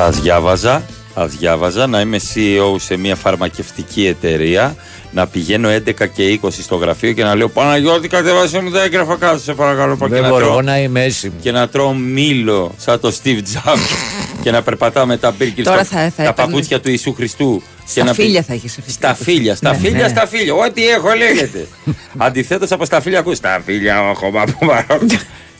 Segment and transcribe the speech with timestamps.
[0.00, 0.82] Ας διάβαζα,
[1.14, 4.76] ας διάβαζα να είμαι CEO σε μια φαρμακευτική εταιρεία
[5.12, 9.16] να πηγαίνω 11 και 20 στο γραφείο και να λέω Παναγιώτη κατεβάσε μου τα έγγραφα
[9.16, 11.34] κάτω σε παρακαλώ και Δεν να, μπορώ τρώω, να είμαι έσυμο.
[11.40, 13.78] και να τρώω μήλο σαν το Steve Jobs
[14.42, 17.14] και να περπατάω με τα μπίρκι Τώρα στο- θα- θα τα έπαιρνε- παπούτσια του Ιησού
[17.14, 18.90] Χριστού Στα να πει- φίλια θα έχεις αυτή.
[18.92, 20.08] Στα φίλια, στα Ναι, φίλια, ναι.
[20.08, 20.54] στα φίλια.
[20.54, 21.66] Ό,τι έχω λέγεται.
[22.26, 25.00] Αντιθέτως από στα φίλια ακούς Στα φίλια, όχι, μα που μαρώ».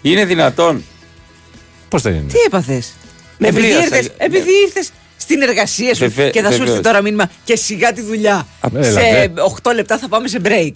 [0.03, 0.85] Είναι δυνατόν.
[1.89, 2.93] Πώς δεν είναι; Τι έπαθες;
[3.43, 3.83] Με επειδή βρίασα.
[3.85, 6.71] ήρθες, επειδή ήρθες στην εργασία σου Βεβαι- και θα σου βεβαίως.
[6.71, 8.47] έρθει τώρα μήνυμα και σιγά τη δουλειά.
[8.75, 9.43] έλα, σε δε.
[9.63, 10.73] 8 λεπτά θα πάμε σε break.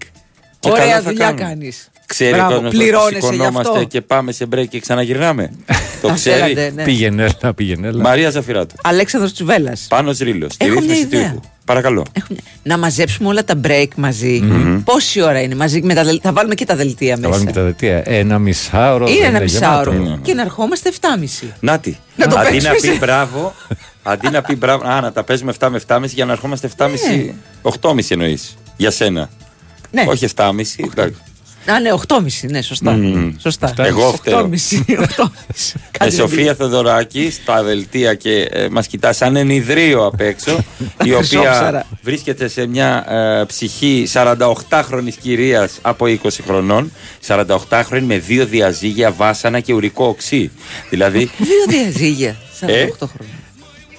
[0.61, 1.45] Και καλά Ωραία θα δουλειά κάνουμε.
[1.45, 1.89] κάνεις.
[2.07, 3.85] Ξέρει ο κόσμος ότι πληρώνεσαι γι' σηκωνόμαστε αυτό.
[3.85, 5.51] και πάμε σε break και ξαναγυρνάμε.
[6.03, 6.37] Το Θα ξέρει.
[6.39, 6.85] θέλατε, ναι.
[6.85, 7.87] Πήγαινε, έλα, πήγαινε.
[7.89, 8.03] έλα.
[8.03, 8.75] Μαρία Ζαφυράτου.
[8.83, 9.87] Αλέξανδρος Τσουβέλλας.
[9.89, 10.49] Πάνω Ρήλο.
[10.51, 11.27] Στη Έχω μια ρύθμιση του ιδέα.
[11.29, 11.41] ήχου.
[11.65, 12.05] Παρακαλώ.
[12.13, 14.43] Έχω μια- Να μαζέψουμε όλα τα break μαζί.
[14.85, 16.21] Πόση ώρα είναι μαζί με τα δελτία.
[16.23, 17.31] Θα βάλουμε και τα δελτία Θα μέσα.
[17.33, 18.03] βάλουμε και τα δελτία.
[18.05, 19.07] Ένα μισάωρο.
[19.09, 19.93] Είναι δεν ένα μισάωρο.
[19.93, 20.19] γεμάτο.
[20.23, 21.53] Και να ερχόμαστε 7.30.
[21.61, 21.99] Νάτι.
[22.17, 23.55] Να το αντί παίξουμε να πει σε- μπράβο,
[24.03, 24.87] αντί να πει μπράβο.
[24.87, 27.35] Α, να τα παίζουμε 7 με 7,5 για να ερχόμαστε 7,5.
[27.63, 28.57] 8,5 εννοείς.
[28.77, 29.31] Για σένα.
[29.91, 30.05] Ναι.
[30.09, 30.85] Όχι 7,5.
[30.93, 31.17] εντάξει.
[31.67, 32.51] Α, ναι, 8.30.
[32.51, 32.99] Ναι, σωστά.
[33.43, 33.73] Σωστά.
[33.77, 34.51] Εγώ φταίω.
[34.51, 34.55] 8.30.
[34.87, 35.05] 8.30.
[35.97, 40.51] Ε, Κάτι Σοφία Θεοδωράκη στα δελτία και ε, μας κοιτάς σαν ενιδρίο απ' έξω
[41.05, 41.87] η οποία Χρυσόψαρα.
[42.03, 43.05] βρίσκεται σε μια
[43.41, 46.93] ε, ψυχή 48χρονης κυρίας από 20 χρονών
[47.27, 50.51] 48χρονη με δύο διαζύγια, βάσανα και ουρικό οξύ
[50.91, 52.37] δηλαδή Δύο διαζύγια.
[52.61, 53.35] 48 Ε, χρόνια.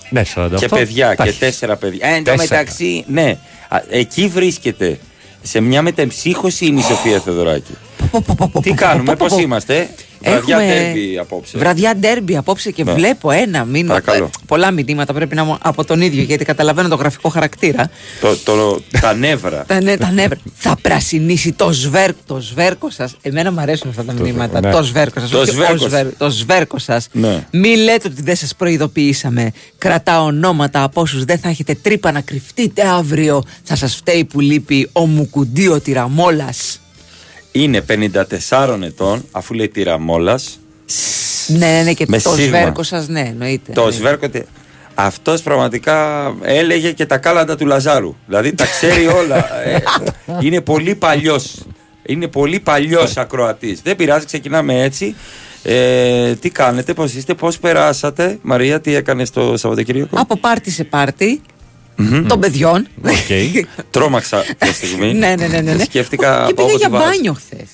[0.10, 0.50] Ναι, 48.
[0.60, 1.40] και παιδιά Τα και έχεις.
[1.40, 2.08] τέσσερα παιδιά.
[2.08, 2.60] Ε, εν τω Τέσσερα.
[2.60, 5.00] μεταξύ, ναι, Α, εκεί βρίσκεται.
[5.48, 7.72] Σε μια μετεμψύχωση είναι η Σοφία Θεοδωράκη.
[8.62, 9.90] Τι κάνουμε, πώς είμαστε,
[10.22, 11.58] Βραδιά Έχουμε τέρμπι απόψε.
[11.58, 12.94] Βραδιά ντέρμπι απόψε και Ναι.
[12.94, 13.88] βλέπω ένα μήνυμα.
[13.88, 14.26] Παρακαλώ.
[14.26, 17.90] ε, Πολλά μηνύματα πρέπει να είναι από τον ίδιο γιατί καταλαβαίνω το γραφικό χαρακτήρα.
[18.22, 19.64] Το, το, τα νεύρα.
[19.68, 20.38] τα, ναι, τα νεύρα.
[20.56, 23.16] Θα πρασινίσει το σβέρκο, το σβέρκο σας.
[23.22, 24.60] Εμένα μου αρέσουν αυτά τα μηνύματα.
[24.60, 24.72] ναι.
[24.72, 25.30] Το σβέρκο σας.
[25.30, 26.04] Το σβέρκο σας.
[26.18, 27.08] Το σβέρκο σας.
[27.12, 27.46] Ναι.
[27.52, 29.52] Μη λέτε ότι δεν σας προειδοποιήσαμε.
[29.78, 33.44] Κρατά ονόματα από όσους δεν θα έχετε τρύπα να κρυφτείτε αύριο.
[33.64, 36.80] Θα σας φταίει που λείπει ο Μουκουντίο Τυραμόλας.
[37.58, 37.82] Είναι
[38.50, 40.40] 54 ετών, αφού λέει τυραμόλα.
[41.48, 42.58] Ναι, ναι, ναι, και Με το σίγμα.
[42.60, 43.72] σβέρκο σας, ναι, εννοείται.
[43.72, 43.92] Το Ναι.
[43.92, 44.46] σβέρκοτε.
[44.96, 48.16] Αυτός πραγματικά έλεγε και τα κάλαντα του Λαζάρου.
[48.26, 49.62] Δηλαδή τα ξέρει όλα.
[49.64, 49.78] Ε,
[50.42, 51.64] είναι πολύ παλιός.
[52.06, 53.82] Είναι πολύ παλιός ακροατής.
[53.82, 55.16] Δεν πειράζει, ξεκινάμε έτσι.
[55.64, 60.84] Ε, τι κάνετε, πώς είστε, πώς περάσατε, Μαρία, τι έκανες το Σαββατοκύριακο; Από πάρτι σε
[60.84, 61.42] πάρτι
[62.28, 62.88] των παιδιών.
[63.06, 63.66] Οκ.
[63.92, 65.14] Τρόμαξα τη στιγμή.
[65.14, 65.84] ναι, ναι, ναι, ναι, ναι.
[65.84, 67.06] Σκέφτηκα Και από πήγα όπου για τη βάζω.
[67.06, 67.68] μπάνιο χθες.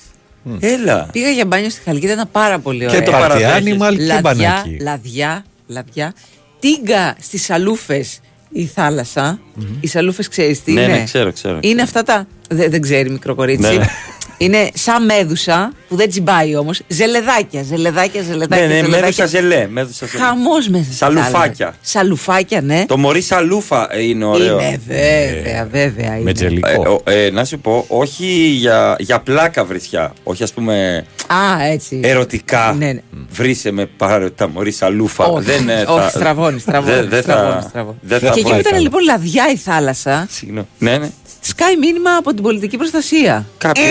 [0.60, 1.08] Έλα.
[1.12, 2.98] Πήγα για μπάνιο στη Χαλκίδα, ήταν πάρα πολύ ωραία.
[2.98, 3.58] Και το Party παραδέχεσαι.
[3.58, 4.76] animal και λαδιά, μπανάκι.
[4.80, 6.14] λαδιά, λαδιά.
[6.60, 8.04] Τίγκα στις σαλούφε
[8.52, 9.40] η θάλασσα.
[9.80, 11.58] Οι σαλούφες ξέρεις τι Ναι, είναι; ναι, ξέρω, ξέρω.
[11.62, 13.78] Είναι αυτά τα; Δεν, δεν ξέρει μικρό κορίτσι.
[14.48, 14.56] Ναι.
[14.58, 16.80] Είναι σαν μέδουσα που δεν τσιμπάει όμως.
[16.88, 18.66] Ζελεδάκια, ζελεδάκια, ζελεδάκια.
[18.66, 19.00] Ναι, ναι, ζελεδάκια.
[19.00, 19.66] μέδουσα ζελέ.
[19.70, 20.24] Μέδουσα ζελέ.
[20.24, 21.30] Χαμός μέσα στη Σαλουφάκια.
[21.40, 21.74] θάλασσα.
[21.80, 22.84] Σαλουφάκια, ναι.
[22.86, 24.60] Το μωρί σαλούφα είναι ωραίο.
[24.60, 26.06] Είναι βέβαια, βέβαια.
[26.14, 26.22] Είναι.
[26.22, 26.68] Με τζελικό.
[26.70, 30.12] Ε, ο- ε, να σου πω, όχι για, για πλάκα βρισιά.
[30.22, 32.00] Όχι, ας πούμε, Α, έτσι.
[32.04, 32.74] ερωτικά.
[32.78, 33.00] Ναι, ναι.
[33.30, 35.24] Βρίσε με πάρε τα μωρή σαλούφα.
[35.24, 36.96] Όχι, δεν, ε, όχι, θα- στραβώνεις, στραβώνεις.
[37.00, 37.68] Δεν, δεν στραβώνει, θα.
[37.68, 37.98] στραβώνεις.
[38.02, 38.60] Δεν θα Και εκεί που βγάλει.
[38.60, 38.82] ήταν καλά.
[38.84, 40.66] λοιπόν λαδιά η θάλασσα, Συγγνώμη.
[40.78, 41.08] Ναι, ναι.
[41.48, 43.46] Σκάει μήνυμα από την πολιτική προστασία.
[43.58, 43.82] Κάποιο.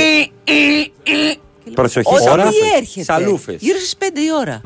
[1.74, 2.52] Προσοχή, Όταν σαλούφες.
[2.60, 3.04] τι έρχεται.
[3.04, 3.56] Σαλούφες.
[3.60, 4.62] Γύρω στις 5 η ώρα.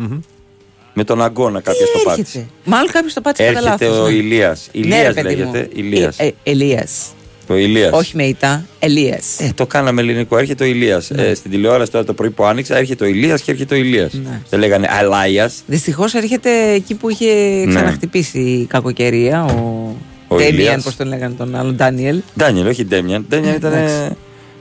[0.94, 2.48] Με τον αγκώνα κάποιος Τι το έρχεται; πάτησε.
[2.64, 4.14] Μάλλον κάποιος το πάτησε κατά Έρχεται λάθος, ο ναι.
[4.16, 4.70] Ηλίας.
[4.74, 5.52] Ναι, ρε Ηλίας παιδί μου.
[5.54, 5.70] λέγεται.
[5.80, 6.20] Ηλίας.
[6.20, 7.14] Ε, ε, Ελίας.
[7.48, 7.92] Το Ηλίας.
[7.94, 8.66] Όχι με ητά.
[8.80, 9.20] Ελία.
[9.38, 10.38] Ε, το κάναμε ελληνικό.
[10.38, 11.10] Έρχεται ο Ηλίας.
[11.12, 14.14] Ε, στην τηλεόραση τώρα το πρωί που άνοιξα, έρχεται ο Ηλίας και έρχεται ο Ηλίας.
[14.14, 14.42] Ναι.
[14.50, 15.62] Δεν λέγανε Αλάιας.
[15.68, 19.44] Δυστυχώς έρχεται εκεί που είχε ξαναχτυπήσει η κακοκαιρία.
[19.44, 19.60] Ο, Ναι.
[19.60, 19.96] Ο
[20.38, 20.84] Ντέμιαν, Ηλίας.
[20.84, 22.22] πώς τον λέγανε τον άλλον, Ντάνιελ.
[22.38, 23.26] Ντάνιελ, όχι Ντέμιαν.
[23.30, 23.94] Ντέμιαν ήταν εντάξει.
[23.96, 24.10] ε,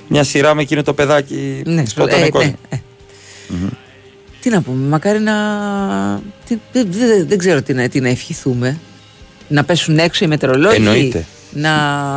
[0.08, 1.62] μια σειρά με εκείνο το παιδάκι.
[1.66, 2.54] Ναι, σκότωνε ε, κόσμο.
[2.70, 2.80] ναι, ε.
[4.40, 5.34] Τι να πούμε, μακάρι να.
[6.48, 8.78] τι- δεν, δεν- δεν ξέρω τι να, τι να ευχηθούμε.
[9.48, 10.76] Να πέσουν έξω οι μετεωρολόγοι.
[10.76, 11.24] Εννοείται.
[11.52, 11.70] Να,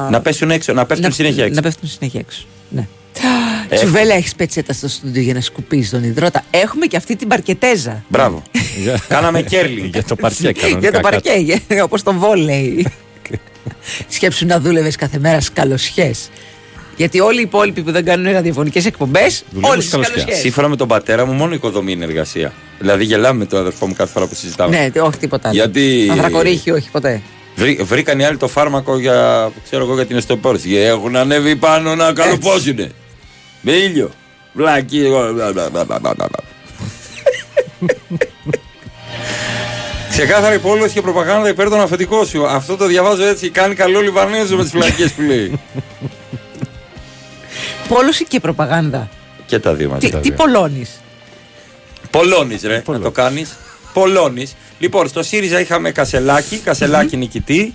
[0.10, 1.56] Να πέσουν έξω, να πέφτουν να- συνέχεια έξω.
[1.56, 2.46] Να πέφτουν συνέχεια έξω.
[2.70, 2.88] Ναι.
[3.70, 6.44] Ε, Τσουβέλα, έχεις πετσέτα στο στούντιο για να σκουπίσει τον υδρότα.
[6.52, 8.04] Έχουμε και αυτή την παρκετέζα.
[8.10, 8.42] Μπράβο.
[9.08, 9.94] Κάναμε κέρλινγκ.
[9.94, 10.80] Για το παρκέ κανονικά.
[10.80, 11.22] για το κάτω.
[11.22, 12.88] παρκέ, όπως το βόλεϊ.
[14.08, 16.12] Σκέψου να δούλευες κάθε μέρα σκαλοσιέ.
[16.96, 20.18] Γιατί όλοι οι υπόλοιποι που δεν κάνουν ραδιοφωνικές εκπομπές, Δουλεύουν όλες τι σκαλοσιές.
[20.20, 20.42] σκαλοσιέ.
[20.44, 22.54] Σύμφωνα με τον πατέρα μου, μόνο η οικοδομή είναι εργασία.
[22.80, 24.78] Δηλαδή γελάμε με τον αδερφό μου κάθε φορά που συζητάμε.
[24.94, 25.58] Ναι, όχι τίποτα άλλο.
[25.58, 27.22] Γιατί- Ανθρακορίχη, όχι ποτέ.
[27.56, 30.68] Βρή, βρήκαν οι άλλοι το φάρμακο για, ξέρω εγώ, για την οστεοπόρωση.
[30.68, 32.92] Και Έχουν ανέβει πάνω να καλοπόσουνε.
[33.62, 34.12] Με ήλιο.
[34.54, 35.02] Βλάκι.
[40.22, 40.58] εγώ, μπλα, μπλα, μπλα, μπλα, μπλα, μπλα.
[40.58, 42.48] Ξεκάθαρη πόλωση και προπαγάνδα υπέρ των αφεντικών σου.
[42.48, 43.50] Αυτό το διαβάζω έτσι.
[43.50, 45.60] Κάνει καλό Λιβανέζο με τις φυλακές που λέει.
[47.88, 49.10] Πόλωση και προπαγάνδα.
[49.46, 50.10] και τα δύο μαζί.
[50.10, 50.86] Τι, τι πολλώνει.
[52.10, 52.84] Πολώνεις, ρε.
[52.88, 53.56] Να το κάνεις.
[53.94, 54.48] Πολώνη.
[54.80, 57.74] Λοιπόν, στο ΣΥΡΙΖΑ είχαμε Κασελάκη, Κασελάκη νικητή.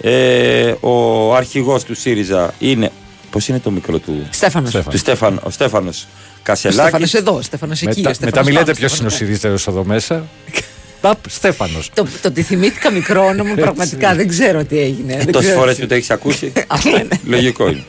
[0.00, 2.90] Ε, ο αρχηγός του ΣΥΡΙΖΑ είναι.
[3.30, 4.68] Πώς είναι το μικρό του; Στέφανος.
[4.68, 4.94] Στέφανος.
[4.94, 6.06] Του Στέφαν, ο Στέφανος
[6.36, 6.82] Ο Κασελάκης.
[6.82, 7.90] Στέφανος εδώ, ο Στέφανος εκεί.
[7.90, 10.24] ο Μετά, Στέφανος μετά μιλάτε πάνω, ποιο είναι ο Στέφανος- σιδήτερο εδώ μέσα.
[11.00, 11.90] Παπ, Στέφανος.
[11.94, 15.16] Το, το ότι θυμήθηκα μικρό όνομα πραγματικά δεν ξέρω τι έγινε.
[15.16, 16.52] δεν Τόσε ξέρω φορέ τι- που το έχει ακούσει.
[16.66, 17.08] Αυτό είναι.
[17.24, 17.84] Λογικό είναι.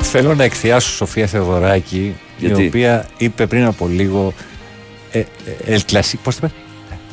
[0.00, 2.62] Θέλω να εκθιάσω Σοφία Θεοδωράκη, Γιατί?
[2.62, 4.32] η οποία είπε πριν από λίγο.
[5.12, 5.24] Ε, ε,
[5.76, 5.80] El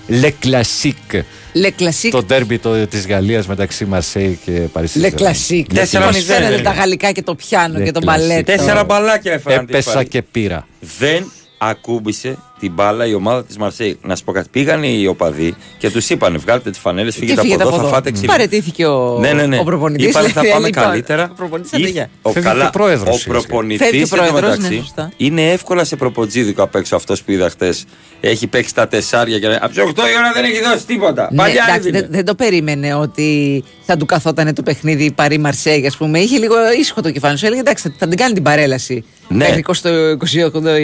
[0.10, 1.24] Le Classique.
[1.54, 2.10] Le Classique.
[2.12, 2.60] Το ντέρμπι
[2.90, 5.00] της Γαλλίας μεταξύ Μαρσέη και Παρίσι.
[5.04, 5.66] Le Classique.
[5.74, 6.36] Τέσσερα Πώς μηδέν.
[6.42, 8.06] φαίνεται τα γαλλικά και το πιάνο Le και το Classique.
[8.06, 8.44] μπαλέτο.
[8.44, 9.66] Τέσσερα μπαλάκια έφεραν.
[9.66, 10.08] τις Έπεσα πάλι.
[10.08, 10.68] και πήρα.
[10.98, 11.32] δεν
[11.68, 13.98] ακούμπησε την μπάλα η ομάδα της Μαρσέη.
[14.02, 14.48] Να σου πω κάτι.
[14.52, 17.84] Πήγαν οι οπαδοί και τους είπαν: Βγάλτε τις φανέλες, Και φύγετε από φύγετε εδώ, θα
[17.94, 18.28] φάτε ξύλο.
[18.32, 19.58] Παρετήθηκε ο, Ναι, ναι, ναι.
[19.60, 20.06] ο προπονητής.
[20.10, 21.24] Είπανε θα λέει, πάμε λοιπόν, καλύτερα.
[21.32, 22.10] Ο προπονητής Ή- αντίγεια.
[22.22, 23.26] ο, Φεύγει καλά, και ο πρόεδρος, ο ίσως.
[23.28, 25.12] προπονητής Φεύγει ο πρόεδρος, ναι, σωστά.
[25.18, 27.86] είναι εύκολα σε προποτζίδικο απ' έξω αυτός που είδα χτες.
[28.20, 31.28] Έχει παίξει τα τεσσάρια και από τι 8 η ώρα δεν έχει δώσει τίποτα.
[31.32, 32.00] Ναι, Παλιά εντάξει, έδινε.
[32.00, 36.20] δεν, δεν το περίμενε ότι θα του καθόταν το παιχνίδι Παρή Μαρσέγ, ας πούμε.
[36.20, 37.46] Είχε λίγο ήσυχο το κεφάλι σου.
[37.46, 39.04] Έλεγε εντάξει, θα, θα την κάνει την παρέλαση.
[39.28, 39.38] Ναι.
[39.48, 40.16] Μέχρι 20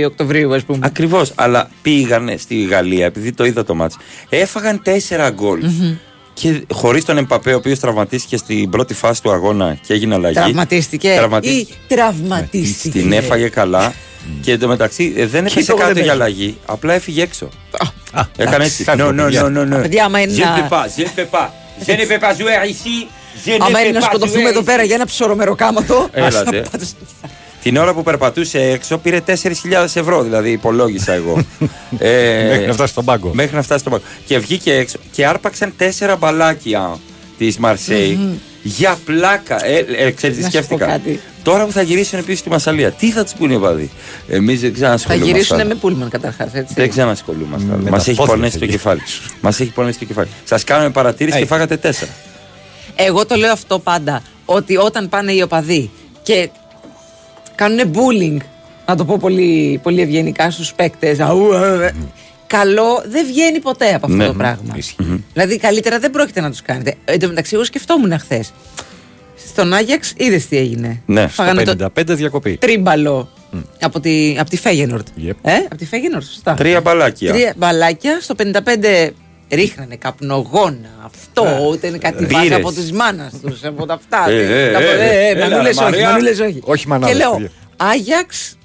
[0.03, 0.79] 28 Οκτωβρίου, ας πούμε.
[0.83, 1.31] Ακριβώς.
[1.35, 3.97] Αλλά πήγανε στη Γαλλία, επειδή το είδα το μάτς
[4.29, 5.59] Έφαγαν τέσσερα γκολ.
[6.33, 10.35] Και χωρίς τον Εμπαπέ, ο οποίος τραυματίστηκε στην πρώτη φάση του αγώνα και έγινε αλλαγή.
[10.35, 11.13] Τραυματίστηκε.
[11.17, 11.73] Τραυματίστηκε.
[11.73, 12.99] Ή τραυματίστηκε.
[12.99, 13.93] Την έφαγε καλά.
[14.41, 16.11] Και εντωμεταξύ ε, δεν Και έπεσε εγώ δεν κάτω για παίζα.
[16.11, 16.57] αλλαγή.
[16.65, 17.49] Απλά έφυγε έξω.
[18.11, 18.83] Α, Έκανε εντάξει, έτσι.
[18.83, 19.43] φεύγω, No, no, παιδιά.
[19.43, 19.81] no, no, no.
[19.81, 21.47] Παιδιά, άμα είναι Je να- ne peux pas, je ne peux pas.
[21.87, 23.07] Je ne peux pas jouer ici.
[23.45, 24.65] Je ne Άμα peux είναι να pas σκοτωθούμε jouer εδώ ici.
[24.65, 26.09] πέρα για ένα ψωρομεροκάματο.
[26.11, 26.63] Έλατε.
[27.63, 29.33] Την ώρα που περπατούσε έξω πήρε 4.000
[29.93, 31.43] ευρώ, δηλαδή υπολόγισα εγώ.
[31.97, 33.31] ε, Μέχρι να φτάσει στον πάγκο.
[33.33, 34.03] Μέχρι να φτάσει στον πάγκο.
[34.25, 36.97] Και βγήκε έξω και άρπαξαν τέσσερα μπαλάκια
[37.37, 39.65] της Μαρσέη για πλάκα.
[39.65, 40.85] Ε, ε, ξέρεις τι Να σου πω σκέφτηκα.
[40.85, 41.19] κάτι.
[41.43, 43.89] Τώρα που θα γυρίσουν πίσω στη Μασαλία, τι θα τους πούνε οι παδοί.
[44.29, 45.31] Εμείς δεν Θα ξανασχολούμαστε.
[45.33, 45.67] γυρίσουν άλλο.
[45.67, 46.49] με πούλμαν καταρχάς.
[46.75, 47.67] Δεν ξανασχολούμαστε.
[47.83, 48.77] Με Μας τα έχει πόδια πονέσει θα το γίνει.
[48.77, 49.01] κεφάλι.
[49.41, 50.27] Μας έχει πονέσει το κεφάλι.
[50.43, 51.47] Σας κάναμε παρατήρηση και Hey.
[51.47, 52.11] φάγατε τέσσερα.
[52.95, 54.21] Εγώ το λέω αυτό πάντα.
[54.45, 55.89] Ότι όταν πάνε οι οπαδοί
[56.23, 56.49] και
[57.61, 58.37] κάνουν bullying,
[58.85, 61.17] να το πω πολύ, πολύ ευγενικά στους παίκτες.
[62.47, 64.73] Καλό δεν βγαίνει ποτέ από αυτό Ναι, το πράγμα.
[64.75, 65.23] ισχύει.
[65.33, 66.95] Δηλαδή καλύτερα δεν πρόκειται να τους κάνετε.
[67.05, 68.53] Εν τω μεταξύ, εγώ σκεφτόμουν χθες.
[69.47, 71.01] Στον Άγιαξ είδες τι έγινε.
[71.05, 72.57] Ναι, στο Φάγανε το 55 διακοπή.
[72.57, 73.29] τρίμπαλο
[73.81, 75.07] από τη, από τη Φέγενορτ.
[75.27, 75.31] Yep.
[75.41, 76.53] Ε, από τη Φέγενορτ, σωστά.
[76.53, 77.31] Τρία μπαλάκια.
[77.31, 78.17] Τρία μπαλάκια.
[78.21, 79.09] Στο 55
[79.51, 80.89] ρίχνανε καπνογόνα.
[81.05, 82.33] Αυτό, ούτε είναι κάτι Μπύρες.
[82.49, 83.63] βάζα από τη μάνας τους.
[83.63, 84.29] Από τα αυτά.
[84.31, 86.09] Ε, ε, Τα- ε, έλα, Μανούλες ρε, όχι, Μαρία.
[86.09, 86.59] μανούλες όχι.
[86.63, 87.49] Όχι μανάδες, Και λέω, παιδιά.
[87.77, 88.57] Άγιαξ,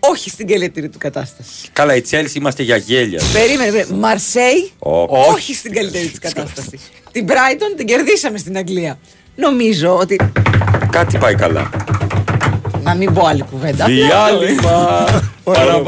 [0.00, 1.50] όχι στην καλύτερη του κατάσταση.
[1.72, 3.20] Καλά, η Τσέλση είμαστε για γέλια.
[3.32, 3.98] Περίμενε, περίμενε.
[3.98, 5.02] Μαρσέη, Ω,
[5.32, 6.78] όχι στην καλύτερη της κατάσταση.
[7.12, 8.98] την Brighton την κερδίσαμε στην Αγγλία.
[9.36, 10.16] Νομίζω ότι.
[10.90, 11.70] Κάτι πάει καλά.
[12.82, 13.84] Να μην πω άλλη κουβέντα.
[13.86, 15.06] Διάλειμμα.
[15.44, 15.82] Παρα,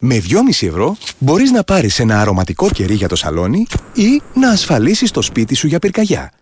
[0.00, 5.10] Με 2,5 ευρώ μπορείς να πάρεις ένα αρωματικό κερί για το σαλόνι ή να ασφαλίσεις
[5.10, 6.32] το σπίτι σου για πυρκαγιά.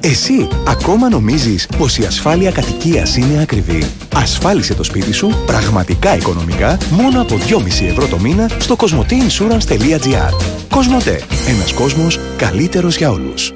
[0.00, 3.90] Εσύ ακόμα νομίζεις πως η ασφάλεια κατοικίας είναι ακριβή.
[4.14, 10.32] Ασφάλισε το σπίτι σου πραγματικά οικονομικά μόνο από 2,5 ευρώ το μήνα στο cosmoteinsurance.gr
[10.68, 11.22] Κοσμοτέ.
[11.48, 13.52] Ένας κόσμος καλύτερος για όλους.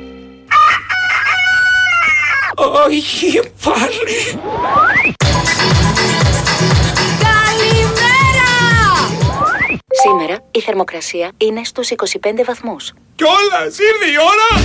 [2.86, 4.40] Όχι πάλι.
[10.02, 11.94] Σήμερα η θερμοκρασία είναι στους 25
[12.46, 12.92] βαθμούς.
[13.14, 14.62] Κιόλας ήρθε η ώρα.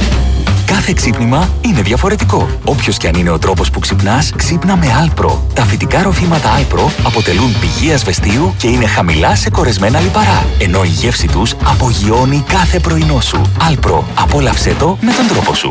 [0.66, 2.60] Κάθε ξύπνημα είναι διαφορετικό.
[2.66, 5.38] Όποιος και αν είναι ο τρόπος που ξυπνάς, ξύπνα με Alpro.
[5.54, 10.46] Τα φυτικά ροφήματα Alpro αποτελούν πηγή ασβεστίου και είναι χαμηλά σε κορεσμένα λιπαρά.
[10.60, 13.42] Ενώ η γεύση τους απογειώνει κάθε πρωινό σου.
[13.72, 14.04] Alpro.
[14.20, 15.70] Απόλαυσέ το με τον τρόπο σου.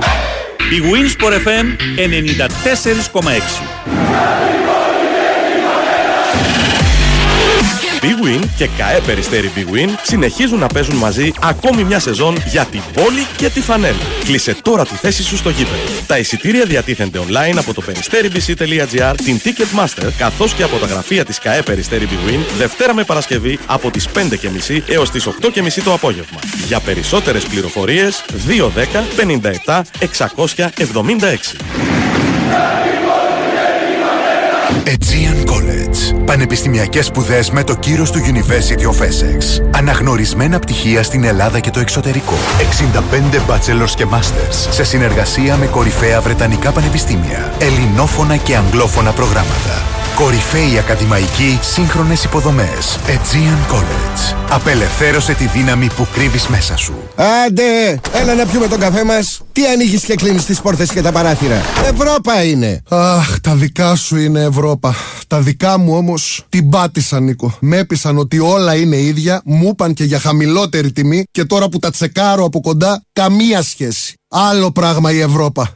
[0.58, 4.67] Η Winsport FM 94,6
[8.58, 13.26] και ΚΑΕ Περιστέρι Big Win συνεχίζουν να παίζουν μαζί ακόμη μια σεζόν για την πόλη
[13.36, 13.96] και τη φανέλα.
[14.24, 15.82] Κλείσε τώρα τη θέση σου στο γήπεδο.
[16.06, 21.38] Τα εισιτήρια διατίθενται online από το peristeribc.gr, την Ticketmaster, καθώς και από τα γραφεία της
[21.38, 26.38] ΚΑΕ Περιστέρι Big Win, Δευτέρα με Παρασκευή από τις 5.30 έως τις 8.30 το απόγευμα.
[26.66, 29.04] Για περισσότερες πληροφορίες 210
[29.64, 31.78] 57 676.
[34.84, 35.44] Aegean
[35.98, 36.12] College.
[36.12, 36.24] College.
[36.24, 39.64] Πανεπιστημιακές σπουδές με το κύρος του University of Essex.
[39.70, 42.34] Αναγνωρισμένα πτυχία στην Ελλάδα και το εξωτερικό.
[42.58, 47.52] 65 bachelors και masters σε συνεργασία με κορυφαία βρετανικά πανεπιστήμια.
[47.58, 50.07] Ελληνόφωνα και αγγλόφωνα προγράμματα.
[50.18, 52.98] Κορυφαίοι ακαδημαϊκοί σύγχρονες υποδομές.
[53.06, 54.37] Aegean College.
[54.50, 56.94] Απελευθέρωσε τη δύναμη που κρύβεις μέσα σου.
[57.46, 59.40] Άντε, έλα να πιούμε τον καφέ μας.
[59.52, 61.62] Τι ανοίγεις και κλείνεις τις πόρτες και τα παράθυρα.
[61.92, 62.82] Ευρώπα είναι.
[62.88, 64.94] Αχ, τα δικά σου είναι Ευρώπα.
[65.26, 67.56] Τα δικά μου όμως την πάτησα, Νίκο.
[67.60, 71.78] Με έπεισαν ότι όλα είναι ίδια, μου είπαν και για χαμηλότερη τιμή και τώρα που
[71.78, 74.14] τα τσεκάρω από κοντά, καμία σχέση.
[74.30, 75.68] Άλλο πράγμα η Ευρώπα.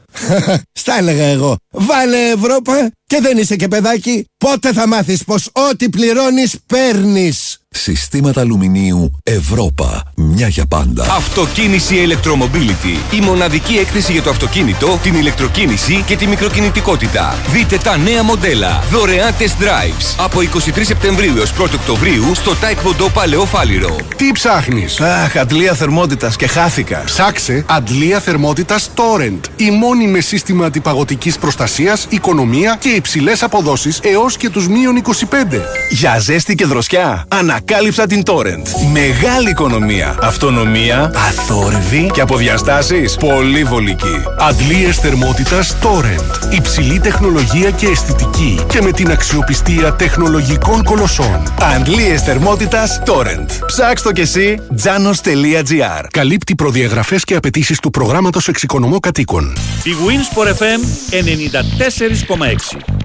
[0.72, 1.56] Στα έλεγα εγώ.
[1.70, 4.26] Βάλε Ευρώπα και δεν είσαι και παιδάκι.
[4.38, 7.61] Πότε θα μάθεις πως ό,τι πληρώνεις παίρνεις.
[7.74, 10.02] Συστήματα αλουμινίου Ευρώπα.
[10.16, 11.06] Μια για πάντα.
[11.10, 13.14] Αυτοκίνηση Electromobility.
[13.14, 17.34] Η μοναδική έκθεση για το αυτοκίνητο, την ηλεκτροκίνηση και τη μικροκινητικότητα.
[17.52, 18.82] Δείτε τα νέα μοντέλα.
[18.90, 20.24] Δωρεάν test drives.
[20.24, 23.96] Από 23 Σεπτεμβρίου έως 1 Οκτωβρίου στο Taekwondo Παλαιό Φάληρο.
[24.16, 27.02] Τι ψάχνεις; Αχ, αντλία θερμότητας και χάθηκα.
[27.04, 29.40] Ψάξε αντλία θερμότητας Torrent.
[29.56, 35.60] Η μόνη με σύστημα αντιπαγωτικής προστασίας, οικονομία και υψηλές αποδόσεις έως και τους μείον 25.
[35.90, 37.26] Για ζέστη και δροσιά,
[37.62, 38.90] ανακάλυψα την Torrent.
[38.92, 44.22] Μεγάλη οικονομία, αυτονομία, αθόρυβη και από διαστάσεις πολύ βολική.
[44.38, 46.52] Αντλίες θερμότητας Torrent.
[46.52, 51.54] Υψηλή τεχνολογία και αισθητική και με την αξιοπιστία τεχνολογικών κολοσσών.
[51.76, 53.48] Αντλίες θερμότητας Torrent.
[53.66, 56.04] Ψάξ' το κι εσύ, janos.gr.
[56.10, 59.56] Καλύπτει προδιαγραφές και απαιτήσεις του προγράμματος εξοικονομώ κατοίκων.
[59.84, 63.02] Η Winsport FM 94,6.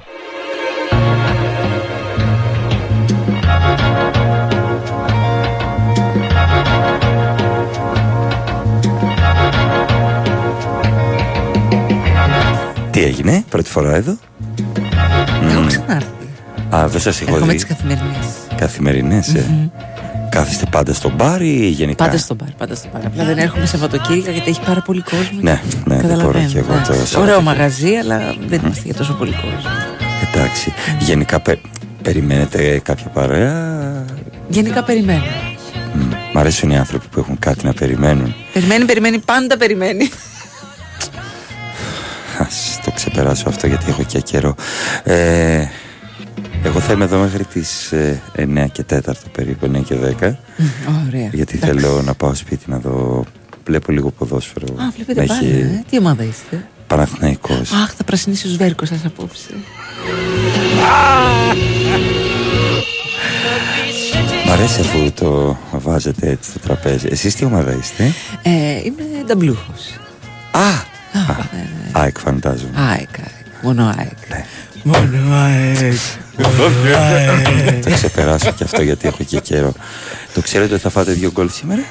[12.97, 14.17] Τι έγινε, πρώτη φορά εδώ;
[15.49, 15.67] Έχω Μμμ.
[15.67, 16.07] ξανάρθει.
[16.75, 17.57] Α, δεν σας έχω Έχουμε δει.
[17.57, 18.25] τις καθημερινές.
[18.55, 19.69] Καθημερινές, ε.
[20.29, 23.05] Κάθεστε πάντα στο μπαρ ή γενικά; Πάντα στο μπαρ, πάντα στο μπαρ.
[23.05, 25.39] Απλά δεν έρχομαι Σαββατοκύριακα γιατί έχει πάρα πολύ κόσμο.
[25.41, 25.51] Ναι,
[25.85, 26.81] ναι, δεν μπορώ Καταλαβαίνω, και εγώ ναι.
[26.81, 27.41] το Ωραίο Σαββατοκύριακο.
[27.41, 29.69] μαγαζί, αλλά δεν είμαστε για τόσο πολύ κόσμο.
[30.33, 30.73] Εντάξει.
[30.99, 31.59] Γενικά πε-
[32.01, 34.05] περιμένετε κάποια παρέα;
[34.49, 35.23] Γενικά περιμένω.
[35.93, 35.99] Μ,
[36.33, 38.35] Μ' αρέσουν οι άνθρωποι που έχουν κάτι να περιμένουν.
[38.53, 40.09] Περιμένει, περιμένει, πάντα περιμένει.
[42.97, 44.55] Ας το ξεπεράσω αυτό γιατί έχω και καιρό.
[45.03, 45.65] Ε,
[46.63, 48.99] εγώ θα είμαι εδώ μέχρι τις ε, 9 και 4
[49.31, 50.05] περίπου, 9 και 10.
[51.07, 51.29] Ωραία.
[51.33, 51.79] Γιατί Εντάξει.
[51.79, 53.23] θέλω να πάω σπίτι να δω.
[53.65, 54.65] Βλέπω λίγο ποδόσφαιρο.
[54.73, 55.39] Α, βλέπετε Να πάρα.
[55.39, 55.83] έχει ε.
[55.89, 57.71] Τι ομάδα είστε; Παναθηναϊκός.
[57.71, 59.49] Αχ, θα πρασινίσει ο Σβέρκο σας απόψε.
[64.47, 67.07] Μ' αρέσει αφού το βάζετε έτσι στο τραπέζι.
[67.11, 68.49] Εσείς τι ομάδα είστε; Ε,
[68.85, 69.99] είμαι νταμπλούχος.
[70.51, 70.95] Α!
[71.91, 72.71] ΑΕΚ φαντάζομαι.
[72.75, 73.45] ΑΕΚ, ΑΕΚ.
[73.61, 74.29] Μόνο ΑΕΚ.
[74.29, 74.45] Ναι.
[74.83, 75.93] Μόνο ΑΕΚ.
[77.81, 79.73] Θα ξεπεράσω και αυτό γιατί έχω και καιρό.
[80.33, 81.81] Το ξέρετε ότι θα φάτε δύο γκολ σήμερα;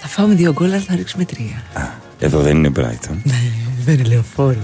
[0.00, 1.62] Θα φάμε δύο γκολ, αλλά θα ρίξουμε τρία.
[2.18, 3.16] Εδώ δεν είναι Brighton.
[3.84, 4.56] Δεν είναι λεωφόρος.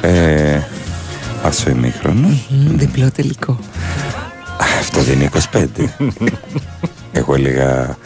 [0.00, 0.60] Ε,
[1.42, 2.48] άσο ημίχρονος.
[2.66, 3.58] Διπλό τελικό.
[4.78, 5.66] Αυτό δεν είναι 25.
[7.12, 7.96] Εγώ έλεγα.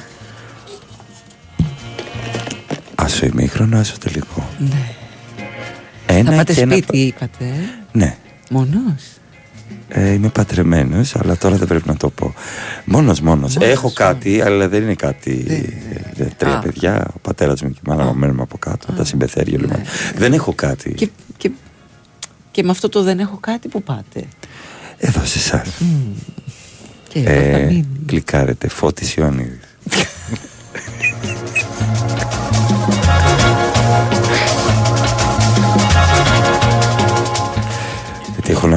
[2.99, 4.49] Άσο ημίχρονο, άσο τελικό.
[4.59, 4.89] Ναι.
[6.07, 7.45] Ένα Θα πάτε και ένα- σπίτι, είπατε.
[7.45, 7.53] ε;
[7.93, 8.17] Ναι.
[8.51, 9.03] Μόνος;
[9.89, 12.35] Ε, είμαι πατρεμένο, αλλά τώρα δεν πρέπει να το πω.
[12.85, 13.57] Μόνος, μόνος.
[13.57, 15.45] Έχω κάτι, αλλά δεν είναι κάτι.
[16.19, 16.59] ε, τρία Α.
[16.61, 19.63] παιδιά, ο πατέρας μου και η μάνα μου μένουμε από κάτω, τα συμπεθέρια Ναι.
[19.65, 19.81] λοιπόν.
[20.17, 20.93] Δεν έχω κάτι.
[20.95, 21.51] Και, και,
[22.51, 24.25] και με αυτό το δεν έχω κάτι που πάτε;
[24.99, 25.69] Εδώ σε εσάς.
[27.09, 27.87] Και εδώ θα Ε, μείνεις.
[28.07, 29.61] κλικάρετε Φώτης Ιωαννίδης.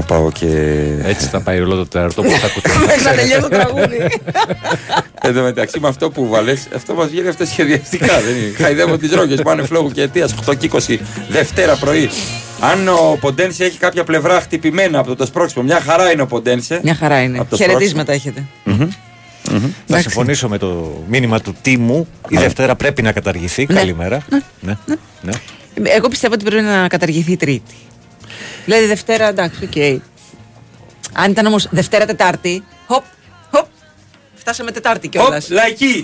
[0.10, 0.48] πάω και...
[1.04, 2.70] Έτσι θα πάει όλο το τέταρτο που θα ακούτε.
[2.88, 3.98] Μέχρι να τελειώσει το τραγούδι.
[5.22, 8.22] Εν τω μεταξύ με αυτό που βάλες, αυτό μας βγαίνει αυτά σχεδιαστικά.
[8.22, 10.98] δεν είναι; Χαϊδεύω τις ρόγες, πάνε φλόγου και αιτίας 8 και 20
[11.30, 12.10] Δευτέρα πρωί.
[12.60, 16.80] Αν ο Ποντένσε έχει κάποια πλευρά χτυπημένα από το σπρώξιμο, μια χαρά είναι ο Ποντένσε.
[16.84, 17.40] Μια χαρά είναι.
[17.40, 18.46] Από το Χαιρετίσματα έχετε.
[19.86, 22.08] Θα συμφωνήσω με το μήνυμα του Τίμου.
[22.28, 23.66] Η Δευτέρα πρέπει να καταργηθεί.
[23.66, 24.26] Καλημέρα.
[24.60, 24.78] Ναι.
[25.22, 25.32] Ναι.
[25.84, 27.76] Εγώ πιστεύω ότι πρέπει να καταργηθεί η Τρίτη.
[28.66, 30.02] Δηλαδή Δευτέρα, εντάξει, οκ.
[31.14, 33.04] Αν ήταν όμως Δευτέρα Τετάρτη, χοπ,
[33.52, 33.66] χοπ.
[34.36, 35.44] Φτάσαμε Τετάρτη κιόλας.
[35.44, 36.02] Χοπ, λαϊκή.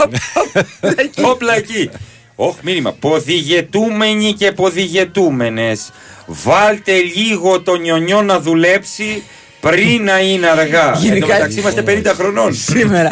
[1.21, 1.89] Χοπ, λαϊκή.
[2.35, 2.91] Όχι, μήνυμα.
[2.91, 5.91] Ποδηγετούμενοι και ποδηγετούμενες
[6.25, 9.23] Βάλτε λίγο το νιονιό να δουλέψει.
[9.69, 10.87] Πριν να είναι αργά.
[10.87, 12.53] Εν τω Γενικά- μεταξύ είμαστε 50 χρονών.
[12.53, 13.11] Σήμερα.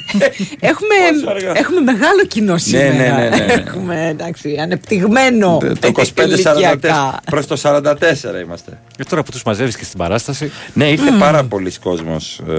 [0.70, 0.94] έχουμε,
[1.54, 2.92] έχουμε μεγάλο κοινό σήμερα.
[2.92, 3.52] ναι, ναι, ναι.
[3.52, 5.58] Έχουμε εντάξει, ανεπτυγμένο.
[5.80, 7.20] Το 25-44 ηλικιακά.
[7.30, 7.82] προς το 44
[8.44, 8.78] είμαστε.
[8.96, 10.52] Και τώρα που τους μαζεύεις και στην παράσταση.
[10.72, 11.18] Ναι, ήρθε Μμμ.
[11.18, 12.54] πάρα πολλοί κόσμος ε,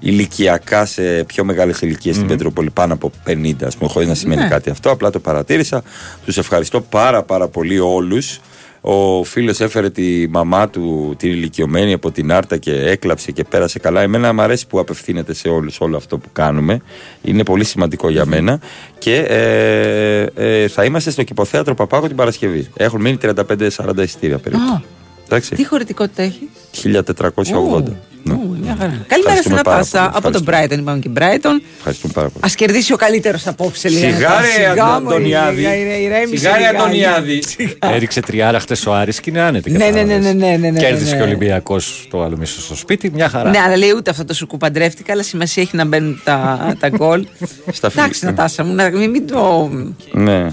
[0.00, 4.42] ηλικιακά σε πιο μεγάλες ηλικίες στην Πετρούπολη, πάνω από 50, ας πούμε, χωρίς να σημαίνει
[4.42, 4.48] Ναι.
[4.48, 4.90] κάτι αυτό.
[4.90, 5.82] Απλά το παρατήρησα.
[6.24, 8.40] Τους ευχαριστώ πάρα πάρα πολύ όλους.
[8.80, 13.78] Ο φίλος έφερε τη μαμά του την ηλικιωμένη από την Άρτα και έκλαψε και πέρασε
[13.78, 14.00] καλά.
[14.00, 16.80] Εμένα μου αρέσει που απευθύνεται σε όλους όλο αυτό που κάνουμε.
[17.22, 18.60] Είναι πολύ σημαντικό για μένα.
[18.98, 22.68] Και ε, ε, θα είμαστε στο κηποθέατρο Παπάγο την Παρασκευή.
[22.76, 24.62] Έχουν μείνει 35-40 εισιτήρια περίπου.
[24.62, 24.82] Α,
[25.24, 25.54] Εντάξει.
[25.54, 26.48] τι χωρητικότητα έχεις;
[26.82, 27.82] 1480.
[28.22, 28.32] Ναι.
[28.34, 29.04] Ου, μια χαρά.
[29.06, 29.98] Καλημέρα στην πάρα Ατάσα.
[29.98, 30.10] πολύ.
[30.14, 31.60] Από τον Brighton είπαμε και Brighton.
[31.76, 32.44] Ευχαριστούμε πάρα πολύ.
[32.44, 33.98] Α κερδίσει ο καλύτερος απόψε, λέει.
[34.00, 34.46] Σιγά, Ανατάση.
[34.58, 35.56] ρε, Σιγά, Αντω- μωρή, Αντωνιάδη.
[35.56, 36.76] σιγά, ηρε- ηρέμησε Σιγά, ρε, λιγάκι.
[36.76, 37.42] Αντωνιάδη.
[37.78, 39.70] Έριξε τριάρα χτες ο Άρης και είναι άνετη.
[39.70, 41.16] Ναι, ναι, ναι, ναι, ναι, ναι, ναι, Κέρδισε ναι.
[41.16, 43.10] και ο Ολυμπιακός το άλλο μισό στο σπίτι.
[43.14, 43.50] Μια χαρά.
[43.50, 46.88] Ναι, αλλά λέει ούτε αυτό το σου κουπαντρεύτηκα, αλλά σημασία έχει να μπαίνουν τα, τα
[46.88, 47.26] γκολ.
[47.72, 49.70] Στα Εντάξει, Νατάσα μου, να μην, μην το.
[50.12, 50.46] Ναι.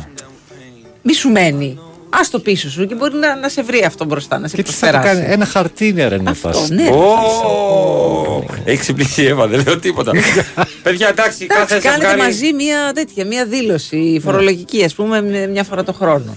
[1.02, 1.80] Μη σου μένει.
[2.10, 4.64] Α το πίσω σου και μπορεί να, να σε βρει αυτό μπροστά, να σε Και
[4.64, 5.22] τι θα το προσπεράσει.
[5.22, 6.70] κάνει, ένα χαρτί είναι ρε να φας.
[6.70, 6.90] ναι.
[6.90, 10.12] Ω, Έχει ξυπνήσει η Εύα, δεν λέω τίποτα.
[10.84, 12.22] Παιδιά, εντάξει, κάθε Εντάξει, κάνετε ζευγάρι.
[12.22, 16.36] μαζί μια τέτοια, μια δήλωση φορολογική, ας πούμε, με- μια φορά το χρόνο.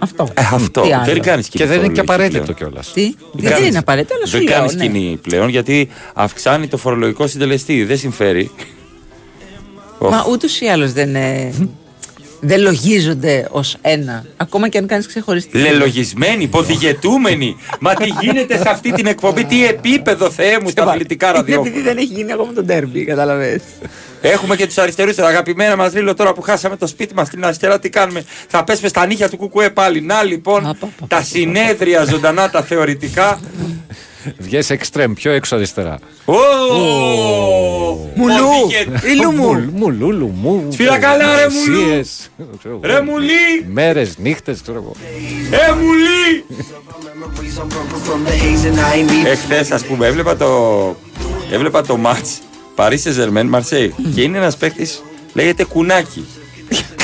[0.00, 0.28] Αυτό.
[0.34, 0.80] Ε, αυτό.
[0.80, 1.04] Τι άλλο.
[1.04, 2.56] Δεν κάνεις κοινή Και δεν είναι και φορολογική απαραίτητο πλέον.
[2.70, 2.92] κιόλας.
[2.92, 3.68] Τι, δεν κάνεις.
[3.68, 4.56] είναι απαραίτητο, αλλά σου Δεν λέω.
[4.56, 4.86] κάνεις ναι.
[4.86, 7.84] κοινή πλέον γιατί αυξάνει το φορολογικό συντελεστή.
[7.84, 8.50] Δεν συμφέρει.
[9.98, 11.52] Μα ούτως ή άλλως δεν, ε,
[12.40, 14.24] δεν λογίζονται ως ένα.
[14.36, 15.58] Ακόμα και αν κάνεις ξεχωριστή.
[15.58, 17.56] Λελογισμένοι, υποδηγετούμενοι.
[17.80, 21.68] Μα τι γίνεται σε αυτή την εκπομπή, τι επίπεδο Θεέ μου στα αθλητικά Είναι ραδιόφωνα.
[21.68, 23.60] επειδή δεν έχει γίνει ακόμα το ντέρμπι, καταλαβες.
[24.20, 27.44] Έχουμε και τους αριστερούς, τα αγαπημένα μας Ρίλο, τώρα που χάσαμε το σπίτι μας στην
[27.44, 30.00] αριστερά, τι κάνουμε; Θα πέσουμε στα νύχια του Κουκουέ πάλι.
[30.00, 30.76] Να λοιπόν,
[31.08, 33.40] τα συνέδρια ζωντανά, τα θεωρητικά.
[34.38, 35.98] Βγες εξτρέμ, πιο έξω αριστερά.
[36.24, 36.34] Ω!
[38.14, 38.34] Μουλού!
[38.64, 39.46] Οδηγε- Ήλου μου!
[39.46, 40.68] Μουλ, μουλούλου μου.
[40.72, 41.80] Σφύρα καλά, ρε, μουλού.
[41.80, 42.94] εργασίες, ξέρω εγώ.
[42.94, 43.66] Ρε μουλί!
[43.72, 44.92] Μέρες, νύχτες, ξέρω εγώ.
[45.50, 46.44] Ε, μουλί!
[49.26, 50.96] Εχθές, ας πούμε, έβλεπα το,
[51.50, 52.38] έβλεπα το μάτς
[52.74, 55.02] Παρίσι Ζερμέν Μαρσέη και είναι ένας παίκτης,
[55.32, 56.24] λέγεται Κουνάκι.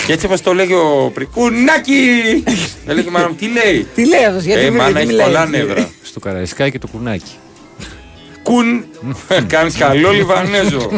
[0.07, 1.99] Και έτσι όπως το λέγει ο πριν, Κουνάκι!
[2.87, 5.27] Έλεγε μάνα μου, τι λέει; Τι λέει αυτός, γιατί Ε, δεν- μάνα δεν έχει μιλάει
[5.27, 5.57] πολλά έτσι.
[5.57, 5.91] νεύρα.
[6.03, 7.33] Στο καραϊσκάκι το κουνάκι.
[8.43, 8.85] Κουν.
[9.47, 10.91] Κάνεις καλό Λιβανέζο.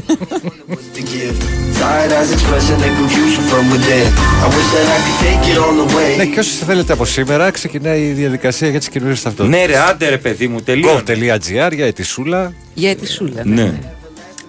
[6.17, 9.61] Ναι, και όσοι θέλετε από σήμερα, ξεκινάει η διαδικασία για τις καινούριες ταυτότητες.
[9.61, 11.03] Ναι, ρε, άντε ρε, παιδί μου, τελείω.
[11.07, 12.53] Gov.gr για ετησούλα.
[12.75, 13.41] Για τη σούλα.
[13.45, 13.73] Ναι.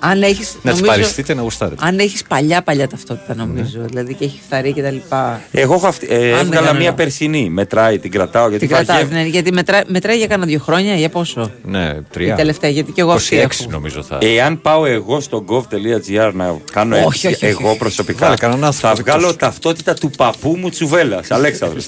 [0.10, 1.86] Αν έχεις, Να τις νομίζω, παριστείτε, να γουστάρετε.
[1.86, 5.42] αν έχεις παλιά παλιά ταυτότητα νομίζω, δηλαδή και έχει φθαρεί και τα λοιπά.
[5.52, 6.96] Εγώ έχω αυτή, ε, δεν έβγαλα κάνω μία λάθος.
[6.96, 7.50] περσινή.
[7.50, 9.22] Μετράει, την κρατάω γιατί Την κρατάς, βαριέμαι.
[9.22, 12.36] ναι, γιατί μετρά, μετράει για κάνα δύο χρόνια, για πόσο; Ναι, Η τρία.
[12.36, 13.72] τελευταία, γιατί και εγώ αυτή 26 έχω.
[13.72, 14.18] νομίζω θα.
[14.22, 17.78] Εάν πάω εγώ στο gov.gr να κάνω Όχι, έτσι, όχι, όχι, εγώ όχι.
[17.78, 21.86] προσωπικά, Βάλε κανέναν θα άνθρωπο βγάλω δικός ταυτότητα του παππού μου Τσουβέλλας, Αλέξανδρος.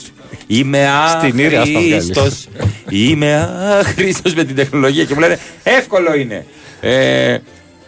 [0.47, 0.87] Είμαι
[1.19, 1.93] Στην Ήρια θα βγάλει.
[1.93, 2.47] άχρηστος,
[2.89, 3.49] είμαι
[3.79, 6.45] άχρηστος με την τεχνολογία και μου λένε εύκολο είναι.
[6.81, 7.37] Ε,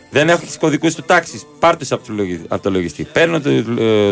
[0.09, 1.43] δεν έχω του κωδικούς του τάξης.
[1.59, 3.03] Πάρτε από, το λογι- από το λογιστή.
[3.03, 3.49] Παίρνω του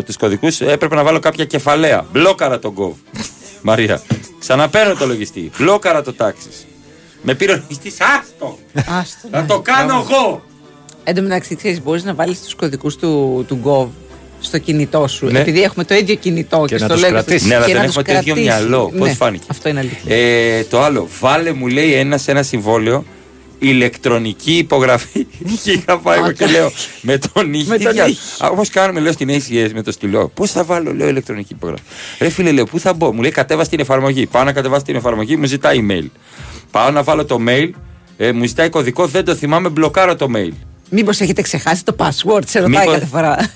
[0.08, 2.06] ε, κωδικούς, έπρεπε να βάλω κάποια κεφαλαία.
[2.12, 2.92] Μπλόκαρα τον gov.
[3.62, 4.02] Μαρία.
[4.38, 5.50] Ξαναπαίρνω το λογιστή.
[5.58, 6.66] Μπλόκαρα το τάξης.
[7.22, 8.58] Με πήρε ο λογιστής, άστο!
[8.74, 9.46] Άστο, Θα ναι.
[9.46, 10.42] το κάνω εγώ!
[11.04, 13.88] Εν τω μεταξύ, ξέρεις, μπορείς να βάλεις τους κωδικούς του, του Gov
[14.40, 15.26] στο κινητό σου.
[15.26, 15.40] Ναι.
[15.40, 17.12] Επειδή έχουμε το ίδιο κινητό και, Και να στο τους λέγω.
[17.12, 17.48] κρατήσεις.
[17.48, 18.60] Ναι, αλλά και δεν να έχουμε τους το ίδιο κρατήσεις.
[18.68, 18.92] μυαλό.
[18.98, 20.16] Πώς Ναι, φάνηκε; Αυτό είναι αλήθεια.
[20.16, 23.04] Ε, το άλλο, βάλε μου λέει ένα σε ένα συμβόλαιο
[23.58, 25.26] ηλεκτρονική υπογραφή.
[25.62, 27.68] και είχα πάει εγώ και λέω με τον ήχη.
[27.68, 28.18] Με τον ήχη.
[28.50, 30.28] Όπως κάνουμε, λέω στην ACS με το στυλό.
[30.34, 31.82] Πώς θα βάλω, λέω ηλεκτρονική υπογραφή;
[32.18, 34.26] Ρε φίλε, λέω, πού θα μπω; Μου λέει κατέβασε την εφαρμογή.
[34.26, 36.06] Πάω να κατεβάσω την εφαρμογή, μου ζητάει email.
[36.70, 37.70] Πάω να βάλω το mail,
[38.16, 40.50] ε, μου ζητάει κωδικό, δεν το θυμάμαι, μπλοκάρω το mail.
[40.90, 43.50] Μήπως έχετε ξεχάσει το password, σε ρωτάει Μήπως- κάθε φορά.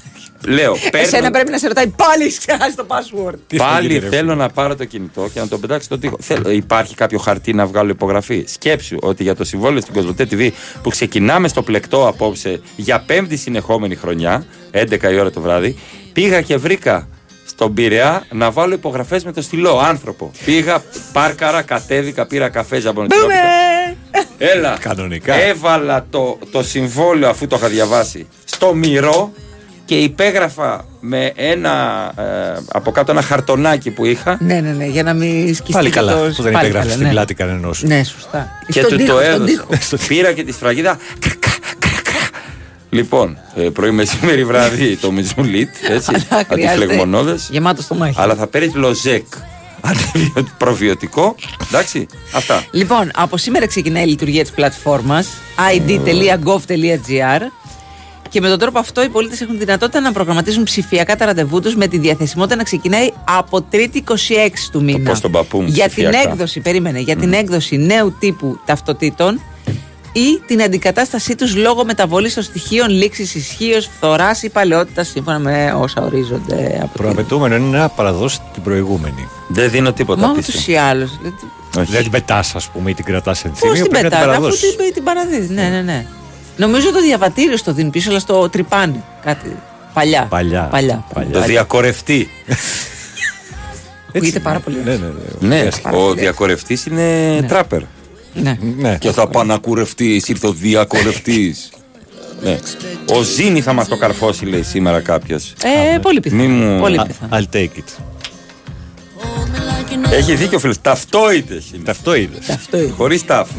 [0.47, 3.35] Λέω, παίρνω, Εσένα πρέπει να σε ρωτάει πάλι έχεις ξεχάσει το password.
[3.47, 6.01] Τι θα Πάλι γίνει, ρε, θέλω να πάρω το κινητό και να το πετάξω στον
[6.01, 6.17] τοίχο.
[6.21, 10.51] Θέλω, υπάρχει κάποιο χαρτί να βγάλω υπογραφή; Σκέψου ότι για το συμβόλαιο στην Κοσμοτέ TV
[10.83, 15.79] που ξεκινάμε στο πλεκτό απόψε για πέμπτη συνεχόμενη χρονιά, 11 η ώρα το βράδυ,
[16.13, 17.09] πήγα και βρήκα
[17.47, 19.79] στον Πειραιά να βάλω υπογραφές με το στυλό.
[19.79, 20.31] Άνθρωπο.
[20.45, 23.35] Πήγα, πάρκαρα, κατέβηκα, πήρα καφέ ζαμπονοτιλόπιτα.
[24.39, 24.77] Έλα.
[24.81, 25.35] Κανονικά.
[25.35, 29.33] Έβαλα το, το συμβόλαιο αφού το είχα διαβάσει στο μυρό
[29.93, 31.73] και υπέγραφα με ένα
[32.19, 32.23] ε,
[32.73, 35.73] από κάτω ένα χαρτονάκι που είχα Ναι, ναι, ναι, για να μην σκιστεί.
[35.73, 37.11] Πάλι και καλά το- που δεν πάλι υπέγραψε καλά, στην ναι.
[37.11, 37.83] πλάτη κανενός.
[37.83, 38.49] Ναι, σωστά.
[38.67, 39.45] και Στον του τοίχο, το στον έδωσα.
[39.45, 40.07] τοίχο.
[40.09, 40.99] Πήρα και τη σφραγίδα.
[41.19, 42.29] Κρα, κρα, κρα, κρα.
[42.91, 47.49] Λοιπόν, ε, πρωί μεσημέρι βράδυ το μιζουλίτ, έτσι, Αλλά χρειάζεται αντιφλεγμονώδες.
[47.51, 48.15] Γεμάτο στο μάχη.
[48.19, 49.27] Αλλά θα παίρνει λοζέκ.
[49.81, 51.35] Αντιβιω- Προβιωτικό.
[51.69, 52.07] Εντάξει.
[52.35, 52.65] Αυτά.
[52.71, 55.29] Λοιπόν, από σήμερα ξεκινάει η λειτουργία της πλατφόρμας
[55.77, 57.41] id.gov.gr
[58.33, 61.75] και με τον τρόπο αυτό οι πολίτες έχουν δυνατότητα να προγραμματίσουν ψηφιακά τα ραντεβού τους
[61.77, 64.03] με τη διαθεσιμότητα να ξεκινάει από 3η 26
[64.73, 65.11] του μήνα.
[65.11, 66.19] πώς τον παππού μου για ψηφιακά.
[66.21, 69.41] την έκδοση, περίμενε, για την έκδοση νέου τύπου ταυτοτήτων
[70.13, 75.75] ή την αντικατάστασή τους λόγω μεταβολής των στοιχείων λήξης ισχύως, φθοράς ή παλαιότητας σύμφωνα με
[75.79, 77.03] όσα ορίζονται από την...
[77.03, 79.29] Προαπαιτούμενο είναι να παραδώσει την προηγούμενη.
[79.49, 80.51] Δεν δίνω τίποτα Μα πίσω.
[80.53, 81.21] ούτως ή άλλως.
[81.73, 83.83] Δεν την πετάς, ας πούμε, ή την κρατάς εν Πώς θύμιο.
[83.83, 84.77] την πρέπει να την πετάνε, αφού παραδώσεις.
[84.77, 85.55] την, την παραδίδει.
[85.55, 86.07] Ναι, ναι, ναι.
[86.57, 89.03] Νομίζω το διαβατήριο στο δίνει πίσω, αλλά στο τρυπάνε.
[89.25, 89.57] Κάτι
[89.95, 90.27] παλιά.
[90.31, 90.69] Παλιά.
[90.71, 91.05] Παλιά.
[91.33, 92.29] Το διακορευτή.
[94.15, 94.77] Ακούγεται πάρα πολύ.
[94.85, 95.07] Ναι, ναι,
[95.41, 95.63] ναι.
[95.63, 97.81] Ναι, ο διακορευτής είναι τράπερ.
[98.35, 98.59] Ναι.
[98.77, 98.97] ναι.
[99.01, 101.71] Και θα πάω να κουρευτεί, ήρθε ο διακορευτής.
[102.43, 102.59] ναι.
[103.15, 105.53] Ο Ζήνη θα μας το καρφώσει, λέει σήμερα κάποιος.
[105.95, 106.43] Ε, πολύ πιθανό.
[106.43, 106.81] Μη μου.
[106.81, 107.37] Πολύ Α, πιθανό.
[107.37, 108.03] I'll take it.
[110.13, 110.75] Έχει δίκιο, φίλε.
[110.83, 111.63] Ταυτόητε.
[111.85, 112.39] Ταυτόητε.
[112.97, 113.49] Χωρίς ταφ.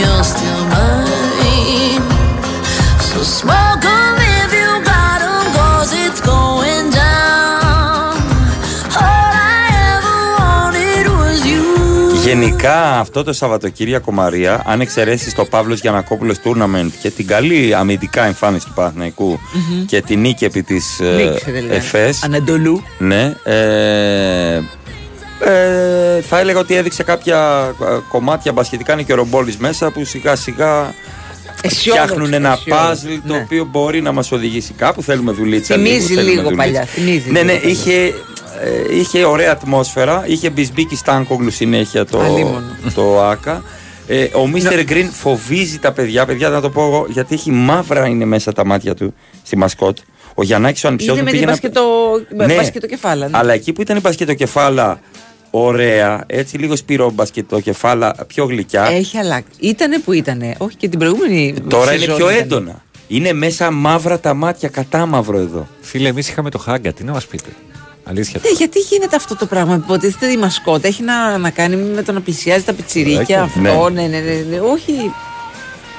[0.00, 2.00] you're still mine.
[3.08, 8.12] So smoke 'em if you got 'em, 'cause it's going down.
[9.06, 9.62] All I
[9.94, 11.64] ever wanted was you.
[12.24, 18.24] Γενικά αυτό το Σαββατοκύριακο Μαρία, αν εξαιρέσεις το Παύλος Γιανακόπουλος Tournament και την καλή αμυντικά
[18.24, 19.84] εμφάνιση του Παναθηναϊκού Μμμ.
[19.86, 21.74] και την νίκη επί της Νίκησε δηλαδή.
[21.74, 22.22] ΕΦΕΣ.
[22.22, 22.82] Ανατολού.
[22.98, 23.32] Ναι.
[23.44, 24.60] Ε,
[25.44, 30.04] ε, θα έλεγα ότι έδειξε κάποια ε, κομμάτια μπασκετικά είναι και ο Ρομπόλης μέσα που
[30.04, 30.94] σιγά σιγά
[31.64, 32.86] Αισιόδοξο, φτιάχνουν ένα αισιόδοξο.
[32.88, 33.40] παζλ το Ναι.
[33.44, 35.02] οποίο μπορεί να μας οδηγήσει κάπου.
[35.02, 35.74] Θέλουμε δουλίτσα.
[35.74, 36.56] Θυμίζει θέλουμε λίγο δουλίτσα.
[36.62, 37.70] παλιά, θυμίζει Ναι, ναι, λίγο παλιά.
[37.70, 38.14] είχε,
[38.90, 40.22] ε, είχε ωραία ατμόσφαιρα.
[40.26, 42.62] Είχε μπισμπίκι Στάνκογλου συνέχεια το, Αλίμονο.
[42.94, 43.62] το ΆΚΑ.
[44.06, 46.26] Ε, ο Μίστερ Γκριν φοβίζει τα παιδιά.
[46.26, 49.98] Παιδιά, να το πω εγώ, γιατί έχει μαύρα είναι μέσα τα μάτια του στη μασκότ.
[50.34, 52.46] Ο Γιαννάκης ο ανιψιός Είναι μου με την πήγε να- μπασκετο...
[52.46, 52.54] Ναι.
[52.54, 53.28] μπασκετοκεφάλα.
[53.28, 53.38] ναι.
[53.38, 55.00] Αλλά εκεί που ήταν η μπασκετοκεφάλα
[55.54, 58.84] ωραία, έτσι λίγο σπυρό μπασκετοκεφάλα, πιο γλυκιά.
[58.84, 59.50] Έχει αλλάξει.
[59.60, 60.54] Ήτανε που ήτανε.
[60.58, 61.54] Όχι και την προηγούμενη.
[61.68, 62.40] Τώρα είναι σεζόν πιο ήτανε.
[62.42, 62.82] έντονα.
[63.08, 65.68] Είναι μέσα μαύρα τα μάτια, κατά μαύρο εδώ.
[65.80, 67.48] Φίλε, εμείς είχαμε το χάγκα, τι να μας πείτε.
[68.04, 68.40] Αλήθεια.
[68.44, 69.74] Ναι, γιατί γίνεται αυτό το πράγμα.
[69.74, 73.20] Υποτίθεται η μασκότα έχει να, να κάνει με το να πλησιάζει τα πιτσιρίκια.
[73.20, 74.02] Έχει, Αυτό, ναι.
[74.02, 75.12] Ναι, ναι, ναι, Όχι.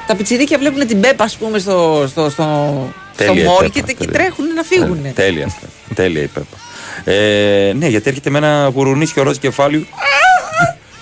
[0.07, 3.69] Τα πιτσιρίκια βλέπουν την πέπα, ας πούμε, στο, στο, στο, στο Τέλεια η μόλ Πέπα,
[3.69, 4.13] και, και τέλεια.
[4.13, 4.97] τρέχουν να φύγουν.
[5.01, 5.67] Τέλεια, τέλεια, αυτό.
[5.95, 6.57] τέλεια η Πέπα.
[7.03, 9.85] Ε, ναι, γιατί έρχεται με ένα γουρουνίσιο ροζ κεφάλιο.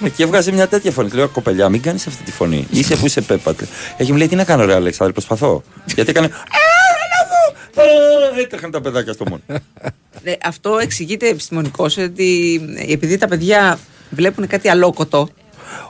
[0.04, 1.10] Ε, Και έβγαζε μια τέτοια φωνή.
[1.10, 2.68] Του Λέω κοπελιά, μην κάνεις αυτή τη φωνή.
[2.72, 3.68] Είσαι που είσαι πέπατε.
[3.98, 5.64] Έχει μου λέει τι να κάνω, ρε Αλέξανδρε, προσπαθώ.
[5.96, 6.26] Γιατί έκανε.
[6.26, 8.38] «Α, έλα εδώ».
[8.38, 9.42] Α, Έτρεχαν τα παιδάκια στο μόνο.
[10.24, 15.30] Ναι, αυτό εξηγείται επιστημονικώς ότι ε, επειδή τα παιδιά βλέπουν κάτι αλόκοτο.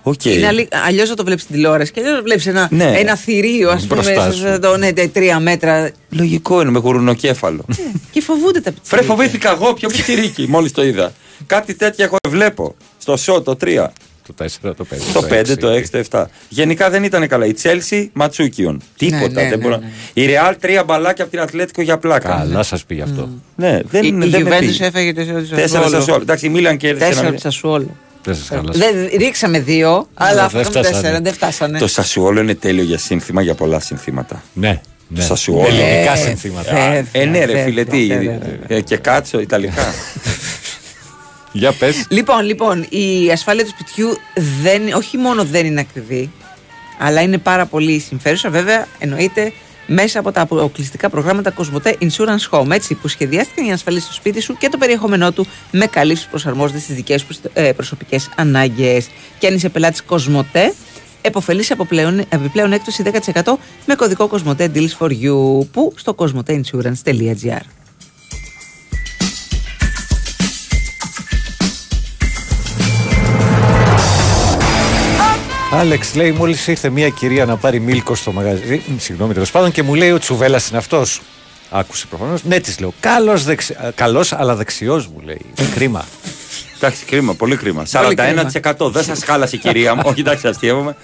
[0.02, 0.26] Οκ.
[0.26, 2.94] Είναι αλλιώς να το βλέπεις στην τηλεόραση και αλλιώς να βλέπεις ένα, Ναι.
[2.98, 4.40] ένα θηρίο, ας πούμε, Μπροστά σε- σου.
[4.40, 5.92] σε το, ναι, τε- τρία μέτρα.
[6.10, 7.66] Λογικό είναι με γουρουνοκέφαλο.
[8.12, 8.98] Και φοβούνται τα πιτσιρίκια.
[8.98, 11.12] Φρέ, φοβήθηκα εγώ, πιο πιτσιρίκι, μόλις το είδα.
[11.46, 12.76] Κάτι τέτοια εγώ βλέπω.
[12.98, 13.92] Στο σο το 3.
[14.28, 14.98] Το 4, το 5.
[15.14, 16.26] Το 5, το 6, το 7.
[16.50, 17.46] Γενικά δεν ήταν καλά.
[17.46, 18.82] Η Τσέλσι, Ματσούκιον.
[18.98, 19.28] Τίποτα.
[19.28, 19.78] ναι, δεν ναι, μπορώ...
[19.78, 19.90] ναι.
[20.14, 22.30] Η Ρεάλ, τρία μπαλάκια από την Ατλέτικο για πλάκα.
[22.30, 23.30] Καλά σας πήγε αυτό.
[23.56, 24.86] Ναι, δεν, Η, η δεν με Juventus πήγε.
[24.86, 26.22] έφαγε τέσσερα του Τέσσερα Σασουόλο.
[26.22, 27.06] Εντάξει, η Μίλαν κέρδισε.
[27.06, 27.96] Τέσσερα ένα- του Σασουόλο.
[28.24, 28.80] Δεν σας χάλασε.
[28.80, 30.92] Δεν, ρίξαμε δύο, αλλά δεν φάγαμε φτάσανε.
[31.02, 31.22] τέσσερα.
[31.22, 31.80] Δεν φτάσανε.
[31.80, 34.44] Το Σασουόλο είναι τέλειο για σύνθημα, για πολλά συνθήματα.
[34.54, 34.82] Ναι.
[35.14, 35.22] Το ναι.
[35.24, 35.66] Σασουόλο.
[35.68, 36.72] Ελληνικά Ε, συνθήματα.
[36.74, 38.08] βέβαια, Ε, ναι, ρε βέβαια, φίλε, τι.
[38.08, 38.40] βέβαια.
[38.68, 39.94] ε, Και κάτσο, Ιταλικά.
[41.54, 42.06] Για πες.
[42.10, 44.18] Λοιπόν, λοιπόν, η ασφάλεια του σπιτιού
[44.62, 46.32] δεν, όχι μόνο δεν είναι ακριβή,
[47.00, 48.50] αλλά είναι πάρα πολύ συμφέρουσα.
[48.50, 49.52] Βέβαια, εννοείται
[49.94, 54.14] μέσα από τα αποκλειστικά προγράμματα Cosmote Insurance Home, έτσι, που σχεδιάστηκαν για να ασφαλίσει το
[54.14, 58.30] σπίτι σου και το περιεχόμενό του με καλύψεις που προσαρμόζεται στις δικές σου ε, προσωπικές
[58.36, 59.10] ανάγκες.
[59.40, 60.74] Και αν είσαι πελάτης Cosmote,
[61.22, 63.54] εποφελείσαι από πλέον, επιπλέον έκπτωση 10%
[63.86, 67.81] με κωδικό Cosmote Deals for You, που στο cosmoteinsurance.gr.
[75.74, 78.82] Άλεξ λέει, μόλις ήρθε μια κυρία να πάρει μίλκο στο μαγαζί.
[78.88, 81.22] μ, Συγγνώμη τέλος πάντων και μου λέει ο Τσουβέλλα είναι αυτός.
[81.70, 82.44] Άκουσε προφανώς.
[82.44, 82.94] Ναι, της λέω.
[83.00, 83.76] Καλός δεξι...
[83.96, 85.42] καλός, αλλά δεξιός μου λέει.
[85.76, 86.06] Κρίμα.
[86.76, 87.84] Εντάξει, κρίμα, πολύ κρίμα.
[88.04, 88.18] Πολύ
[88.78, 90.02] 41% δεν σας χάλασε η κυρία μου.
[90.06, 90.96] Όχι, εντάξει, αστείευομαι.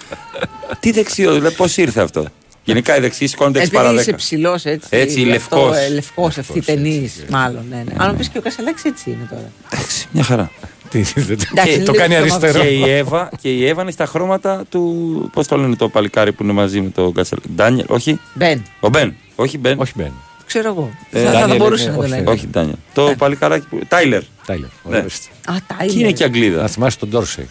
[0.80, 2.24] Τι δεξιός, δηλαδή, πώς ήρθε αυτό.
[2.64, 4.00] Γενικά οι δεξιοί σηκώνονται 6 Επειδή παρά 10.
[4.00, 4.88] είσαι ψηλός έτσι.
[4.90, 5.70] Έτσι, γι' λευκός.
[5.70, 7.64] αυτό, ε, λευκός ευθυτενή, μάλλον.
[7.70, 7.92] Ναι, ναι.
[7.96, 9.50] Αν μου πεις και ο Κασελάκης έτσι είναι τώρα.
[9.72, 10.50] Εντάξει, μια χαρά.
[10.90, 12.60] Τι, δεν- Εντάξει, το λίγο κάνει στο αριστερό.
[12.64, 15.30] και, η Εύα, και η Εύα είναι στα χρώματα του.
[15.32, 17.38] Πώς το λένε το παλικάρι που είναι μαζί με τον Κασελ.
[17.54, 19.14] Ντάνιελ, όχι; Μπεν, Ο Μπεν.
[19.34, 19.80] Όχι Μπεν.
[19.80, 20.12] Όχι, μπαίνει.
[20.46, 20.90] ξέρω εγώ.
[21.10, 22.24] Ε, θα, θα Ντάνιελ μπορούσε είναι, να το όχι, λέει.
[22.26, 22.74] Όχι Ντάνιελ.
[22.94, 23.78] Το παλικάράκι που.
[23.88, 24.22] Τάιλερ.
[24.46, 24.68] Τάιλερ.
[24.88, 24.96] Ναι.
[24.98, 25.28] ορίστε.
[25.46, 26.60] Α, τα Και είναι και Αγγλίδα.
[26.62, 27.48] Να θυμάσαι τον Ντόρσεϊ.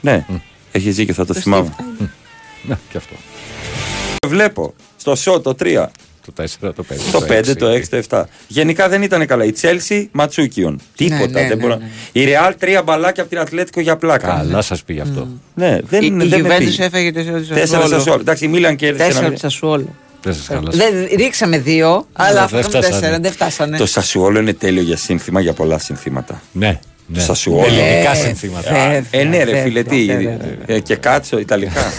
[0.00, 0.26] Ναι,
[0.72, 1.74] έχει δίκιο, θα το θυμάμαι.
[2.62, 3.14] Ναι, και αυτό.
[4.26, 5.84] Βλέπω στο σο το 3
[6.26, 6.94] Το 4, το 5.
[7.12, 8.22] Το 5, το 6, το 7.
[8.48, 9.44] Γενικά δεν ήταν καλά.
[9.44, 10.80] Η Τσέλσι, Ματσούκιον.
[10.96, 11.26] Τίποτα.
[11.26, 11.74] ναι, δεν ναι, μπορώ...
[11.76, 11.84] ναι.
[12.12, 14.26] Η Ρεάλ, τρία μπαλάκια από την Ατλέτικο για πλάκα.
[14.26, 15.28] Καλά σας πήγε αυτό.
[15.54, 16.84] Ναι, δεν, Η, η δεν με Γιουβέντους πήγε.
[16.84, 17.98] έφαγε τέσσερα από τη Τέσσερα Σασουόλο.
[17.98, 18.20] Σασουόλο.
[18.20, 19.02] Εντάξει, η Μίλαν κέρδισε.
[19.04, 19.94] Τέσσερα ένα από τη Σασουόλο.
[20.22, 20.70] Δεν σας καλά.
[20.72, 22.90] Δεν, ρίξαμε δύο, αλλά δεν φάγαμε φτάσανε.
[23.00, 23.18] τέσσερα.
[23.20, 23.76] Δεν φτάσανε.
[23.76, 26.42] Το Σασουόλο είναι τέλειο για σύνθημα για πολλά συνθήματα.
[26.52, 26.72] Ναι.
[27.12, 27.20] Το ναι.
[27.24, 27.64] Σασουόλο.
[27.66, 28.72] Ελληνικά Ε, συνθήματα.
[28.72, 30.04] βέβαια, Ε, ναι, ρε βέβαια, φίλε, τι.
[30.06, 30.36] βέβαια.
[30.66, 31.82] ε, Και κάτσο, Ιταλικά.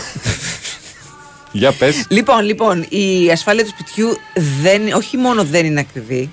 [1.54, 2.06] Για πες.
[2.10, 4.18] Λοιπόν, λοιπόν, η ασφάλεια του σπιτιού
[4.62, 6.32] δεν, όχι μόνο δεν είναι ακριβή,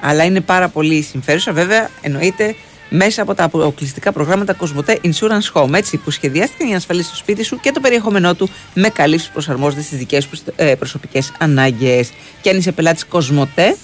[0.00, 1.52] αλλά είναι πάρα πολύ συμφέρουσα.
[1.52, 2.54] Βέβαια, εννοείται
[2.88, 7.16] μέσα από τα αποκλειστικά προγράμματα Cosmote Insurance Home, έτσι, που σχεδιάστηκαν για να ασφαλίσει το
[7.16, 11.32] σπίτι σου και το περιεχόμενό του με καλύψεις που προσαρμόζονται στις δικές σου ε, προσωπικές
[11.38, 12.10] ανάγκες.
[12.40, 13.74] Και αν είσαι πελάτης Cosmote,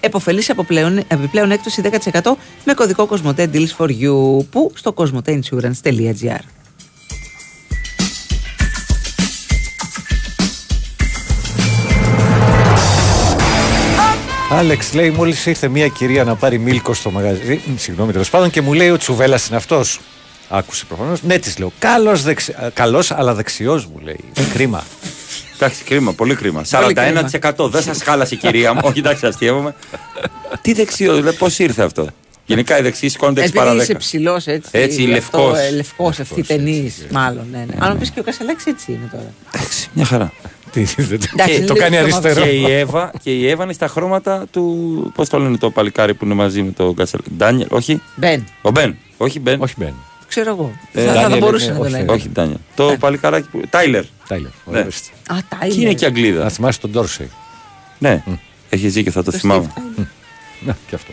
[0.00, 1.82] εποφελείσαι από πλέον, επιπλέον έκπτωση
[2.20, 2.32] 10%
[2.64, 6.61] με κωδικό Cosmote Deals for You, που στο cosmoteinsurance.gr.
[14.58, 17.60] Άλεξ λέει, μόλις ήρθε μια κυρία να πάρει μίλκο στο μαγαζί.
[17.66, 20.00] μ, Συγγνώμη τέλος πάντων και μου λέει ο Τσουβέλλα είναι αυτός.
[20.48, 21.22] Άκουσε προφανώς.
[21.22, 21.72] Ναι, της λέω.
[21.78, 22.54] Καλός δεξι...
[22.74, 24.20] καλός, αλλά δεξιός μου λέει.
[24.52, 24.84] Κρίμα.
[25.54, 26.64] Εντάξει, κρίμα, πολύ κρίμα.
[26.82, 26.94] Πολύ
[27.60, 28.80] 41% δεν σας χάλασε η κυρία μου.
[28.84, 29.74] Όχι, εντάξει, αστείευομαι.
[30.60, 32.06] Τι δεξιός, δηλαδή, πώς ήρθε αυτό;
[32.46, 33.80] Γενικά οι δεξιοί σηκώνονται 6 Επειδή παρά 10.
[33.82, 34.68] είσαι ψηλός έτσι.
[34.72, 35.58] Έτσι, γι' αυτό, λευκός.
[35.58, 37.46] ε, λευκός, ευθυτενή, μάλλον.
[37.50, 37.74] Ναι, ναι.
[37.78, 39.32] Αν μου πεις και ο Κασελάκης έτσι είναι τώρα.
[39.54, 40.32] Εντάξει, μια χαρά.
[40.72, 42.42] Τι, δεν- Εντάξει, το λίγο κάνει πιο αριστερό.
[42.42, 45.12] Και η, Εύα, και η Εύα είναι στα χρώματα του.
[45.14, 47.20] Πώς το λένε το παλικάρι που είναι μαζί με τον Κασελ.
[47.36, 48.96] Ντάνιελ, όχι; Μπεν, Ο Μπεν.
[49.16, 49.60] Όχι Μπεν.
[49.62, 49.94] Όχι, μπαίνει.
[50.28, 50.72] ξέρω εγώ.
[50.92, 52.06] Ε, θα, θα Daniel μπορούσε είναι- να το όχι, λέει.
[52.08, 52.56] Όχι Ντάνιελ.
[52.74, 53.60] Το παλικάράκι που.
[53.70, 54.04] Τάιλερ.
[54.28, 54.50] Τάιλερ.
[54.64, 54.78] Ναι.
[54.80, 55.10] ορίστε.
[55.32, 56.48] Α, τα Και είναι και Να Αγγλίδα.
[56.48, 57.30] θυμάσαι τον Ντόρσεϊ.
[57.98, 58.22] Ναι.
[58.68, 59.72] Έχεις δίκιο, θα το θυμάμαι.
[60.60, 61.12] Ναι, και αυτό.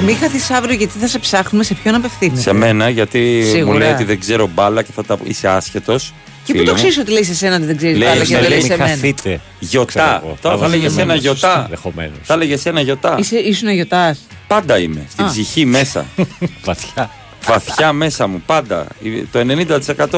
[0.00, 2.42] Το μη χαθείς αύριο γιατί θα σε ψάχνουμε σε ποιον απευθύνεσαι.
[2.42, 3.72] Σε μένα, γιατί Σίγουρα.
[3.72, 5.18] μου λέει ότι δεν ξέρω μπάλα και θα τα.
[5.24, 6.14] Είσαι άσχετος.
[6.44, 8.32] Και πού το ξέρεις ότι λέει σε σένα ότι δεν ξέρεις Λέει, μπάλα και σε
[8.40, 8.88] δεν λέει λέει, σε μένα.
[8.90, 9.40] χαθείτε.
[9.58, 9.86] Γιωτά.
[9.86, 10.36] Ξέρω εγώ.
[10.40, 11.62] Τώρα θα βάζω λέγε και ένα εμένα, γιωτά.
[11.62, 12.18] ενδεχομένως.
[12.22, 13.16] Θα λέγε ένα γιωτά.
[13.18, 14.16] Είσαι, ήσουν γιοτά.
[14.46, 15.06] Πάντα είμαι.
[15.10, 15.28] Στην Α.
[15.28, 16.06] ψυχή μέσα.
[16.64, 17.10] Βαθιά.
[17.46, 18.42] Βαθιά μέσα μου.
[18.46, 18.86] Πάντα.
[19.32, 19.40] Το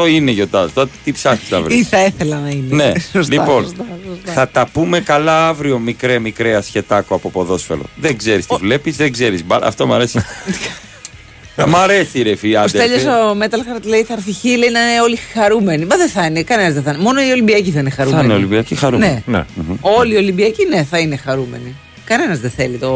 [0.02, 0.70] 90% είναι γιωτά.
[0.74, 2.74] Τότε τι ψάχνεις να βρεις; Ή θα ήθελα να είναι.
[2.84, 4.32] Ναι, Σωστά, λοιπόν, σωστά, σωστά.
[4.32, 7.82] θα τα πούμε καλά αύριο, μικρέ, μικρέ ασχετάκο από ποδόσφαιρο.
[7.96, 9.66] Δεν ξέρεις τι βλέπεις, δεν ξέρεις μπάλα.
[9.66, 10.18] Αυτό μου αρέσει.
[11.66, 12.58] Μ' αρέσει, ρε φίλε.
[12.58, 15.84] Ο Στέλιος ο Metal Heart λέει θα έρθει χ, λέει να είναι όλοι χαρούμενοι.
[15.84, 17.02] Μα δεν θα είναι, κανένας δεν θα είναι.
[17.02, 18.24] Μόνο οι Ολυμπιακοί θα είναι Θα χαρούμενοι.
[18.24, 19.22] είναι Ολυμπιακοί χαρούμενοι.
[19.26, 19.36] Ναι.
[19.36, 19.76] Ναι.
[19.80, 21.74] Όλοι οι Ολυμπιακοί ναι, θα είναι χαρούμενοι.
[22.04, 22.90] Κανένας δεν θέλει το.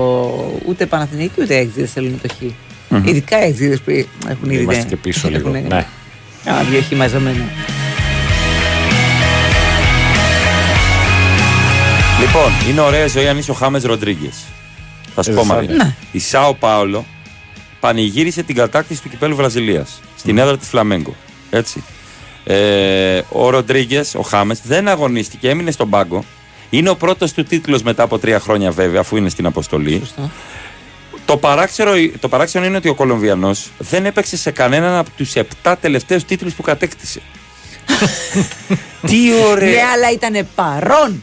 [0.67, 2.53] Ούτε Παναθηναϊκοί ούτε έξιδε θέλουν το χ.
[3.05, 3.91] Ειδικά έξιδε που
[4.29, 4.63] έχουν ήδη.
[4.63, 4.89] Είμαστε ναι.
[4.89, 5.49] και πίσω λίγο.
[5.49, 5.87] Έχουν- Ναι.
[6.53, 7.45] Α, δύο χ μαζεμένα.
[12.21, 14.35] Λοιπόν, είναι ωραία ζωή αν είσαι ο Χάμες Ροντρίγκες.
[15.15, 15.75] Θα σου Ε, πω, δεν θα Μαρία.
[15.75, 15.85] είναι.
[15.85, 15.95] Ναι.
[16.13, 17.05] Η Σάο Πάολο
[17.81, 21.15] πανηγύρισε την κατάκτηση του κυπέλου Βραζιλίας στην έδρα της Φλαμέγκο.
[21.51, 21.83] Έτσι.
[22.45, 26.25] Ε, ο Ροντρίγκες, ο Χάμες, δεν αγωνίστηκε, έμεινε στον πάγκο.
[26.71, 29.99] Είναι ο πρώτος του τίτλος μετά από τρία χρόνια, βέβαια, αφού είναι στην αποστολή.
[29.99, 30.31] Σωστό.
[31.27, 35.75] Το παράξενο, το παράξενο είναι ότι ο Κολομβιανός δεν έπαιξε σε κανέναν από τους 7
[35.81, 37.21] τελευταίους τίτλους που κατέκτησε.
[39.09, 39.17] Τι
[39.51, 39.71] ωραία!
[39.71, 41.23] Ναι, αλλά ήταν παρόν.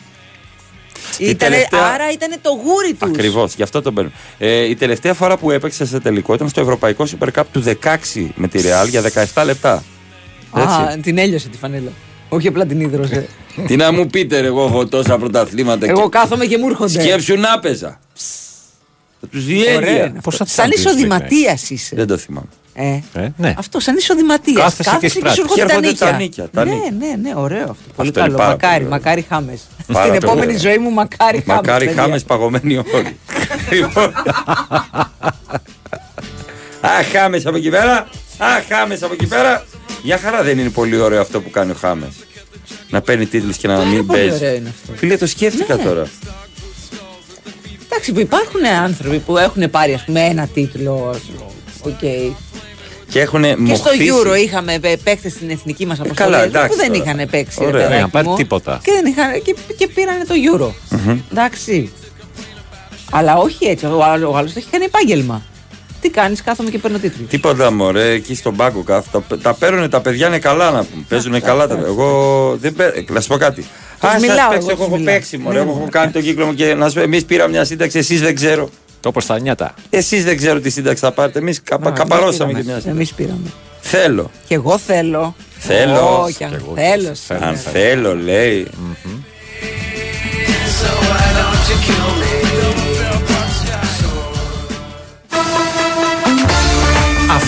[1.17, 3.09] Η Ήτανε, τελευταία- Άρα ήταν το γούρι τους.
[3.09, 4.11] Ακριβώς, γι' αυτό τον παίρνω.
[4.37, 8.31] Ε, η τελευταία φορά που έπαιξε σε τελικό ήταν στο Ευρωπαϊκό Super Cup του 16
[8.35, 9.01] με τη Real για
[9.33, 9.83] 17 λεπτά.
[10.51, 10.99] Α, Έτσι.
[10.99, 11.91] την έλειωσε τη φανέλα.
[12.29, 13.27] Όχι απλά την ίδρωσε.
[13.67, 15.85] Τι να μου πείτε, ρε, εγώ έχω τόσα πρωταθλήματα.
[15.89, 17.01] Εγώ και- κάθομαι και μου έρχονται.
[17.01, 17.99] Σκέψου να παίζα.
[19.23, 20.03] Θα του Ωραία είναι διέγεια.
[20.05, 20.19] αυτό.
[20.21, 21.95] Πόσα Σαν Champions εισοδηματία είσαι.
[21.95, 22.47] Δεν το θυμάμαι.
[22.75, 22.99] Ε.
[23.13, 23.53] Ε, ναι.
[23.57, 24.53] Αυτό σαν εισοδηματία.
[24.62, 25.41] Κάθεσαι και και σου εισπράττεις.
[25.43, 26.07] έρχονται Και τα έρχονται νίκια.
[26.07, 26.91] τα νίκια, τα ναι, νίκια.
[26.99, 27.75] ναι, ναι, ωραίο αυτό.
[27.95, 28.38] Πολύ Αυτό είναι καλό.
[28.38, 29.62] πάρα μακάρι, πολύ μακάρι χάμες.
[29.88, 30.59] Πάρα Στην πολύ επόμενη ωραίο.
[30.59, 31.62] ζωή μου, μακάρι χάμες.
[31.65, 33.17] Μακάρι χάμες παγωμένοι όλοι.
[33.71, 34.13] Λοιπόν.
[36.81, 38.07] Αχ, χάμες από εκεί πέρα.
[38.38, 39.65] Αχ, χάμες από εκεί πέρα.
[40.03, 42.09] Μια χαρά δεν είναι πολύ ωραίο αυτό που κάνει ο Χάμες.
[42.89, 44.36] Να παίρνει τίτλους και να μην πολύ παίζει.
[44.45, 44.93] ωραίο είναι αυτό.
[44.97, 45.83] Φίλε, το σκέφτηκα Ναι.
[45.83, 46.07] τώρα.
[47.93, 51.12] Εντάξει, που υπάρχουν άνθρωποι που έχουν πάρει ας πούμε, ένα τίτλο.
[51.15, 51.51] ας πούμε.
[51.95, 51.99] Οκ.
[53.10, 54.10] Και έχουν Και στο μοχθήσει.
[54.23, 57.13] Euro είχαμε παίχτε στην εθνική μας αποστολή καλά, εντάξει που δεν τώρα.
[57.15, 57.60] είχαν παίξει.
[57.60, 57.71] ρε Ωραία.
[57.82, 58.36] παιδάκι Δεν είχαν πάρει μου.
[58.36, 58.79] τίποτα.
[58.84, 60.97] Και, δεν είχαν, και, και πήραν το Euro.
[61.32, 61.91] Εντάξει.
[63.12, 63.86] Αλλά όχι έτσι.
[63.86, 65.41] Ο, άλλο- ο άλλος το έχει κάνει επάγγελμα.
[66.01, 67.25] Τι κάνεις, κάθομαι και παίρνω τίτλο.
[67.29, 69.23] Τίποτα μωρέ, εκεί στον πάγκο κάθω.
[69.29, 71.03] Τα, τα παίρνουν, τα παιδιά είναι καλά να πούμε.
[71.10, 71.89] Παίζουν καλά τα παιδιά.
[71.89, 73.03] Εγώ δεν παίρνω.
[73.10, 73.65] Να σου πω κάτι.
[74.07, 75.13] Α, σας μιλάω, παίξω, εγώ εγώ τους έχω μιλάω.
[75.13, 75.55] παίξει μωρέ.
[75.55, 75.89] Ναι, Εγώ έχω ναι.
[75.89, 78.69] κάνει τον κύκλο μου και να σου πω, εμείς πήραμε μια σύνταξη, εσείς δεν ξέρω.
[79.05, 79.73] Όπω τα νιάτα.
[79.89, 81.39] Εσείς δεν ξέρω τι σύνταξη θα πάρετε.
[81.39, 81.61] Εμείς
[81.93, 82.89] καπαρώσαμε και μια σύνταξη.
[82.89, 83.51] Εμείς πήραμε.
[83.81, 84.31] Θέλω.
[84.47, 85.35] Και εγώ θέλω.
[85.59, 86.21] Θέλω.
[86.21, 87.15] Όχι, αν θέλω.
[87.43, 88.67] Αν θέλω, λέει.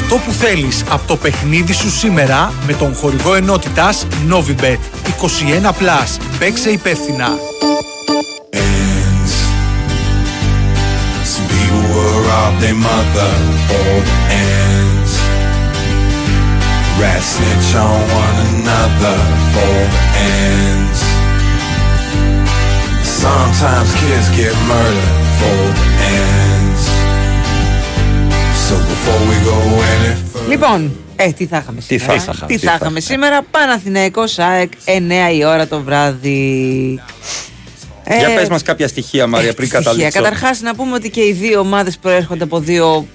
[0.10, 4.80] Το που θέλεις από το παιχνίδι σου σήμερα με τον χορηγό ενότητας Novibet
[5.22, 6.20] 21+.
[6.40, 7.28] Παίξε υπεύθυνα.
[23.26, 24.26] Sometimes kids.
[30.50, 32.20] Λοιπόν, ε, τι θα είχαμε Τι σήμερα.
[32.20, 37.00] θα είχαμε, τι τι θα θα είχαμε σήμερα; Παναθηναϊκός ΑΕΚ 9 η ώρα το βράδυ.
[38.20, 39.84] Για Ε, πες μας κάποια στοιχεία, Μαρία, πριν στοιχεία.
[39.92, 40.22] καταλήξω.
[40.22, 43.08] Καταρχάς να πούμε ότι και οι δύο ομάδες προέρχονται από δύο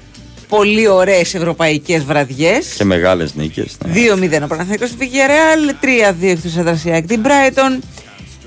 [0.48, 2.66] πολύ ωραίες ευρωπαϊκές βραδιές.
[2.76, 3.76] Και μεγάλες νίκες.
[3.86, 3.92] ναι.
[3.92, 7.78] 2-0 ο Παναθηναϊκός στη Βιγερεάλ, 3-2 εκτός έδρας η ΑΕΚ την Brighton.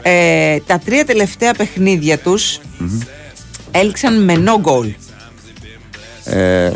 [0.02, 2.60] Ε, τα τρία τελευταία παιχνίδια τους
[3.72, 4.92] έληξαν με no goal.
[6.26, 6.72] Ε,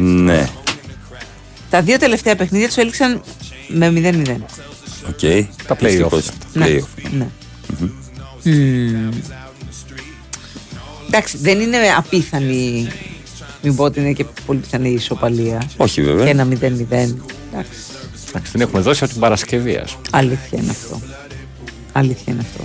[0.00, 0.48] ναι,
[1.70, 3.22] Τα δύο τελευταία παιχνίδια τους έληξαν
[3.68, 4.36] με 0-0.
[5.08, 5.20] οκ.
[5.66, 5.80] Τα play-off.
[5.80, 6.66] Δυστυχώς, Ναι.
[6.66, 7.10] play-off.
[7.18, 7.26] ναι.
[8.42, 9.08] Μμμ.
[11.06, 12.88] Εντάξει, δεν είναι απίθανη.
[13.62, 15.62] Μην πω ότι είναι και πολύ πιθανή η ισοπαλία.
[15.76, 16.24] Όχι, βέβαια.
[16.24, 16.54] Και ένα 0-0.
[16.60, 17.78] Εντάξει,
[18.28, 20.06] Εντάξει, την έχουμε δώσει από την Παρασκευή, ας πούμε.
[20.10, 21.00] αλήθεια είναι αυτό.
[21.92, 22.64] Αλήθεια είναι αυτό.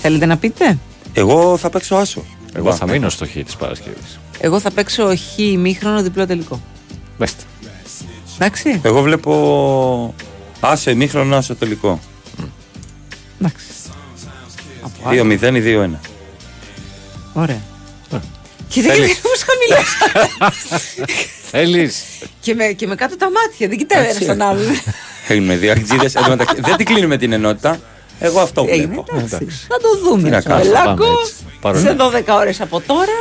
[0.00, 0.78] Θέλετε να πείτε;
[1.12, 2.24] Εγώ θα παίξω άσο.
[2.54, 4.18] Εγώ θα μείνω στο χ της Παρασκευής.
[4.40, 6.60] Εγώ θα παίξω χ ημίχρονο διπλό τελικό.
[7.18, 7.42] Μπέστε.
[8.34, 8.80] Εντάξει.
[8.84, 10.14] Εγώ βλέπω
[10.60, 12.00] άσο ημίχρονο, άσο τελικό.
[13.40, 13.64] Εντάξει.
[14.82, 15.90] Από 2-0 ή 2-1.
[17.32, 17.60] Ωραία.
[18.12, 18.16] Ε.
[18.68, 19.08] Κοίτα Θέλεις.
[19.14, 19.96] και πώς χαμηλός.
[21.50, 22.04] Θέλεις.
[22.40, 24.26] και, με, και με κάτω τα μάτια, δεν κοιτάει ένα Έτσι.
[24.26, 24.64] τον άλλον.
[25.28, 26.14] Έχουμε διαρκτζίδες.
[26.14, 27.80] Εν τω μεταξύ, Δεν την κλείνουμε την ενότητα.
[28.22, 29.04] Εγώ αυτό Ε, είναι βλέπω.
[29.16, 29.38] εντάξει.
[29.68, 30.22] Θα το δούμε.
[30.22, 31.32] Τι να κάνω, Βελάκο, πάμε έτσι.
[31.60, 31.96] Παρόλο- σε
[32.34, 33.18] 12 ώρες από τώρα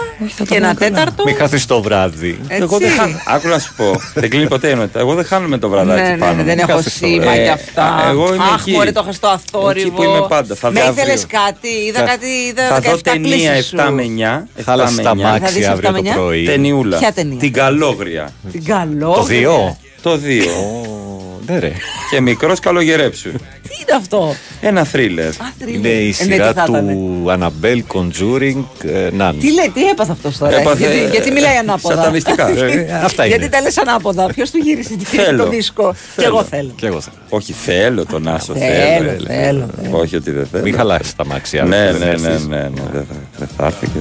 [0.50, 1.24] και ένα τέταρτο.
[1.26, 2.40] Μην χαθεί το βράδυ.
[2.48, 2.62] Έτσι.
[2.64, 3.16] Εγώ δεν χάνω.
[3.28, 3.92] Άκου να σου πω.
[4.14, 5.00] δεν κλείνει ποτέ η ενότητα.
[5.00, 6.32] Εγώ δεν χάνουμε το βραδάκι Ναι, ναι, πάνω.
[6.32, 6.44] ναι, μου.
[6.44, 7.38] δεν έχω Κάθεσαι στο σήμα βράδυ.
[7.40, 8.06] κι Ε, αυτά.
[8.10, 8.72] Εγώ είμαι Αχ, εκεί.
[8.72, 9.80] μωρέ, το είχα στο αθόρυβο.
[9.88, 10.56] Εκεί που είμαι πάντα.
[10.56, 11.40] Θα Με δω ήθελες αύριο.
[11.46, 13.76] κάτι, είδα Θα- κάτι, είδα Θα δω 17 ταινία κλήσεις σου.
[13.78, 14.48] 7 με 9.
[14.64, 15.22] Θα άλλα 7 με στα 9.
[15.24, 16.16] Θα μάξι δεις αύριο 7 με το 9?
[16.16, 16.44] πρωί.
[16.46, 16.98] Ταινιούλα.
[16.98, 18.32] Ποια ταινία; Την καλόγρια.
[18.52, 19.14] Την καλό.
[19.14, 19.78] Το 2.
[20.02, 21.19] Το 2.
[21.50, 21.72] Ναι, ρε.
[22.12, 23.32] και μικρός καλογερέψου.
[23.32, 25.28] Τι είναι αυτό; Ένα θρίλερ.
[25.28, 25.78] Α, θρύλε.
[25.78, 26.94] Είναι η Ε, ναι, τι σειρά θα ήτανε.
[26.94, 29.34] του Αναμπέλ Conjuring ε, Nan.
[29.40, 30.60] Τι λέει, τι έπαθε αυτός τώρα.
[30.60, 31.96] Έπαθε, γιατί, ε, γιατί μιλάει ανάποδα.
[31.96, 32.48] σατανιστικά.
[32.60, 33.52] Ε, Αυτά γιατί είναι.
[33.52, 34.26] τα λες ανάποδα.
[34.26, 35.44] Ποιος του γύρισε τη- Θέλω.
[35.44, 36.72] το δίσκο; Και εγώ θέλω.
[36.76, 37.16] Και εγώ θέλω.
[37.30, 38.54] Όχι, θέλω τον Άσο.
[38.54, 39.26] Θέλω, Θέλω.
[39.28, 39.98] θέλω, θέλω.
[39.98, 40.64] Όχι ότι δεν θέλω.
[40.64, 41.78] Μην χαλάσεις τα μάξι Ναι, αύριο.
[41.92, 42.48] ναι, δεν ναι, έρθεις.
[42.48, 44.00] ναι, ναι, δεν θα, δεν θα έρθει και...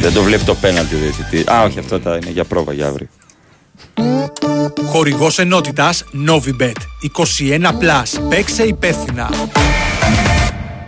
[0.00, 1.52] Δεν το βλέπει το πέναλτι το εισιτήριο.
[1.52, 3.08] Α, όχι, αυτό τα είναι για πρόβα για αύριο.
[4.86, 8.20] Χορηγός ενότητας Novibet 21+.
[8.28, 9.30] Παίξε υπεύθυνα.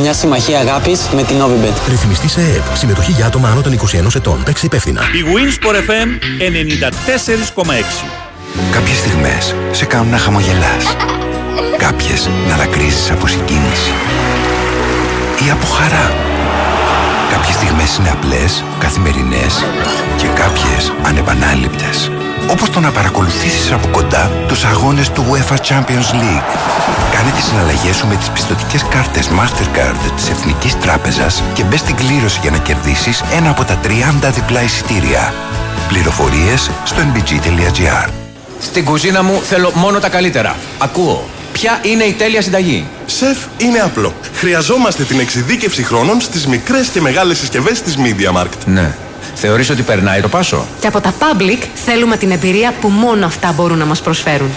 [0.00, 1.88] μια συμμαχία αγάπης με την Novibet.
[1.88, 2.76] Ρυθμιστή σε ΕΕΠ.
[2.76, 4.42] Συμμετοχή για άτομα άνω των 21 ετών.
[4.44, 5.00] Παίξε υπεύθυνα.
[5.00, 6.08] Η Winsport FM
[7.64, 8.04] 94,6.
[8.72, 10.96] Κάποιες στιγμές σε κάνουν να χαμογελάς.
[11.84, 13.92] Κάποιες να δακρύζεις από συγκίνηση.
[15.46, 16.14] Ή από χαρά.
[17.30, 19.64] Κάποιες στιγμές είναι απλές, καθημερινές
[20.16, 22.10] και κάποιες ανεπανάληπτες.
[22.50, 26.44] Όπως το να παρακολουθήσεις από κοντά τους αγώνες του UEFA Champions League.
[27.12, 31.96] Κάνε τις συναλλαγές σου με τις πιστοτικές κάρτες Mastercard της Εθνικής Τράπεζας και μπες στην
[31.96, 35.34] κλήρωση για να κερδίσεις ένα από τα 30 διπλά εισιτήρια.
[35.88, 38.08] Πληροφορίες στο nbg.gr
[38.60, 40.56] Στην κουζίνα μου θέλω μόνο τα καλύτερα.
[40.78, 41.28] Ακούω.
[41.52, 44.14] Ποια είναι η τέλεια συνταγή; Σεφ, είναι απλό.
[44.34, 48.64] Χρειαζόμαστε την εξειδίκευση χρόνων στις μικρές και μεγάλες συσκευές της Media Markt.
[48.64, 48.94] Ναι.
[49.34, 53.52] Θεωρείς ότι περνάει το πάσο; Και από τα Public θέλουμε την εμπειρία που μόνο αυτά
[53.52, 54.50] μπορούν να μας προσφέρουν.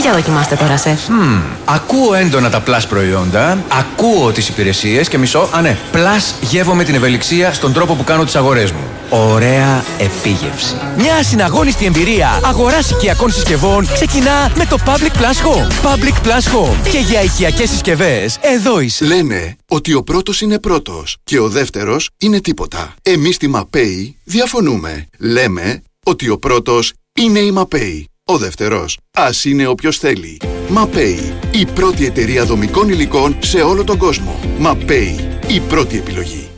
[0.00, 1.08] Για δοκιμάστε τώρα, σεφ.
[1.08, 5.48] Μμμ, ακούω έντονα τα plus προϊόντα, ακούω τις υπηρεσίες και μισό.
[5.52, 8.80] Α, ναι, plus γεύομαι την ευελιξία στον τρόπο που κάνω τις αγορές μου.
[9.08, 10.74] Ωραία επίγευση.
[10.96, 15.90] Μια ασυναγώνιστη εμπειρία αγοράς οικιακών συσκευών ξεκινά με το Public Plus Home.
[15.90, 16.90] Public Plus Home.
[16.90, 19.04] Και για οικιακές συσκευές, εδώ είσαι.
[19.04, 22.94] Λένε ότι ο πρώτος είναι πρώτος και ο δεύτερος είναι τίποτα.
[23.02, 25.06] Εμείς στη MAPEI διαφωνούμε.
[25.18, 28.06] Λέμε ότι ο πρώτος είναι η MAPEI.
[28.32, 30.40] Ο δεύτερος, ας είναι όποιος θέλει.
[30.68, 34.38] ΜΑΠΕΗ, η πρώτη εταιρεία δομικών υλικών σε όλο τον κόσμο.
[34.58, 36.48] ΜΑΠΕΗ, η πρώτη επιλογή.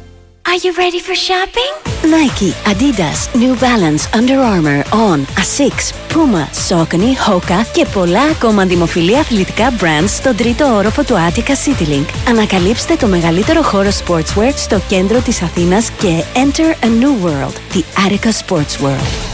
[0.43, 1.73] Are you ready for shopping?
[2.15, 9.19] Nike, Adidas, New Balance, Under Armour, On, Asics, Puma, Saucony, Hoka και πολλά ακόμα δημοφιλή
[9.19, 12.07] αθλητικά brands στον τρίτο όροφο του Attica CityLink.
[12.29, 17.83] Ανακαλύψτε το μεγαλύτερο χώρο sportswear στο κέντρο της Αθήνας και enter a new world, the
[18.07, 19.34] Attica Sports World.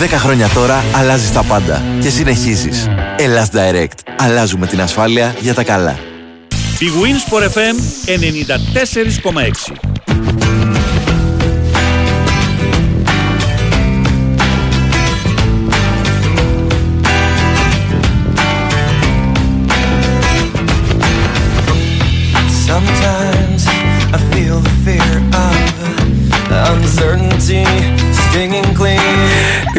[0.00, 2.88] 10 χρόνια τώρα αλλάζεις τα πάντα και συνεχίζεις.
[3.16, 4.12] Ελλάς Direct.
[4.18, 5.98] Αλλάζουμε την ασφάλεια για τα καλά.
[6.78, 7.76] Η Winsport FM
[8.06, 10.03] 94,6.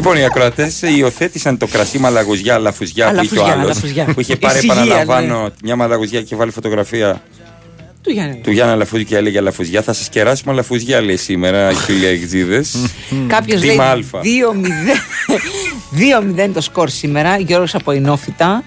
[0.05, 3.63] Λοιπόν, οι ακροατές υιοθέτησαν το κρασί μαλαγουζιά λαφουζιά που είχε ο Αλαφουζιά, άλλος.
[3.63, 4.05] αλαφουζιά.
[4.13, 5.49] Που είχε πάρει, Εισηγία, επαναλαμβάνω, ναι.
[5.63, 7.21] μια μαλαγουζιά και βάλει φωτογραφία
[8.01, 8.39] Του Γιάννη.
[8.43, 9.81] του Γιάννα Λαφούζη και έλεγε Λαφουζιά.
[9.81, 12.63] Θα σας κεράσουμε λαφουζιά, λέει σήμερα, φίλοι Αιγτζίδε.
[13.27, 13.97] Κάποιος λέει Δήμα Α.
[16.47, 17.37] 2-0 το σκορ σήμερα.
[17.37, 18.63] Γιώργος από Ινόφυτα.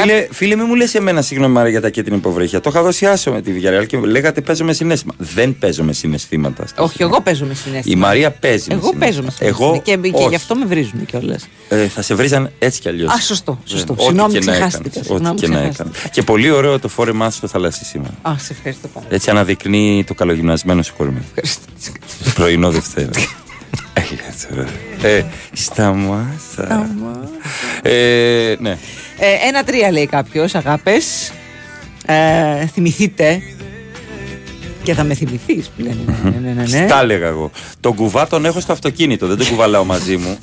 [0.00, 2.60] Φίλε, φίλε, μην μου λες εμένα συγγνώμη Μάρα για τα κίτρινα υποβρύχια.
[2.60, 5.12] Το είχα δώσει άσο με τη Villarreal και λέγατε παίζω με συνέστημα.
[5.18, 6.64] Δεν παίζω με συναισθήματα.
[6.76, 7.96] Όχι, εγώ παίζω με συνέστημα.
[7.96, 8.66] Η Μαρία παίζει.
[8.68, 9.30] με Εγώ παίζω με συναίσθημα.
[9.30, 9.68] συνέστημα.
[9.68, 10.28] Εγώ Και, και όχι.
[10.28, 11.48] γι' αυτό με βρίζουν κιόλας.
[11.68, 13.12] Ε, θα σε βρίζαν έτσι κι αλλιώς.
[13.12, 13.96] Α, σωστό, σωστό.
[13.98, 15.88] Συγγνώμη, ξεχάστηκα, Ό,τι συγγνώμη, και να ξεχάστηκα.
[15.88, 16.08] έκανα.
[16.12, 18.14] Και πολύ ωραίο το φόρεμά σου στο θαλασσί σήμερα.
[18.22, 21.22] Α, σε ευχαριστώ πάρα Έτσι αναδεικνύει το καλογυμνασμένο σου κορμί.
[22.34, 23.10] Πρωινό Δευτέρα.
[25.02, 25.22] ε,
[25.52, 26.90] σταμάτα.
[27.82, 28.70] Ε, ναι.
[29.18, 31.32] Ε, Ένα-τρία λέει κάποιος, αγάπες.
[32.06, 33.42] Ε, θυμηθείτε.
[34.82, 35.96] Και θα με θυμηθείς που λένε.
[36.22, 36.86] Ναι, ναι, ναι, ναι.
[36.86, 37.50] Στα έλεγα εγώ.
[37.80, 39.26] Τον κουβά τον έχω στο αυτοκίνητο.
[39.26, 40.38] Δεν τον κουβαλάω μαζί μου.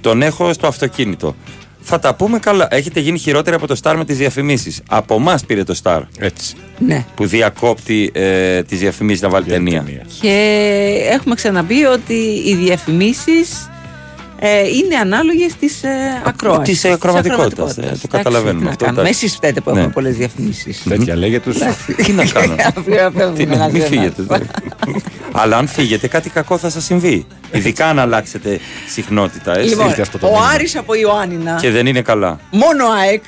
[0.00, 1.36] Τον έχω στο αυτοκίνητο.
[1.82, 2.66] Θα τα πούμε καλά.
[2.70, 4.80] Έχετε γίνει χειρότεροι από το Star με τις διαφημίσεις.
[4.88, 6.00] Από εμάς πήρε το Star.
[6.18, 6.54] Έτσι.
[6.78, 7.04] Ναι.
[7.14, 9.84] Που διακόπτει ε, τις διαφημίσεις να βάλει ταινία.
[10.20, 10.58] Και
[11.10, 13.66] έχουμε ξαναπεί ότι οι διαφημίσεις
[14.44, 15.88] ε, είναι ανάλογες της ε,
[16.26, 16.80] ακρόασης.
[16.80, 19.10] της ακροματικότητας, ε, το καταλαβαίνουμε αυτό, εντάξει.
[19.10, 19.78] Εσείς φταίτε που Ναι.
[19.78, 20.82] έχουμε πολλές διαφημίσεις.
[20.88, 21.56] Τέτοια λέγε τους.
[21.96, 22.54] Τι να κάνω.
[23.36, 24.22] Τι να, μην να φύγετε.
[24.22, 24.38] δε.
[25.32, 27.26] Αλλά αν φύγετε, κάτι κακό θα σας συμβεί.
[27.52, 29.58] Ειδικά αν αλλάξετε συχνότητα.
[29.58, 29.68] Έτσι.
[29.68, 31.58] Λοιπόν, ο Άρης από Ιωάννινα.
[31.60, 32.38] Και δεν είναι καλά.
[32.50, 33.22] Μόνο ΑΕΚ.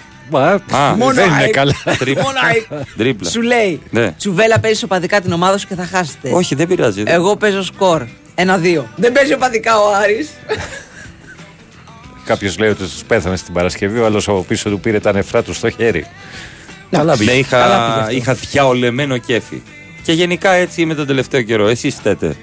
[0.72, 1.52] Α, Μόνο δεν είναι ΑΕΚ.
[1.52, 1.74] καλά.
[1.98, 2.22] Τρίπλα.
[2.22, 2.84] Μόνο ΑΕΚ.
[2.96, 3.30] Τρίπλα.
[3.30, 4.12] Σου λέει, Ναι.
[4.12, 6.30] τσουβέλα παίζεις οπαδικά την ομάδα σου και θα χάσετε.
[6.32, 7.02] Όχι, δεν πειράζει.
[7.06, 8.02] Εγώ παίζω σκορ.
[8.34, 8.88] Ένα-δύο.
[8.96, 10.30] Δεν παίζει οπαδικά ο Άρης.
[12.24, 15.42] Κάποιος λέει ότι τους πέθανε στην Παρασκευή, ο άλλος από πίσω του πήρε τα νεφρά
[15.42, 16.06] του στο χέρι.
[16.90, 17.32] Καλά, πήγε.
[17.32, 18.14] ναι, Καλά πήγε είχα, αυτό.
[18.16, 19.62] είχα διαολεμένο κέφι.
[20.02, 21.66] Και γενικά έτσι είμαι τον τελευταίο καιρό.
[21.68, 22.36] Εσείς φταίτε.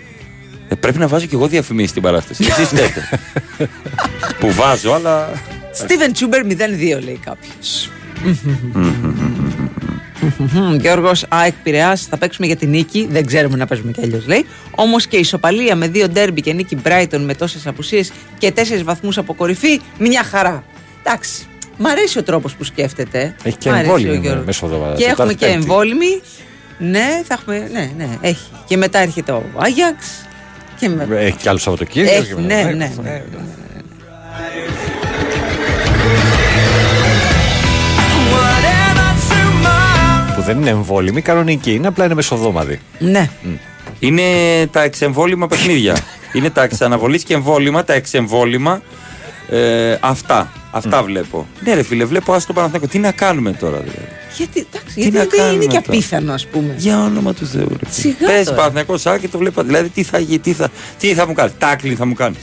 [0.72, 2.46] Ε, πρέπει να βάζω κι εγώ διαφημίσει στην παράσταση.
[2.50, 3.10] Εσείς φταίτε.
[4.40, 5.32] Που βάζω, αλλά.
[5.74, 6.50] Στίβεν Τσούμπερ 0-2
[7.04, 7.90] λέει κάποιος.
[10.80, 13.08] Γιώργο ΑΕΚ Πειραιά, θα παίξουμε για την νίκη.
[13.12, 14.46] Δεν ξέρουμε να παίζουμε κι αλλιώ, λέει.
[14.72, 18.04] Όμω και ισοπαλία με δύο ντέρμπι και νίκη Brighton με τόσε απουσίε
[18.38, 20.64] και τέσσερι βαθμού από κορυφή, μια χαρά.
[21.04, 21.46] Εντάξει.
[21.78, 23.36] Μ' αρέσει ο τρόπο που σκέφτεται.
[23.44, 24.46] Έχει και Μ' αρέσει εμβόλυμη ο Γιώργος.
[24.46, 24.96] μεσοδοβάδα.
[24.96, 25.60] Και έχουμε Τετάρτη, και Πέμπτη.
[25.62, 26.22] εμβόλυμη.
[26.78, 27.70] Ναι, θα έχουμε.
[27.72, 28.46] Ναι, ναι, έχει.
[28.68, 30.26] Και μετά έρχεται ο Άγιαξ.
[30.82, 31.08] Και με...
[31.12, 32.16] Έχει κι άλλο Σαββατοκύριακο.
[32.16, 33.24] Έχει, και ναι, μετά- ναι, ναι.
[40.36, 41.74] Που δεν είναι εμβόλυμη, κανονική.
[41.74, 42.80] Είναι απλά είναι μεσοδόμαδη.
[43.00, 43.30] Ναι.
[44.00, 44.24] Είναι
[44.72, 45.98] τα εξεμβόλυμα παιχνίδια.
[46.36, 48.82] είναι τα εξαναβολής και εμβόλυμα, τα εξεμβόλυμα.
[49.50, 50.52] Ε, αυτά.
[50.72, 51.48] Αυτά βλέπω.
[51.64, 52.88] Ναι, ρε φίλε, βλέπω άστο Παναθηναϊκό.
[52.88, 54.08] Τι να κάνουμε τώρα, δηλαδή.
[54.38, 56.76] Γιατί, εντάξει, Τι γιατί να δεν είναι κάνουμε και τώρα; απίθανο, ας πούμε.
[56.78, 57.68] Για όνομα του Θεού.
[57.70, 58.14] ρε φίλε.
[58.16, 58.58] Σιγά Πες τώρα.
[58.58, 59.64] Παναθηναϊκός σάκι και το βλέπω.
[59.64, 60.70] Δηλαδή, τι θα, γίνει, τι θα,
[61.00, 62.40] τι θα μου κάνεις; Τάκλι θα μου κάνεις.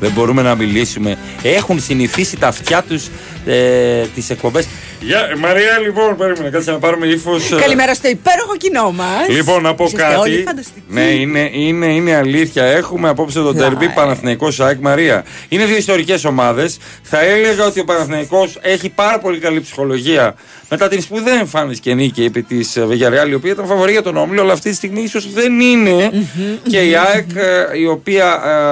[0.00, 1.18] Δεν μπορούμε να μιλήσουμε.
[1.42, 3.08] Έχουν συνηθίσει τα αυτιά τους
[3.46, 4.66] ε, τις εκπομπές.
[5.00, 7.48] Γεια, Μαρία, λοιπόν, περίμενε, κάτσε να πάρουμε ύφος.
[7.60, 9.28] Καλημέρα στο υπέροχο κοινό μας.
[9.28, 10.18] Λοιπόν, να πω Είστε κάτι.
[10.18, 10.82] όλοι φανταστικοί.
[10.88, 12.64] Ναι, είναι, είναι, είναι αλήθεια.
[12.64, 15.24] Έχουμε απόψε τον τερμπή Παναθηναϊκός ΣΑΕΚ Μαρία.
[15.48, 16.78] Είναι δύο ιστορικές ομάδες.
[17.02, 20.34] Θα έλεγα ότι ο Παναθηναϊκός έχει πάρα πολύ καλή ψυχολογία
[20.68, 24.16] μετά την σπουδαία εμφάνιση και νίκη επί της Βεγιαρεάλ, η οποία ήταν φαβορή για τον
[24.16, 26.10] Όμιλο, αλλά αυτή τη στιγμή ίσως δεν είναι.
[26.68, 28.24] και η ΑΕΚ, ε, η οποία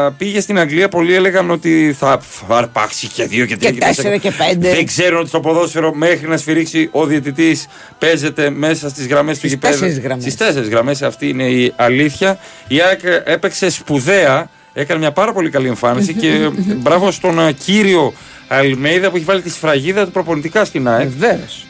[0.08, 3.78] ε, πήγε στην Αγγλία, πολλοί έλεγαν ότι θα, θα αρπάξει και δύο και τρία Και
[3.78, 4.70] τέσσερα και πέντε.
[4.70, 7.66] Δεν ξέρουν ότι στο ποδόσφαιρο μέχρι να σφυρίξει ο διαιτητής
[7.98, 9.72] παίζεται μέσα στις γραμμές του Στις γηπέδου.
[9.72, 10.22] τέσσερις γραμμές.
[10.22, 12.38] Στις τέσσερις γραμμές, αυτή είναι η αλήθεια.
[12.68, 18.12] Η ΑΕΚ έπαιξε σπουδαία, έκανε μια πάρα πολύ καλή εμφάνιση και μπράβο στον α, κύριο
[18.48, 21.08] Αλμέιδα που έχει βάλει τη σφραγίδα του προπονητικά στην ΑΕΚ.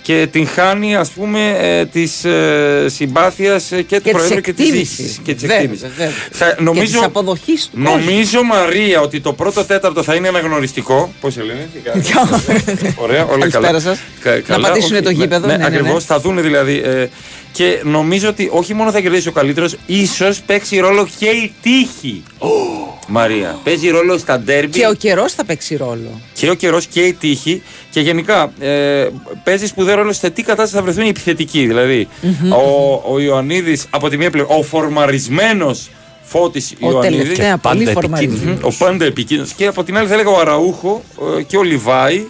[0.02, 4.52] Και την χάνει, ας πούμε, ε, της ε, συμπάθειας και του Και της Προέδρου και
[4.52, 4.96] της εκτίμησης.
[4.96, 5.20] διοίκηση.
[5.24, 5.88] Και της Βέβαια, εκτίμησης.
[5.88, 6.10] βέβαια.
[6.30, 7.98] Θα- Και Νομίζω, της αποδοχής του κόσμου.
[7.98, 11.12] νομίζω, Μαρία, ότι το πρώτο τέταρτο θα είναι αναγνωριστικό.
[11.20, 13.80] Πώς σε λένε, τι κάνετε; Ωραία, όλα Καλησπέρα καλά.
[13.80, 13.98] σας.
[14.20, 15.76] Κα- Να καλά, πατήσουνε όχι, το γήπεδο, Ναι, ναι, ναι, ναι.
[15.76, 16.82] ακριβώς, θα δουν δηλαδή.
[16.84, 17.06] ε,
[17.52, 22.22] και νομίζω ότι όχι μόνο θα κερδίσει ο καλύτερος, ίσως παίξει ρόλο και η τύχη.
[23.08, 23.58] Μαρία.
[23.64, 26.20] Παίζει ρόλο στα ντέρμπι Και ο καιρός θα παίξει ρόλο.
[26.32, 27.62] και ο καιρός και η τύχη.
[27.90, 29.06] Και γενικά ε,
[29.44, 31.66] παίζει σπουδαίο ρόλο σε τι κατάσταση θα βρεθούν οι επιθετικοί.
[31.66, 32.08] Δηλαδή,
[32.50, 35.90] ο, ο Ιωαννίδης από τη μία πλευρά, ο φορμαρισμένος
[36.22, 37.22] Φώτης Ο Ιωαννίδη.
[37.22, 38.58] τελευταία πολύ φορμαρισμένος.
[38.62, 39.52] Ο πάντα επικίνδυνος.
[39.52, 41.02] Και από την άλλη θα έλεγα ο Αραούχο
[41.38, 42.24] ε, και ο Λιβάη.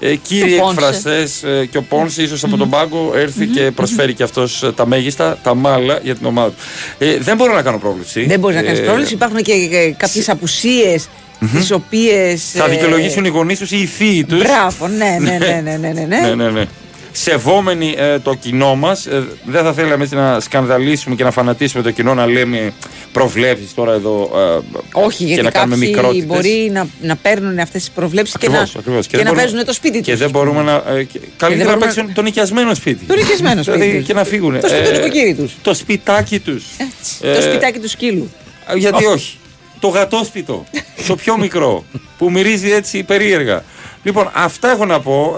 [0.00, 0.74] Ε, κύριοι Και ο Πόνσε.
[0.74, 4.86] εκφραστές ε, και ο Πόνσε, ίσως από τον πάγκο, έρθει και προσφέρει και αυτός τα
[4.86, 6.56] μέγιστα, τα μάλα για την ομάδα του.
[6.98, 8.24] Ε, δεν μπορώ να κάνω πρόβλεψη.
[8.26, 9.14] Δεν μπορείς να κάνεις Ε, πρόβληση.
[9.14, 9.52] Υπάρχουν και
[9.96, 11.08] κάποιες απουσίες
[11.52, 12.50] τις οποίες.
[12.52, 14.36] Θα δικαιολογήσουν οι γονείς τους ή οι θείοι του.
[14.36, 16.66] Μπράβο, ναι, ναι, ναι, ναι, ναι,
[17.26, 17.36] ναι, ναι.
[17.36, 17.88] ναι, ναι, ναι.
[17.92, 19.06] Σεβόμενοι ε, το κοινό μας,
[19.44, 22.72] δεν θα θέλαμε έτσι να σκανδαλίσουμε και να φανατίσουμε το κοινό να λέμε
[23.12, 24.30] προβλέψεις τώρα εδώ.
[24.34, 26.26] ε, Όχι, και γιατί να κάνουμε κάποιοι μικρότητες.
[26.26, 29.06] μπορεί να, να παίρνουν αυτές τις προβλέψεις και να, Ακριβώς, ακριβώς.
[29.06, 30.06] και δεν να μπορούμε- παίζουν το σπίτι τους.
[30.06, 30.82] Και δεν μπορούμε να.
[30.96, 33.04] ε, και- καλύτερα να μπορούμε παίξουν το νοικιασμένο σπίτι.
[33.04, 34.06] Το νοικιασμένο σπίτι Δηλαδή τους.
[34.06, 34.60] και να φύγουν.
[34.60, 35.52] Το σπίτι του νοικοκύρη τους.
[35.62, 36.64] Το σπιτάκι τους.
[37.34, 38.30] Το σπιτάκι του σκύλου.
[38.76, 39.36] Γιατί όχι.
[39.80, 40.64] Το γατόσπιτο.
[41.06, 41.84] το πιο μικρό.
[42.18, 43.64] Που μυρίζει έτσι περίεργα.
[44.02, 45.34] Λοιπόν, αυτά έχω να πω.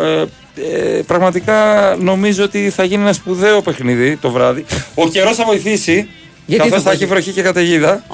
[0.57, 4.65] Ε, ε, πραγματικά νομίζω ότι θα γίνει ένα σπουδαίο παιχνίδι το βράδυ.
[4.95, 6.09] Ο καιρός θα βοηθήσει.
[6.47, 8.05] Γιατί Καθώς θα θα έχει βοηθήσει; βροχή και καταιγίδα.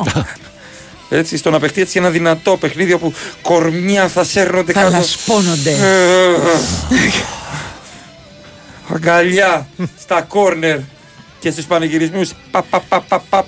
[1.10, 3.12] Έτσι, στο να παιχτεί έτσι ένα δυνατό παιχνίδι όπου
[3.42, 4.96] κορμιά θα σέρνονται Θα κάτω.
[4.96, 5.70] λασπώνονται.
[5.70, 6.36] Ε,
[8.94, 9.66] Αγκαλιά
[10.00, 10.78] στα κόρνερ
[11.40, 12.30] και στους πανηγυρισμούς.
[12.50, 13.44] Πα, πα, πα, πα, πα.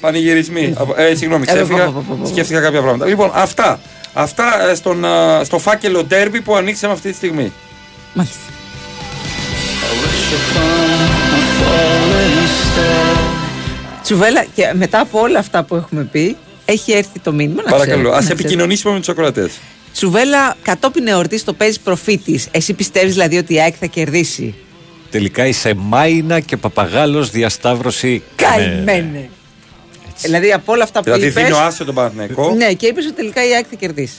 [0.00, 0.74] Πανηγυρισμοί.
[0.76, 1.84] Από- Ε, συγγνώμη, Ε, ξέφυγα.
[1.84, 2.26] πα, πα, πα, πα, πα.
[2.28, 3.06] Σκέφτηκα κάποια πράγματα.
[3.06, 3.80] Λοιπόν, αυτά.
[4.12, 7.52] Αυτά ε, στον, α, στο φάκελο ντέρμπι που ανοίξαμε αυτή τη στιγμή.
[8.16, 8.38] Μάλιστα.
[14.02, 17.62] Τσουβέλα, και μετά από όλα αυτά που έχουμε πει, έχει έρθει το μήνυμα.
[17.62, 18.42] να Παρακαλώ, ξέρετε, ας να ξέρετε.
[18.42, 19.52] επικοινωνήσουμε με τους ακροατές.
[19.92, 22.40] Τσουβέλα, κατόπιν εορτής το παίζεις προφήτη.
[22.50, 24.54] Εσύ πιστεύεις δηλαδή ότι η ΑΕΚ θα κερδίσει;
[25.10, 28.22] Τελικά είσαι Μάινα και Παπαγάλος διασταύρωση.
[28.36, 29.28] Καημένε.
[30.22, 32.54] Δηλαδή από όλα αυτά που Δηλαδή είπες, δίνω άσο τον Παναθηναϊκό.
[32.54, 34.14] Ναι, και είπες ότι τελικά η ΑΕΚ θα κερδίσει.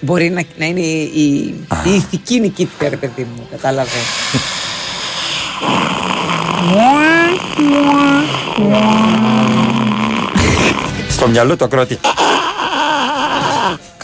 [0.00, 3.46] Μπορεί να, να είναι η, η, η ηθική νικήτρια, ρε παιδί μου.
[3.50, 3.92] Κατάλαβες.
[11.08, 11.98] Στο μυαλό του ακροατή.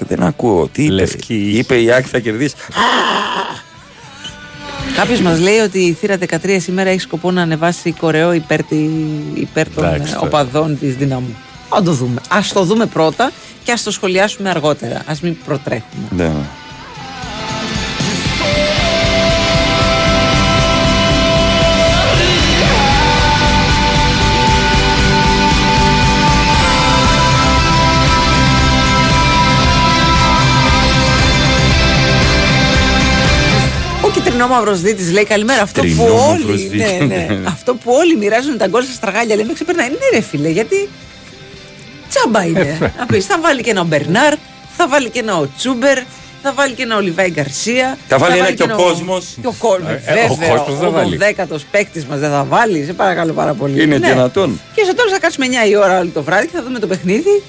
[0.08, 0.68] Δεν ακούω.
[0.72, 2.54] Τι είπε; Είπε η Άκη θα κερδίσει.
[4.96, 8.76] Κάποιος μας λέει ότι η θύρα 13 σήμερα έχει σκοπό να ανεβάσει κορεό υπέρ, τη,
[9.34, 10.26] υπέρ των Εντάξει, ε, τώρα.
[10.26, 11.36] οπαδών της δύναμου.
[11.68, 12.20] Α το δούμε.
[12.28, 13.30] Α το δούμε πρώτα
[13.66, 14.96] και ας το σχολιάσουμε αργότερα.
[14.96, 16.06] Α μην προτρέχουμε.
[16.10, 16.32] Ναι.
[34.02, 35.62] Ο κυτρινόμαυρος δίτης λέει καλημέρα.
[35.62, 36.56] Αυτό που Κυτρινόμαυρος όλοι.
[36.56, 36.98] δίτης.
[36.98, 37.26] ναι, ναι.
[37.54, 39.36] Αυτό που όλοι μοιράζουν τα γκολ στα στραγάλια.
[39.36, 39.88] Λέμε ξεπερνάει.
[39.88, 40.88] Ναι, ρε φίλε, γιατί.
[42.20, 42.92] Τσάμπα Ε, είναι.
[42.98, 44.34] Να πεις, θα βάλει και ένα ο Μπερνάρ,
[44.76, 45.98] θα βάλει και ένα ο Τσούμπερ,
[46.42, 47.98] θα βάλει και ένα ο Λιβάη Γκαρσία.
[48.08, 49.26] Θα βάλει ένα και ο κόσμος.
[49.40, 49.88] Και ο κόσμο.
[49.88, 50.56] Ε, ε, ο Βέβαια.
[50.56, 51.16] κόσμος δεν Ο βάλει.
[51.16, 52.84] δέκατο παίκτης μας δεν θα βάλει.
[52.84, 53.82] Σε παρακαλώ πάρα πολύ.
[53.82, 54.08] Είναι Ναι.
[54.08, 54.60] δυνατόν.
[54.74, 56.86] Και στο τέλο θα κάτσουμε 9 η ώρα όλη το βράδυ και θα δούμε το
[56.86, 57.42] παιχνίδι.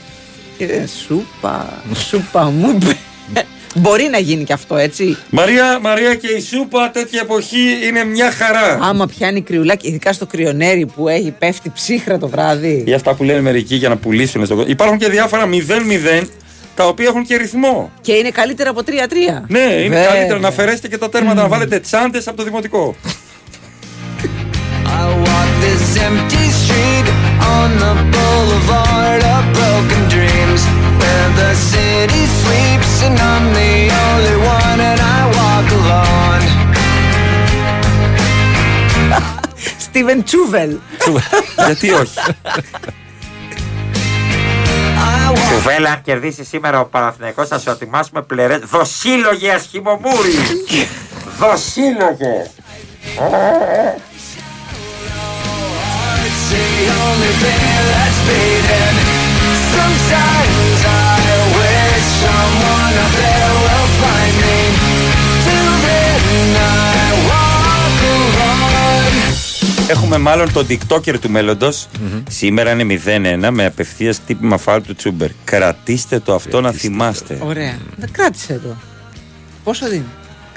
[0.58, 2.78] Και ε, σούπα, σούπα μου.
[3.80, 8.32] Μπορεί να γίνει και αυτό, έτσι; Μαρία, Μαρία και η Σούπα τέτοια εποχή είναι μια
[8.32, 8.80] χαρά.
[8.82, 12.84] Άμα πιάνει κρυουλάκι, ειδικά στο κρυονέρι που έχει πέφτει ψύχρα το βράδυ.
[12.88, 14.72] Ή αυτά που λένε μερικοί για να πουλήσουν στον κόσμο.
[14.72, 15.50] Υπάρχουν και διάφορα
[16.22, 16.28] 0-0
[16.76, 17.92] τα οποία έχουν και ρυθμό.
[18.02, 18.90] Και είναι καλύτερα από 3-3.
[19.48, 20.06] Ναι, είναι Βέβαια.
[20.06, 22.96] καλύτερα να αφαιρέσετε και τα τέρματα να βάλετε τσάντες από το δημοτικό.
[24.86, 27.08] I walk this empty street
[27.56, 29.97] on the boulevard of broken dreams where
[31.38, 33.74] the city city sleeps and I'm the
[34.06, 36.46] only one and I walk alone.
[39.86, 40.78] Στίβεν Τσούβελ.
[41.66, 42.20] Γιατί όχι;
[45.54, 48.60] Κουβέλα, αν κερδίσει σήμερα ο Παναθηναϊκός θα σου ετοιμάσουμε πλερές.
[48.60, 50.36] Δοσύλλογες ασχημομούρι!
[51.40, 52.50] Δοσύλλογες!
[56.28, 56.66] It's the
[57.04, 57.62] only thing
[57.92, 59.07] that's beating.
[59.78, 64.58] Sometimes I wish someone up there will find me.
[65.46, 66.50] Till then
[67.02, 69.90] I walk alone.
[69.90, 71.88] Έχουμε μάλλον τον TikToker του μέλλοντος.
[72.30, 75.30] Σήμερα είναι 0-1 με απευθείας τύπημα φάουλ του Τσούμπερ.
[75.44, 77.38] Κρατήστε το αυτό να θυμάστε.
[77.42, 77.78] Ωραία.
[77.96, 78.76] Δεν κράτησε το.
[79.64, 80.06] Πόσο δίνει;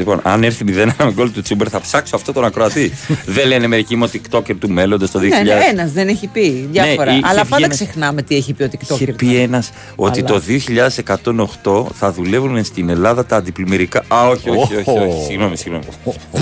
[0.00, 0.72] Λοιπόν, αν έρθει 0-1
[1.04, 2.92] με γκολ του Τσούμπερ, θα ψάξω αυτό τον ακροατή.
[3.36, 5.22] Δεν λένε μερικοί είμαι ο TikToker του μέλλοντος το 2000.
[5.22, 6.68] Ναι, ναι, ένας δεν έχει πει.
[6.70, 7.10] Διάφορα.
[7.10, 9.00] Ναι, είχε Αλλά βγει πάντα ένας- ξεχνάμε τι έχει πει ο TikToker.
[9.00, 14.04] Είχε πει ένας ότι Αλλά- το 2108 θα δουλεύουν στην Ελλάδα τα αντιπλημμυρικά.
[14.08, 14.90] Α, όχι, όχι, όχι.
[14.90, 15.24] όχι.
[15.26, 15.84] Συγγνώμη, συγγνώμη.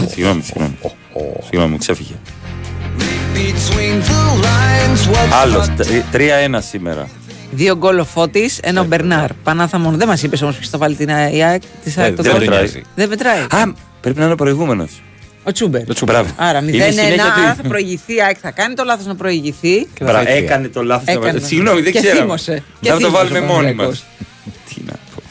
[0.08, 0.78] Συγγνώμη, συγγνώμη.
[1.42, 2.14] Συγγνώμη, μου ξέφυγε.
[3.34, 7.08] Between the lines, what's Άλλο, not 3-1 σήμερα.
[7.50, 9.32] Δύο γκολ ο Φώτης, ένα ο Μπερνάρ.
[9.42, 9.96] Πανάθα μόνο.
[9.96, 11.62] Δεν μας είπες όμως ποιος θα βάλει την ΑΕΚ.
[11.84, 12.40] της Ε, ΑΕΚ το δεν γκολ.
[12.40, 12.82] μετράει.
[12.94, 13.40] Δεν μετράει.
[13.40, 15.02] Α, πρέπει να είναι ο προηγούμενος.
[15.44, 15.82] Ο Τσούμπερ.
[16.04, 16.30] Μπράβο.
[16.36, 18.36] Άρα 0-1, Είναι η συνέχεια του- άρα θα προηγηθεί η ΑΕΚ.
[18.42, 19.86] Θα κάνει το λάθος να προηγηθεί.
[20.00, 21.14] Μπρα, έκανε το λάθος.
[21.14, 21.38] Έκανε.
[21.40, 22.20] Συγγνώμη, δεν Και ξέραμε.
[22.20, 22.62] θύμωσε.
[22.80, 23.76] Και Θα το θύμωσε βάλουμε ο μόνοι μας.
[23.76, 24.04] Παναθηναϊκός.
[24.74, 25.22] Τι να πω.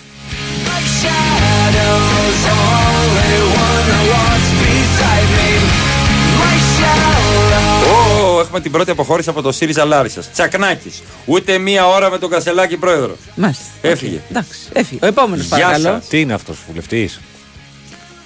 [8.37, 8.41] Shadow.
[8.41, 10.31] Ω, έχουμε την πρώτη αποχώρηση από το ΣΥΡΙΖΑ Λάρισας.
[10.31, 11.03] Τσακνάκης.
[11.25, 13.17] Ούτε μία ώρα με τον Κασελάκη πρόεδρος.
[13.35, 13.63] Μάλιστα.
[13.81, 14.19] Έφυγε.
[14.29, 14.99] Εντάξει, έφυγε.
[15.03, 15.83] Ο επόμενος Γεια παρακαλώ.
[15.83, 16.07] σας.
[16.07, 17.19] Τι είναι αυτός, βουλευτής;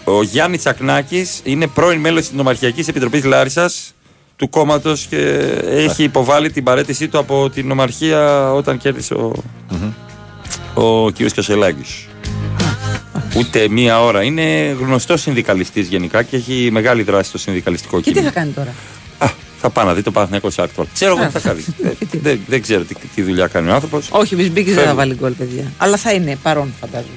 [0.03, 3.93] Ο Γιάννης Τσακνάκης είναι πρώην μέλος της Νομαρχιακής Επιτροπής Λάρισας
[4.35, 5.17] του κόμματος και
[5.67, 9.43] έχει υποβάλει την παρέτησή του από την Νομαρχία όταν κέρδισε ο,
[10.73, 11.15] ο κ.
[11.35, 12.05] Κασελάκης.
[13.37, 14.23] Ούτε μία ώρα.
[14.23, 18.31] Είναι γνωστός συνδικαλιστής γενικά και έχει μεγάλη δράση στο συνδικαλιστικό Και τι κίνημα.
[18.31, 18.73] θα κάνει τώρα;
[19.61, 20.85] Θα πάει να δει το Παναθηναϊκό Σάκτορ.
[20.93, 21.61] Ξέρω εγώ τι θα κάνει.
[21.81, 24.07] Δεν- δεν, δεν ξέρω τι, τι δουλειά κάνει ο άνθρωπος.
[24.11, 24.95] Όχι, ο Μπισμπίκη δεν θα Φεύγω.
[24.95, 25.71] βάλει γκολ, παιδιά.
[25.77, 27.11] Αλλά θα είναι παρόν, φαντάζομαι.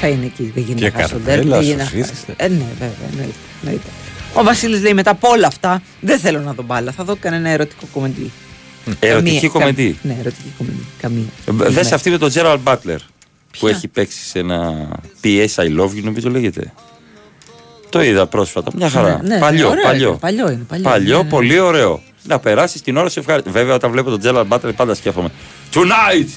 [0.00, 0.50] Θα είναι εκεί.
[0.54, 1.54] Δεν γίνεται Και να χάσει τον καρδέλα, τέρμι.
[1.54, 2.12] Δεν γίνεται να σωσίστε.
[2.26, 2.34] χάσει.
[2.36, 3.08] Ε, ναι, βέβαια.
[3.10, 3.34] Εννοείται.
[3.62, 3.88] εννοείται.
[4.34, 6.92] Ο Βασίλης λέει μετά από όλα αυτά δεν θέλω να δω μπάλα.
[6.92, 8.30] Θα δω κανένα ερωτικό κομμεντή.
[9.00, 9.48] Ερωτική Καμία.
[9.50, 9.90] κομμεντή.
[10.02, 10.84] Κα- Ναι, ερωτική κομμεντή.
[11.00, 11.70] Καμία.
[11.70, 11.94] Δες Ναι.
[11.94, 12.98] αυτή με τον Τζέραλ Μπάτλερ
[13.58, 14.88] που έχει παίξει σε ένα
[15.24, 16.72] PS I love you, νομίζω λέγεται.
[17.88, 18.70] Το είδα πρόσφατα.
[18.76, 19.20] Μια χαρά.
[19.22, 20.08] Ναι, ναι, παλιό, ωραίο παλιό.
[20.08, 21.16] είναι, παλιό είναι, παλιό.
[21.16, 21.28] Ναι, ναι.
[21.28, 22.02] πολύ ωραίο.
[22.22, 23.50] Να περάσεις την ώρα σου ευχαριστώ.
[23.50, 25.28] Βέβαια, όταν βλέπω τον Τζέραλ Μπάτλερ πάντα σκέφτομαι.
[25.74, 26.28] Tonight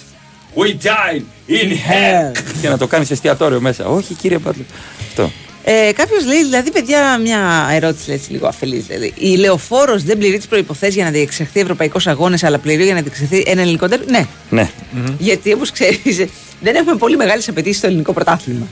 [0.55, 2.41] we dine in hell.
[2.61, 3.85] Και να το κάνεις σε εστιατόριο μέσα.
[3.85, 4.65] Όχι, κύριε Μπάτλερ.
[5.07, 5.31] Αυτό.
[5.63, 8.85] Ε, Κάποιος λέει, δηλαδή, παιδιά, μια ερώτηση λέει, έτσι, λίγο αφελής.
[8.85, 9.13] Δηλαδή.
[9.17, 13.01] Η λεωφόρος δεν πληρεί τις προποθέσει για να διεξαχθεί ευρωπαϊκός αγώνες, αλλά πληρεί για να
[13.01, 14.05] διεξαχθεί ένα ελληνικό τέρμι.
[14.09, 14.69] Ναι, Ναι.
[15.17, 16.25] γιατί όπως ξέρεις,
[16.61, 18.67] δεν έχουμε πολύ μεγάλες απαιτήσεις στο ελληνικό πρωτάθλημα.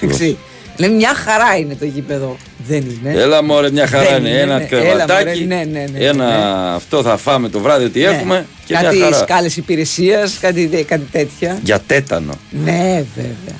[0.00, 0.36] Εντάξει.
[0.80, 2.36] Λέει μια χαρά είναι το γήπεδο.
[2.66, 3.20] Δεν είναι.
[3.20, 4.28] Έλα μωρέ μια χαρά Δεν είναι.
[4.28, 4.66] είναι, Ένα ναι.
[4.70, 5.40] Έλα, κρεβατάκι.
[5.40, 6.26] μωρέ, ναι, ναι, ναι, Ένα
[6.68, 6.74] ναι.
[6.74, 8.04] αυτό θα φάμε το βράδυ ότι Ναι.
[8.06, 9.16] έχουμε και κάτι μια χαρά.
[9.16, 11.58] σκάλες υπηρεσίας, κάτι, κάτι τέτοια.
[11.64, 12.32] Για τέτανο.
[12.64, 13.58] Ναι, βέβαια.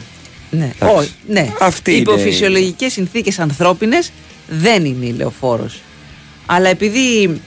[0.51, 0.97] Ναι, Εντάξει.
[0.99, 1.53] Όχι, ναι.
[1.61, 4.11] Αυτή Υπό είναι η- φυσιολογικές συνθήκες ανθρώπινες
[4.49, 5.81] δεν είναι η λεωφόρος.
[6.47, 7.41] Αλλά επειδή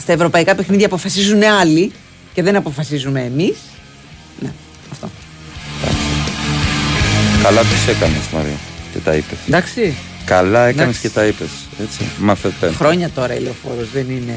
[0.00, 1.92] στα ευρωπαϊκά παιχνίδια αποφασίζουν άλλοι
[2.34, 3.56] και δεν αποφασίζουμε εμείς.
[4.40, 4.52] Ναι,
[4.92, 5.08] αυτό.
[7.42, 8.56] Καλά του έκανες, Μαρία.
[8.92, 9.38] Και τα είπες.
[9.48, 9.94] Εντάξει.
[10.24, 11.00] Καλά έκανες Εντάξει.
[11.00, 11.48] και τα είπες.
[11.82, 12.04] Έτσι.
[12.18, 12.68] Μαθετε.
[12.72, 14.34] Χρόνια τώρα η λεωφόρος δεν είναι.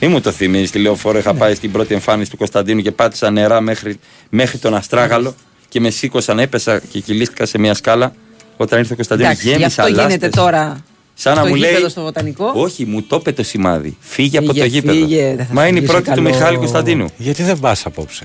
[0.00, 0.70] Μη μου το θυμίζεις.
[0.70, 1.20] Τη λεωφόρο Ναι.
[1.20, 3.98] είχα πάει στην πρώτη εμφάνιση του Κωνσταντίνου και πάτησα νερά μέχρι,
[4.30, 5.34] μέχρι τον Αστράγαλο
[5.68, 8.14] και με σήκωσαν, έπεσα και κυλίστηκα σε μια σκάλα.
[8.56, 10.30] Όταν ήρθε ο Κωνσταντίνο, Εντάξει, γι' γέμισα αυτό γίνεται λάστες.
[10.42, 10.76] τώρα.
[11.14, 11.70] Σαν να στο μου λέει.
[11.70, 12.52] γήπεδο στο βοτανικό.
[12.54, 13.96] Όχι, μου το είπε το σημάδι.
[14.00, 14.98] Φύγε από Φύγε, το γήπεδο.
[14.98, 16.28] φύγε, δεν θα Μα είναι η φύγεις πρώτη του καλό.
[16.28, 17.06] Μιχάλη Κωνσταντίνου.
[17.16, 18.24] Γιατί δεν πας απόψε;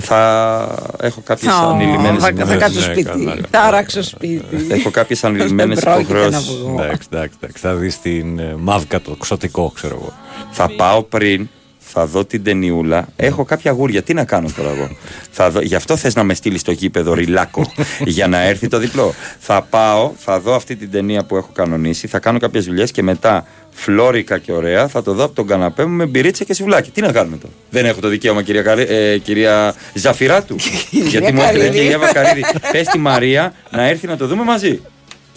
[0.00, 3.02] Θα έχω κάποιες Θα, ανηλυμένες θα, θα κάτσω Ναι, σπίτι.
[3.02, 3.36] καλά.
[3.50, 4.66] Θα αράξω σπίτι.
[4.68, 6.56] Έχω κάποιες ανηλυμένες Δεν πρόκειται να υποχρεώσεις.
[6.58, 6.82] βγω.
[6.82, 7.62] Εντάξει, εντάξει, εντάξει.
[7.62, 10.12] Θα δεις την ε, μαύκα το ξωτικό, ξέρω εγώ.
[10.50, 11.48] Θα πάω πριν,
[11.92, 13.06] θα δω την ταινιούλα.
[13.16, 14.02] Έχω κάποια γούρια.
[14.02, 14.96] Τι να κάνω τώρα εγώ;
[15.30, 17.72] θα δω, γι' αυτό θες να με στείλεις στο γήπεδο ριλάκο
[18.16, 19.14] για να έρθει το διπλό.
[19.38, 23.02] Θα πάω, θα δω αυτή την ταινία που έχω κανονίσει, θα κάνω κάποιες δουλειές και
[23.02, 26.90] μετά φλόρικα και ωραία θα το δω από τον καναπέ μου με μπυρίτσα και σουβλάκι.
[26.90, 30.56] Τι να κάνουμε τώρα; Δεν έχω το δικαίωμα, κυρία, Καρύ, ε, κυρία Ζαφυράτου.
[31.10, 31.78] Γιατί μου έφυγε Καρύδη.
[31.78, 32.44] και η Εύα Καρύδη.
[32.72, 34.80] Πες στη Μαρία να έρθει να το δούμε μαζί.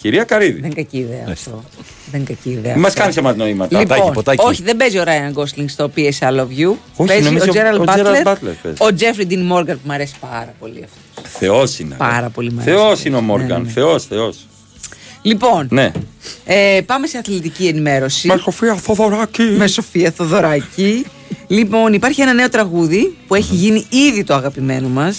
[0.06, 0.52] Κυρία Καρύδη.
[0.60, 1.64] Δεν είναι κακή ιδέα αυτό.
[2.10, 2.76] Δεν είναι κακή ιδέα.
[2.76, 3.00] Μας αυτό.
[3.00, 3.78] κάνεις εμάς νοήματα.
[3.78, 6.74] Λοιπόν, όχι, δεν παίζει ο Ryan Gosling στο PS I Love You.
[6.96, 8.32] Όχι, παίζει νομίζω ο Gerald ο Gerald Butler.
[8.32, 8.78] Butler παίζει.
[8.82, 11.32] Ο Jeffrey Dean Morgan που μου αρέσει πάρα πολύ αυτός.
[11.38, 11.94] Θεός είναι.
[11.98, 12.76] Πάρα πολύ μ' αρέσει.
[12.76, 13.62] Θεός είναι ο Ναι, Μόργαν.
[13.62, 13.68] ναι.
[13.70, 14.46] Θεός, Θεός.
[15.22, 15.92] Λοιπόν, Ναι.
[16.44, 18.26] ε, πάμε σε αθλητική ενημέρωση.
[18.26, 19.42] Με Σοφία Θοδωράκη.
[19.42, 21.06] Με Σοφία Θοδωράκη.
[21.46, 25.16] λοιπόν, υπάρχει ένα νέο τραγούδι που έχει γίνει ήδη το αγαπημένο μας.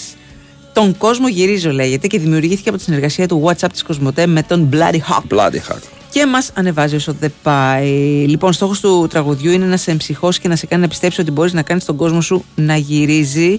[0.78, 4.68] Τον κόσμο γυρίζω λέγεται και δημιουργήθηκε από τη συνεργασία του WhatsApp της Κοσμοτέ με τον
[4.72, 5.36] Bloody Hawk.
[5.36, 5.80] Bloody Hawk.
[6.10, 7.90] Και μας ανεβάζει όσο δεν πάει.
[8.26, 11.30] Λοιπόν, στόχος του τραγουδιού είναι να σε εμψυχώσει και να σε κάνει να πιστέψεις ότι
[11.30, 13.56] μπορείς να κάνεις τον κόσμο σου να γυρίζει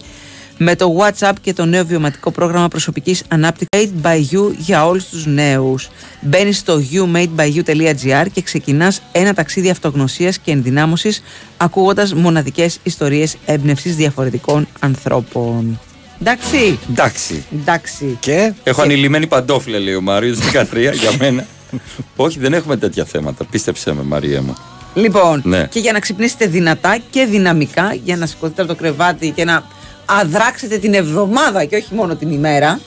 [0.58, 5.06] με το WhatsApp και το νέο βιωματικό πρόγραμμα προσωπικής ανάπτυξης Made by You για όλους
[5.06, 5.90] τους νέους.
[6.22, 11.24] Μπαίνεις στο youmadebyou.gr και ξεκινάς ένα ταξίδι αυτογνωσίας και ενδυνάμωσης
[11.58, 15.80] ακούγοντας μοναδικές ιστορίες έμπνευσης διαφορετικών ανθρώπων.
[16.22, 16.80] Εντάξει.
[16.92, 17.46] Εντάξει.
[17.62, 18.18] Εντάξει.
[18.20, 18.54] Και.
[18.64, 21.46] Έχω ανηλυμένη παντόφλα, λέει ο Μάριος 13 για μένα.
[22.16, 23.44] Όχι, δεν έχουμε τέτοια θέματα.
[23.46, 24.56] Πίστεψέ με, Μαρία μου.
[24.94, 25.68] Λοιπόν, Ναι.
[25.68, 29.64] και για να ξυπνήσετε δυνατά και δυναμικά, για να σηκωθείτε από το κρεβάτι και να
[30.06, 32.80] αδράξετε την εβδομάδα και όχι μόνο την ημέρα,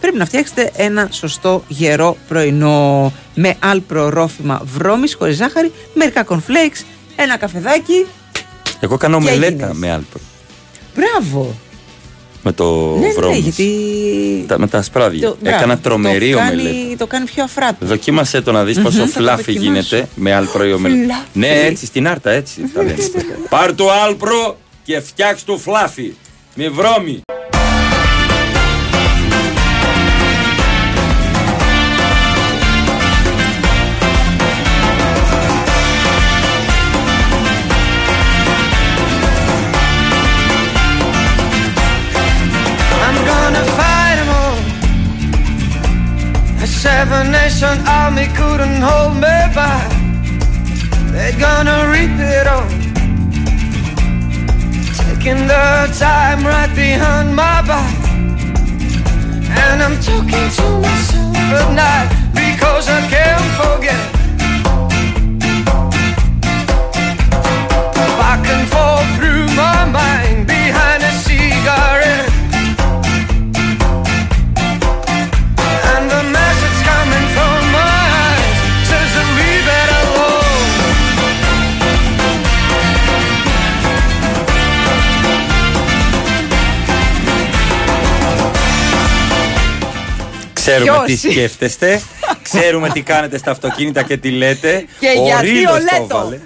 [0.00, 6.84] πρέπει να φτιάξετε ένα σωστό γερό πρωινό με άλπρο ρόφημα βρώμης χωρίς ζάχαρη, μερικά κονφλέξ,
[7.16, 8.06] ένα καφεδάκι.
[8.80, 9.70] Εγώ κάνω Και μελέτα έγινες.
[9.76, 10.20] με άλπρο.
[10.96, 11.54] Μπράβο!
[12.44, 13.36] Με το ναι, βρώμης.
[13.38, 14.44] ναι, γιατί.
[14.48, 15.28] Τα- με τα ασπράδια.
[15.28, 16.68] το- μπράβο, Έκανα τρομερή το ομελέτα.
[16.68, 17.86] κάνει, το κάνει πιο αφράτο.
[17.86, 19.66] Δοκίμασέ το να δεις Μμμ, πόσο θα το φλάφι δοκιμάσω.
[19.72, 21.04] γίνεται με άλπρο η ομελέτα.
[21.04, 21.22] Φλάφι.
[21.32, 22.70] Ναι, έτσι στην άρτα, έτσι.
[22.74, 22.94] τα λένε.
[23.50, 26.12] Πάρ το άλπρο και φτιάξ το φλάφι.
[26.54, 27.20] Με βρώμη.
[47.02, 49.90] Seven nation army couldn't hold me back.
[51.10, 52.68] They're gonna reap it all.
[55.00, 55.66] Taking the
[55.98, 57.98] time right behind my back.
[59.64, 62.08] And I'm talking to myself at night
[62.40, 64.04] because I can't forget.
[68.22, 70.21] Back and forth through my mind
[90.66, 92.00] Ξέρουμε Ποιος; τι σκέφτεστε.
[92.48, 94.84] Ξέρουμε τι κάνετε στα αυτοκίνητα και τι λέτε.
[95.00, 96.16] Και γιατί Ρήλος ο το Λέτο.
[96.16, 96.38] έβαλε.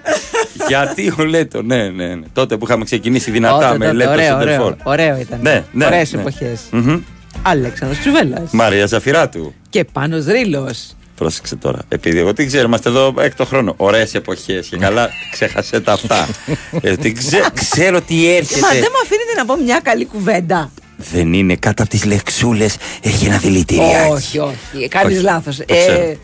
[0.68, 2.26] γιατί ο Λέτο, ναι, ναι, ναι.
[2.32, 4.64] Τότε που είχαμε ξεκινήσει δυνατά Τότε, με τότε, Λέτος ωραίο, Σεντερφόρ.
[4.64, 5.38] ωραίο, ωραίο ήταν.
[5.42, 6.20] Ναι, ναι, Ωραίες ναι.
[6.20, 6.60] εποχές.
[6.70, 7.00] Μμμ.
[7.42, 8.50] Αλέξανδρος Τσουβέλλας.
[8.50, 9.54] Μαρία Ζαφυράτου.
[9.70, 10.96] Και Πάνος Ρήλος.
[11.16, 11.78] Πρόσεξε τώρα.
[11.88, 13.74] Επειδή εγώ την ξέρω, είμαστε εδώ έκτο χρόνο.
[13.76, 16.28] Ωραίες εποχές και καλά, ξέχασε τα αυτά.
[16.80, 18.60] ε, την ξέ- ξέρω τι έρχεται.
[18.60, 20.70] Μα δεν μου αφήνετε να πω μια καλή κουβέντα.
[20.96, 24.10] Δεν είναι κάτω από τις λεξούλες, έχει ένα δηλητηριάκι.
[24.12, 24.88] Όχι, όχι.
[24.88, 25.56] Κάνεις Όχι, λάθος.
[25.56, 26.16] το ξέρω.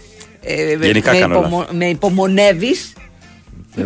[0.81, 1.66] Γενικά με, κάνω λάθος.
[1.73, 2.93] με υπομονεύεις.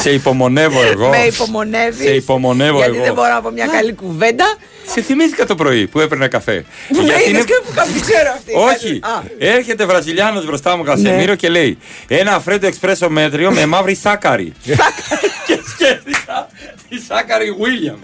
[0.00, 1.08] Σε υπομονεύω εγώ.
[1.08, 2.06] με υπομονεύεις.
[2.06, 3.04] Σε υπομονεύω γιατί εγώ.
[3.04, 4.44] δεν μπορώ να πω μια καλή κουβέντα.
[4.86, 6.64] Σε θυμήθηκα το πρωί που έπαιρνα καφέ.
[6.88, 8.52] Μου Γιατί λέει είναι- και που κάποιοι ξέρω αυτή.
[8.54, 8.98] Όχι.
[9.02, 11.36] Α, Έρχεται Βραζιλιάνος μπροστά μου, Κασεμίρο, Ναι.
[11.36, 11.78] και λέει
[12.08, 14.52] Ένα αφρέντο εξπρέσο μέτριο με μαύρη σάκαρη.
[15.46, 16.48] και σκέφτηκα
[16.90, 17.96] τη σάκαρη Βίλιαμ.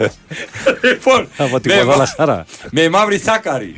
[0.82, 2.44] λοιπόν, Από την με Ποδόλα μα- Σάρα.
[2.70, 3.74] με μαύρη σάκαρη.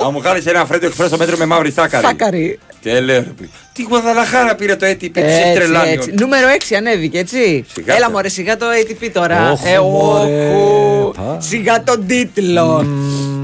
[0.00, 2.06] Θα μου κάνει ένα αφρέντο εξπρέσο μέτριο με μαύρη σάκαρη.
[2.06, 2.58] Σάκαρη.
[2.80, 3.32] Και λέω, ρε,
[3.72, 5.90] τι Γουαδαλαχάρα πήρε το ATP, τη έχει Έτσι, τρελάνει.
[5.90, 6.10] έτσι.
[6.10, 7.64] ο- Νούμερο 6 ανέβηκε, έτσι.
[7.72, 8.12] Σιγά Έλα το.
[8.12, 9.50] μωρέ, σιγά το ATP τώρα.
[9.52, 10.50] Όχ, Ε, μωρέ.
[10.54, 11.14] όχου.
[11.38, 12.86] Σιγά τον τίτλο.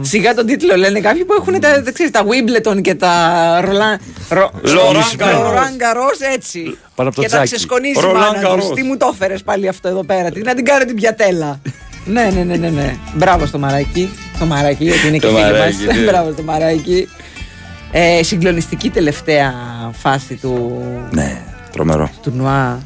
[0.00, 3.10] Σιγά τον τίτλο λένε κάποιοι που έχουν τα, δεν ξέρεις, τα Wimbledon και τα
[3.64, 3.98] Ρολάν
[4.30, 5.42] Laurent Garros.
[5.42, 6.78] Ρολάν Γκαρός έτσι.
[6.94, 7.50] Πάνω από το και τα τζάκι.
[7.54, 8.68] ξεσκονίζει η Roland μάνα τους.
[8.68, 8.74] Garros.
[8.74, 10.30] Τι μου το έφερες πάλι αυτό εδώ πέρα.
[10.30, 11.60] Τι να την κάνω την πιατέλα.
[12.14, 12.96] ναι, ναι, ναι, ναι, ναι.
[13.14, 14.10] Μπράβο στο μαράκι.
[14.38, 15.96] Το μαράκι, γιατί είναι και Το φίλοι μαράκι, μας.
[15.96, 16.02] ναι.
[16.10, 17.08] Μπράβο στο μαράκι.
[17.92, 19.54] Ε, συγκλονιστική τελευταία
[19.92, 21.40] φάση του Ναι,
[21.72, 22.10] τρομερό.
[22.22, 22.80] τουρνουά.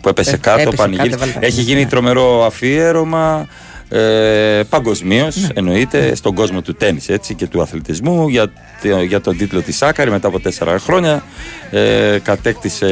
[0.00, 1.14] Που έπεσε Έπεσε κάτω, κάτω, πανηγύρισε.
[1.14, 1.72] έβαλε τα Έχει χέρια.
[1.74, 3.46] γίνει τρομερό αφιέρωμα
[3.90, 5.48] ε, παγκοσμίως, Ναι.
[5.54, 9.76] εννοείται, στον κόσμο του τέννις έτσι, και του αθλητισμού για, το- για τον τίτλο της
[9.76, 11.22] Σάκαρη μετά από τέσσερα χρόνια.
[11.70, 12.90] Ε, κατέκτησε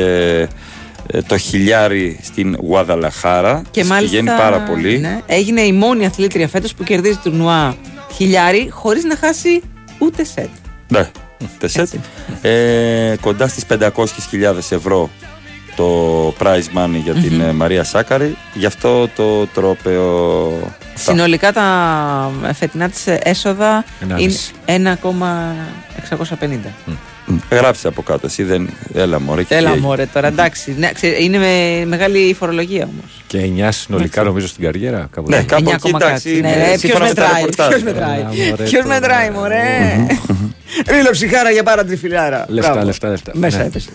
[1.13, 3.63] ε, το χιλιάρι στην Γουαδαλαχάρα.
[3.71, 4.99] Και Της μάλιστα πηγαίνει πάρα πολύ.
[4.99, 7.77] ναι, έγινε η μόνη αθλήτρια φέτος που κερδίζει τουρνουά
[8.15, 9.63] χιλιάρι χωρίς να χάσει
[9.99, 10.49] ούτε σετ.
[10.89, 11.11] Ναι,
[11.59, 11.89] τεσέτ.
[12.43, 15.11] Ε, κοντά στις 500.000 ευρώ
[15.77, 18.37] το prize money για την ε, Μαρία Σάκαρη.
[18.55, 20.51] Γι' αυτό το τρόπεο.
[20.97, 21.11] Αυτά.
[21.11, 24.53] Συνολικά τα φετινά της έσοδα Ένα είναι μισή.
[24.67, 26.57] 1,650.
[27.51, 28.71] Γράψτε από κάτω, εσύ δεν.
[28.95, 29.43] Έλα, μωρέ.
[29.43, 29.87] και τι Έλα έγινε.
[29.87, 30.75] μωρέ τώρα εντάξει.
[30.79, 33.23] Ναι, ξέρε, είναι με μεγάλη φορολογία όμως.
[33.27, 33.39] Και
[33.69, 35.09] 9 συνολικά νομίζω στην καριέρα.
[35.11, 35.47] Κάπου Ναι, εκεί.
[35.47, 36.41] κάπου 9 εκεί, κόμμα εντάξει, κάτι.
[36.41, 37.69] Ναι, είναι ρε, ποιος σύμφωνα με τα μετράει, ρεπορτάζ.
[37.69, 38.19] ποιος μετράει.
[38.19, 38.87] Έλα, μωρέ, Ποιος τώρα.
[38.87, 40.07] μετράει μωρέ.
[40.89, 42.45] Ρίλο ψυχάρα για πάρα τριφυλάρα.
[42.49, 42.87] Λεφτά, Μπράβο.
[42.87, 43.31] λεφτά, λεφτά.
[43.35, 43.65] Μέσα Ναι.
[43.65, 43.93] έπεσες.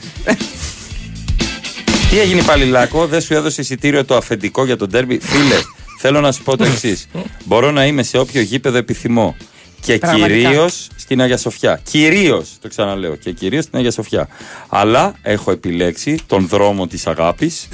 [2.09, 5.19] Τι έγινε πάλι Λάκο, δεν σου έδωσε εισιτήριο το αφεντικό για τον τέρμπι.
[5.23, 5.55] Φίλε,
[6.01, 7.07] Θέλω να σου πω το εξής.
[7.45, 9.35] Μπορώ να είμαι σε όποιο γήπεδο επιθυμώ.
[9.81, 10.35] Και Πραγματικά.
[10.49, 11.81] κυρίως στην Αγία Σοφιά.
[11.91, 14.27] Κυρίως, το ξαναλέω, και κυρίως στην Αγία Σοφιά.
[14.69, 17.67] Αλλά έχω επιλέξει τον δρόμο της αγάπης,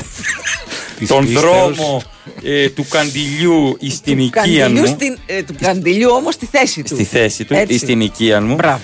[1.07, 1.41] τον πίστεως.
[1.75, 2.03] δρόμο
[2.43, 4.85] ε, του καντιλιού εις την οικία Καντιλιού μου.
[4.85, 6.93] στην, ε, του καντιλιού όμως στη θέση του.
[6.95, 7.73] Στη θέση του, Έτσι.
[7.73, 8.55] ή στην οικία μου.
[8.55, 8.81] Μπράβο.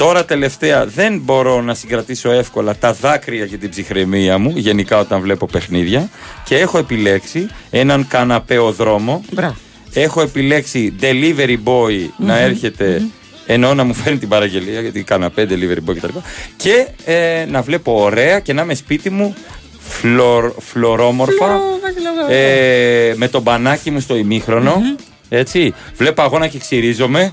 [0.00, 5.20] Τώρα τελευταία δεν μπορώ να συγκρατήσω εύκολα τα δάκρυα και την ψυχραιμία μου, γενικά όταν
[5.20, 6.10] βλέπω παιχνίδια.
[6.44, 9.24] Και έχω επιλέξει έναν καναπέο δρόμο.
[9.32, 9.56] Μπράβο.
[9.92, 13.02] Έχω επιλέξει delivery boy να έρχεται
[13.46, 16.18] ενώ να μου φέρνει την παραγγελία γιατί καναπέ, delivery boy κτλ.
[16.56, 19.34] Και ε, να βλέπω ωραία και να είμαι σπίτι μου
[19.78, 21.60] φλωρ, φλωρόμορφα
[22.28, 24.82] ε, με το μπανάκι μου στο ημίχρονο.
[25.28, 25.74] Έτσι.
[25.96, 27.32] Βλέπω αγώνα και ξυρίζομαι.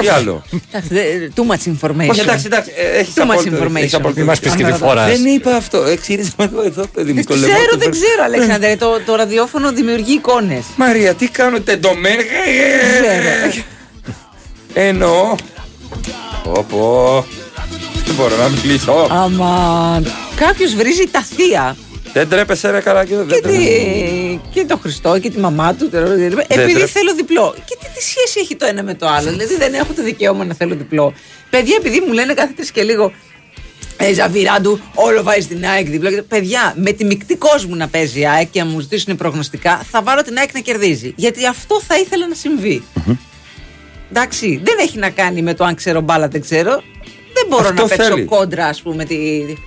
[0.00, 0.42] Τι άλλο.
[0.72, 2.08] Εντάξει, δε- Too much information.
[2.10, 2.70] Όχι, εντάξει, εντάξει.
[2.76, 3.96] ε, Έχεις Too much απόλυτο- έχεις information.
[3.98, 5.10] απόλυτο Μην μας πεις και τι Αν φοράς.
[5.10, 5.82] Δεν είπα αυτό.
[5.82, 7.14] Εξήριζαμε εδώ, εδώ, παιδί μου.
[7.14, 8.76] Δεν στο ξέρω, λαιμό του δεν βρε- ξέρω, Αλέξανδρε.
[8.76, 10.62] Το, το ραδιόφωνο δημιουργεί εικόνε.
[10.76, 12.22] Μαρία, τι κάνω, τεντομέργα.
[12.22, 13.62] ξέρω.
[14.74, 15.34] Εννοώ.
[16.44, 17.24] Όπω.
[18.06, 19.06] Δεν μπορώ να μιλήσω.
[19.10, 20.12] Αμάν.
[20.36, 21.76] Κάποιο βρίζει τα θεία.
[22.12, 23.04] Δεν τρέπεσαι, ρε καλά.
[23.04, 23.58] Και δεν Και, τρέπεσαι.
[23.68, 25.88] τη, και το Χριστό και τη μαμά του.
[25.88, 26.02] τε-
[26.48, 27.54] Επειδή τρέπ- θέλω διπλό.
[27.64, 29.30] Και τι, τι σχέση έχει το ένα με το άλλο.
[29.30, 31.12] Δηλαδή δεν έχω το δικαίωμα να θέλω διπλό.
[31.50, 33.12] Παιδιά, επειδή μου λένε κάθε τρεις και λίγο.
[34.00, 36.10] Ε, Ζαβιράντου, όλο βάζεις την ΑΕΚ διπλό.
[36.10, 39.82] Και- Παιδιά, με τη μεικτή κόσμο να παίζει η ΑΕΚ και να μου ζητήσουν προγνωστικά,
[39.90, 41.12] θα βάλω την ΑΕΚ να κερδίζει.
[41.16, 42.82] Γιατί αυτό θα ήθελα να συμβεί.
[44.10, 46.82] Εντάξει, δεν έχει να κάνει με το αν ξέρω μπάλα, δεν ξέρω.
[47.32, 48.24] Δεν μπορώ Αυτό να παίξω θέλει.
[48.24, 49.16] κόντρα, ας πούμε, τη,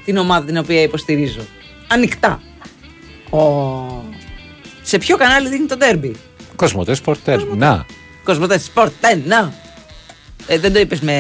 [0.06, 1.42] την ομάδα την οποία υποστηρίζω.
[1.94, 2.42] Ανοιχτά.
[3.30, 3.40] Ω.
[4.82, 6.16] Σε ποιο κανάλι δείχνει το ντέρμπι.
[6.56, 7.44] Κοσμοτές Πορτέρ.
[7.44, 7.86] Να.
[8.24, 9.54] Κοσμοτές Sport 10, να.
[10.48, 11.14] Ε, δεν το είπες με,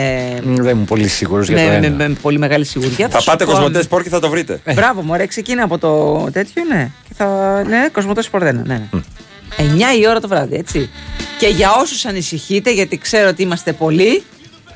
[0.43, 2.07] Μ, Δεν είμαι πολύ σίγουρος για το με, με, ένα.
[2.07, 3.09] με πολύ μεγάλη σιγουριά.
[3.09, 4.61] Θα σου πάτε πω, κοσμοτές σπορ και θα το βρείτε.
[4.73, 6.91] Μπράβο, μωρέ, ξεκίνα από το τέτοιο, ναι.
[7.07, 8.87] Και θα, ναι, Κοσμοτές Sport 1, ναι, ναι.
[9.57, 10.89] 9 η ώρα το βράδυ, έτσι.
[11.39, 14.23] Και για όσους ανησυχείτε, γιατί ξέρω ότι είμαστε πολλοί,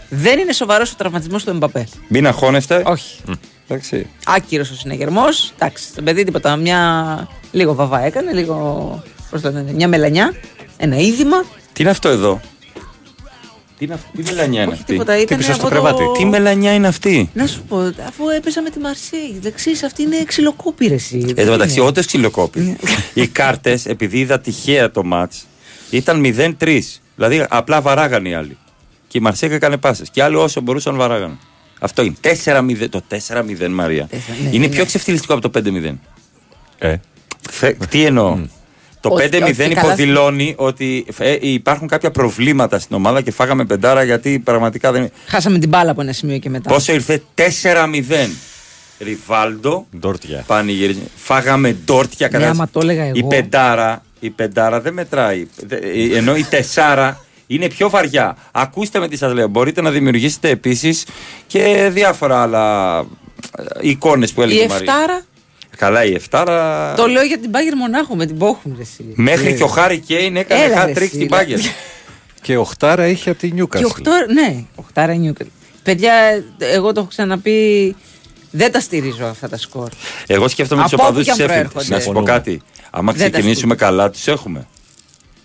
[0.10, 1.88] δεν είναι σοβαρός ο τραυματισμός του Εμπαπέ.
[2.08, 2.84] Μην αγχώνεστε.
[2.86, 3.22] Όχι.
[3.68, 4.08] Εντάξει.
[4.26, 5.54] Άκυρος ο συναγερμός.
[5.58, 6.56] Εντάξει, το παιδί τίποτα.
[6.56, 7.28] Μια...
[7.52, 9.04] Λίγο βαβά έκανε, λίγο.
[9.30, 10.34] Πώς το λένε, μια μελανιά.
[10.78, 11.44] Ένα είδημα.
[11.74, 12.42] Τι είναι αυτό εδώ;
[13.78, 16.12] Τι είναι αυτό, τι μελανιά είναι Όχι αυτή; τίποτα, ήταν πίσω στο από κρεβάτι; το...
[16.12, 20.24] Τι μελανιά είναι αυτή; Να σου πω, αφού έπαιζα με τη Μαρσέη, δεξί, αυτή είναι
[20.24, 20.96] ξυλοκόπηρε.
[21.36, 22.78] Εν τω μεταξύ, όντως ξυλοκόπη.
[23.14, 25.34] Οι κάρτες, επειδή είδα τυχαία το ματ,
[25.90, 26.22] ήταν
[26.60, 26.80] 0-3.
[27.16, 28.58] Δηλαδή, απλά βαράγανε οι άλλοι.
[29.08, 30.10] Και η Μαρσέκα έκανε πάσες.
[30.10, 31.38] Και οι άλλοι όσο μπορούσαν βαράγανε.
[31.86, 32.16] Αυτό είναι.
[32.22, 32.88] 4-0.
[32.90, 34.08] Το 4-0, Μαρία.
[34.44, 34.74] ναι, είναι ναι.
[34.74, 35.94] πιο ξεφτυλιστικό από το 5-0.
[36.78, 36.96] Ε.
[37.50, 38.38] Θε- τι εννοώ;
[39.02, 43.66] Το Ότι- 5-0 ότι καλά- υποδηλώνει ότι ε, υπάρχουν κάποια προβλήματα στην ομάδα και φάγαμε
[43.66, 45.10] πεντάρα γιατί πραγματικά δεν.
[45.28, 46.70] Χάσαμε την μπάλα από ένα σημείο και μετά.
[46.70, 48.30] Πόσο ήρθε; 4-0.
[49.00, 50.44] Ριβάλντο, Ντόρτια.
[50.48, 51.04] πανηγυρισμό.
[51.16, 52.50] Φάγαμε ντόρτια Ναι, κατά.
[52.50, 53.12] άμα το έλεγα εγώ.
[53.18, 55.48] Η πεντάρα, η πεντάρα δεν μετράει.
[55.66, 58.38] Δε- ε, Ενώ η τεσσάρα είναι πιο βαριά.
[58.52, 59.48] Ακούστε με τι σας λέω.
[59.48, 61.06] Μπορείτε να δημιουργήσετε επίσης
[61.48, 63.06] και διάφορα άλλα
[63.82, 64.94] εικόνες που έλεγε Η η Μαρία.
[64.94, 65.22] Εφτάρα,
[65.78, 66.94] Καλά, η Εφτάρα.
[66.96, 68.74] το λέω για την Μπάγκερ Μονάχου με την Πόχουμ.
[68.76, 69.06] Ρε, εσύ.
[69.16, 71.28] Μέχρι Ε, και ο Χάρη Κέιν έκανε Έλα, ρε, hat trick εσύ, στην δηλαδή.
[71.52, 71.60] Μπάγκερ.
[72.42, 73.86] Και οχτάρα είχε από τη Και Νιούκασλ.
[73.86, 75.48] οχτώ, ναι, οχτάρα Νιούκελ.
[75.84, 76.14] Παιδιά,
[76.58, 77.96] εγώ το έχω ξαναπεί.
[78.52, 79.90] Δεν τα στηρίζω αυτά τα σκορ.
[80.28, 81.70] Εγώ σκέφτομαι τους Από όπου οπαδούς κι της αν Sheffield.
[81.72, 81.96] προέρχονται.
[81.96, 82.62] Να σου πω κάτι.
[82.90, 84.68] Άμα Δεν τα ξεκινήσουμε καλά, τους έχουμε.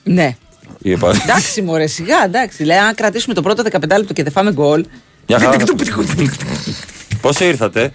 [0.04, 0.36] Ναι.
[0.78, 1.20] Οι οπαδοί.
[1.22, 2.64] Εντάξει, μωρέ, σιγά, εντάξει.
[2.64, 4.84] Λέει, αν κρατήσουμε το πρώτο 15 λεπτό και δεν φάμε γκολ.
[5.28, 5.56] Μια χαρά.
[7.20, 7.92] Πόσο ήρθατε;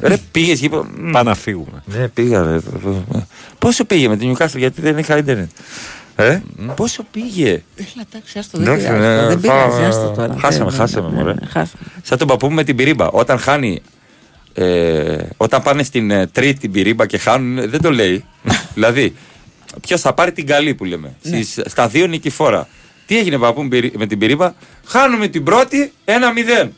[0.00, 0.86] Ρε πήγες γύρω.
[1.12, 1.82] Πάμε να φύγουμε.
[1.84, 2.42] Ναι, πήγα.
[2.42, 2.58] Ρε.
[3.58, 5.50] Πόσο πήγε με την Newcastle, γιατί δεν είχα ίντερνετ;
[6.16, 6.40] Ε,
[6.76, 9.02] πόσο πήγε; Έλα, εντάξει, άστο, δεν Εντάξει, πειράζει.
[9.20, 9.86] ναι, Δεν πειράζει, πάμε.
[9.86, 10.36] άστο τώρα.
[10.40, 11.32] Χάσαμε, Ναι, ναι, χάσαμε, ναι, μωρέ.
[11.32, 11.82] ναι, χάσαμε.
[12.02, 13.08] Σαν τον παππού μου με την πυρίμπα.
[13.08, 13.82] Όταν χάνει.
[14.54, 18.24] Ε, όταν πάνε στην ε, τρίτη πυρίμπα και χάνουν, δεν το λέει.
[18.74, 19.16] δηλαδή,
[19.80, 21.14] ποιος θα πάρει την καλή που λέμε.
[21.22, 21.42] Ναι.
[21.42, 22.68] Στις- στα δύο νικηφόρα.
[23.06, 24.52] Τι έγινε παππού μου πυρί- με την πυρίμπα.
[24.86, 26.68] Χάνουμε την πρώτη 1-0.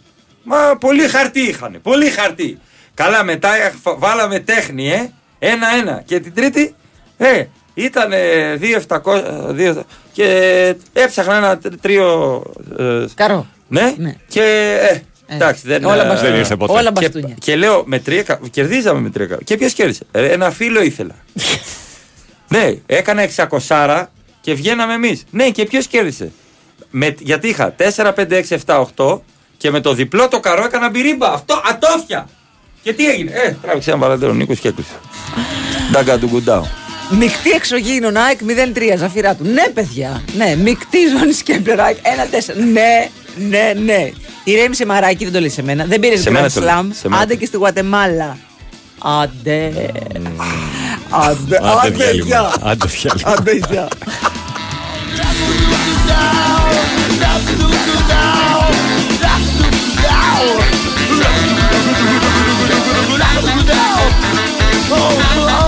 [0.42, 1.78] Μα πολύ χαρτί είχαν.
[1.82, 2.58] Πολύ χαρτί.
[2.94, 5.10] Καλά, μετά ε, φα- βάλαμε τέχνη, ε.
[5.38, 6.02] 1-1.
[6.04, 6.74] Και την τρίτη,
[7.16, 7.44] ε,
[7.74, 8.10] ήταν
[8.58, 9.22] 2-700.
[9.52, 10.26] δύο- και
[10.92, 12.42] έψαχνα ένα τρ- τρίο.
[12.78, 13.46] ε, Καρό.
[13.68, 13.94] ναι.
[14.28, 14.42] Και.
[15.26, 16.30] Ε, εντάξει, δεν, όλα ε, μπαστούνια.
[16.30, 16.72] δεν ήρθε ποτέ.
[16.72, 17.34] Όλα και, μπαστούνια.
[17.40, 18.22] και λέω με τρία.
[18.22, 19.26] κα- Κερδίζαμε με τρία.
[19.26, 21.14] κα- Και ποιος κέρδισε; Ε, ένα φίλο ήθελα.
[22.48, 23.28] ναι, έκανα
[23.68, 24.04] 600
[24.40, 25.24] και βγαίναμε εμείς.
[25.30, 26.32] Ναι, και ποιος κέρδισε;
[26.90, 29.20] Με, γιατί είχα 4, 5, 6, 7, 8
[29.56, 31.32] και με το διπλό το καρό έκανα μπυρίμπα.
[31.32, 32.28] Αυτό ατόφια.
[32.82, 34.94] Και τι έγινε; Ε, τράβηξε ένα παραδέρο Νίκος και έκλεισε.
[35.92, 36.66] Ντάγκα του κουντάου.
[37.10, 38.38] Μεικτή εξωγήινων ΑΕΚ
[38.74, 39.44] 0-3, ζαφυρά του.
[39.44, 40.22] Ναι, παιδιά.
[40.36, 42.54] Ναι, μεικτή ζώνη Κέμπλερ ΑΕΚ 1-4.
[42.72, 43.08] Ναι,
[43.48, 44.10] ναι, ναι.
[44.44, 45.84] Ηρέμησε μαράκι, δεν το λέει σε μένα.
[45.84, 46.86] Δεν πήρες Σε Grand μένα το λέει, Slam.
[46.92, 48.38] σε μένα Άντε το και στη Γουατεμάλα.
[48.98, 49.90] Άντε.
[51.10, 52.52] Άντε, άντε, άντε, πια.
[52.62, 53.12] Άντε, πια.
[53.24, 53.88] Άντε, πια.
[64.90, 65.67] Oh, oh.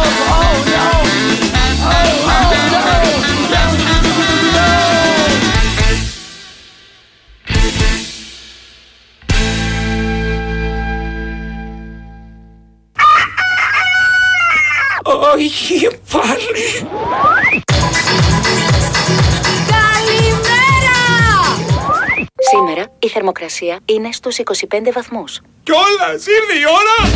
[15.34, 16.88] Όχι πάλι.
[22.52, 25.40] Σήμερα η θερμοκρασία είναι στους 25 βαθμούς.
[25.62, 27.10] Κιόλας, ήρθε η ώρα.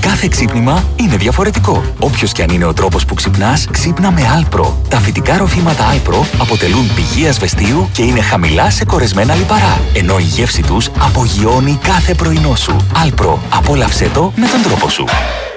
[0.00, 1.84] Κάθε ξύπνημα είναι διαφορετικό.
[2.00, 4.72] Όποιος και αν είναι ο τρόπος που ξυπνάς, ξύπνα με Alpro.
[4.88, 9.80] Τα φυτικά ροφήματα Alpro αποτελούν πηγή ασβεστίου και είναι χαμηλά σε κορεσμένα λιπαρά.
[9.94, 12.76] Ενώ η γεύση τους απογειώνει κάθε πρωινό σου.
[13.06, 13.38] Alpro.
[13.50, 15.04] Απόλαυσέ το με τον τρόπο σου.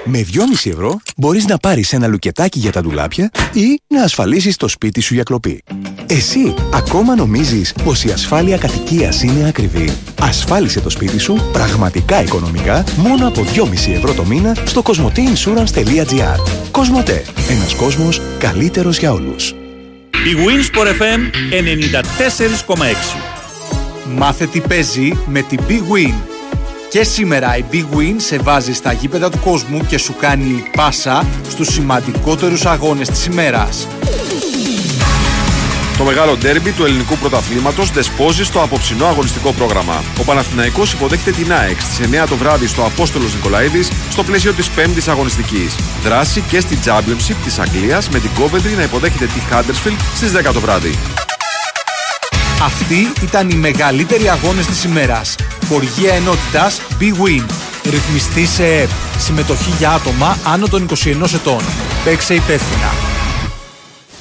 [0.08, 4.68] Με 2,5 ευρώ μπορείς να πάρεις ένα λουκετάκι για τα ντουλάπια ή να ασφαλίσεις το
[4.68, 5.62] σπίτι σου για κλοπή.
[6.06, 9.92] Εσύ ακόμα νομίζεις πως η ασφάλεια κατοικίας είναι ακριβή.
[10.20, 17.24] Ασφάλισε το σπίτι σου πραγματικά οικονομικά μόνο από 2,5 ευρώ το μήνα στο cosmoteinsurance.gr Κοσμοτέ.
[17.50, 19.50] Ένας κόσμος καλύτερος για όλους.
[20.10, 21.20] Η Winsport FM
[22.66, 22.76] 94,6.
[24.16, 26.35] Μάθε τι παίζει με την Big Win.
[26.96, 31.26] Και σήμερα η Big Win σε βάζει στα γήπεδα του κόσμου και σου κάνει πάσα
[31.48, 33.88] στους σημαντικότερους αγώνες της ημέρας.
[35.98, 40.02] Το μεγάλο ντέρμπι του ελληνικού πρωταθλήματος δεσπόζει στο απόψινό αγωνιστικό πρόγραμμα.
[40.20, 44.70] Ο Παναθηναϊκός υποδέχεται την ΑΕΚ στις 9 το βράδυ στο Απόστολος Νικολαίδης στο πλαίσιο της
[44.76, 45.74] 5η αγωνιστικής.
[46.02, 50.52] Δράση και στη Championship της Αγγλίας με την Coventry να υποδέχεται τη Huddersfield στις 10
[50.52, 50.98] το βράδυ.
[52.62, 55.34] Αυτοί ήταν οι μεγαλύτεροι αγώνες της ημέρας.
[55.68, 57.44] Χοργία ενότητας Big Win.
[57.90, 58.88] Ρυθμιστή σε ΕΠ.
[59.18, 61.60] Συμμετοχή για άτομα άνω των 21 ετών.
[62.04, 62.92] Παίξε υπεύθυνα.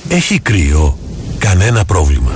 [0.09, 0.97] Έχει κρύο.
[1.37, 2.31] Κανένα πρόβλημα.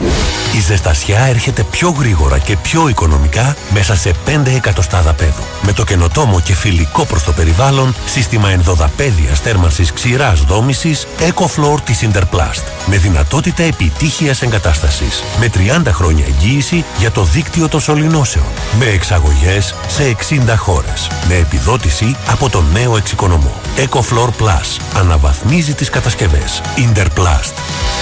[0.59, 5.43] Η ζεστασιά έρχεται πιο γρήγορα και πιο οικονομικά μέσα σε 5 εκατοστάδα πέδου.
[5.61, 12.07] Με το καινοτόμο και φιλικό προς το περιβάλλον σύστημα ενδοδαπέδιας θέρμανσης ξηράς δόμησης EcoFloor της
[12.07, 12.63] Interplast.
[12.85, 15.23] Με δυνατότητα επιτύχειας εγκατάστασης.
[15.39, 18.45] Με 30 χρόνια εγγύηση για το δίκτυο των σωληνώσεων.
[18.79, 21.07] Με εξαγωγές σε 60 χώρες.
[21.27, 23.53] Με επιδότηση από το νέο εξοικονομό.
[23.77, 24.79] EcoFloor Plus.
[24.93, 26.61] Αναβαθμίζει τις κατασκευές.
[26.77, 27.53] Interplast.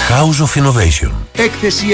[0.10, 1.12] House of Innovation.
[1.32, 1.86] Έκθεση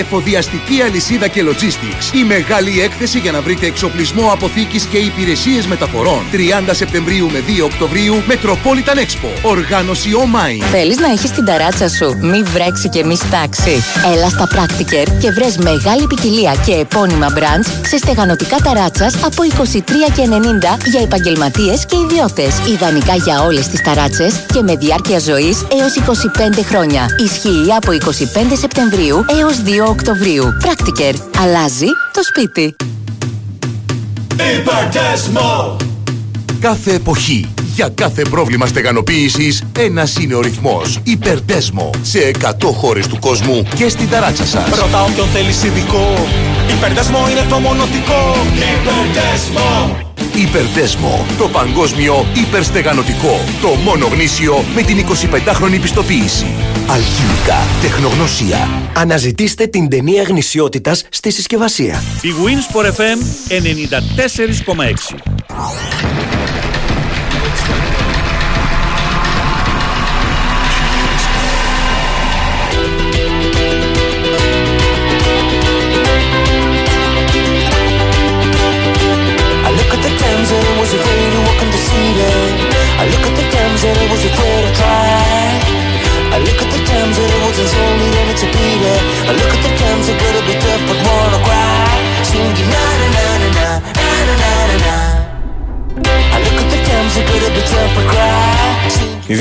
[0.53, 2.15] εφοδιαστική αλυσίδα και logistics.
[2.15, 6.21] Η μεγάλη έκθεση για να βρείτε εξοπλισμό αποθήκης και υπηρεσίες μεταφορών.
[6.31, 9.29] 30 Σεπτεμβρίου με 2 Οκτωβρίου Metropolitan Expo.
[9.41, 10.63] Οργάνωση OMIND.
[10.71, 13.83] Θέλεις να έχεις την ταράτσα σου, μη βρέξει και μη στάξει.
[14.15, 20.77] Έλα στα Practiker και βρες μεγάλη ποικιλία και επώνυμα brands σε στεγανοτικά ταράτσας από 23,90
[20.85, 22.59] για επαγγελματίες και ιδιώτες.
[22.73, 27.05] Ιδανικά για όλες τις ταράτσες και με διάρκεια ζωής έως 25 χρόνια.
[27.23, 30.32] Ισχύει από 25 Σεπτεμβρίου έως 2 Οκτωβρίου.
[30.41, 31.13] Practiker.
[31.37, 32.75] Αλλάζει το σπίτι.
[34.59, 35.75] Υπερτέσμο!
[36.59, 40.99] Κάθε εποχή, για κάθε πρόβλημα στεγανοποίησης, ένας είναι ο ρυθμός.
[41.03, 41.89] Υπερτέσμο.
[42.01, 44.79] Σε 100 χώρες του κόσμου και στην ταράτσα σας.
[44.79, 46.13] Ρώτα όποιον θέλεις ειδικό
[46.69, 48.35] Υπερδέσμο είναι το μονοτικό
[50.35, 51.25] Υπερδέσμο Υπερτέσμο.
[51.37, 53.39] Το παγκόσμιο υπερστεγανοτικό.
[53.61, 56.45] Το μόνο γνήσιο με την 25χρονη πιστοποίηση.
[56.87, 57.57] Αλχημικά.
[57.81, 58.69] Τεχνογνωσία.
[58.95, 62.03] Αναζητήστε την ταινία γνησιότητας στη συσκευασία.
[62.21, 63.19] Η Winsport FM
[63.49, 65.33] 94,6.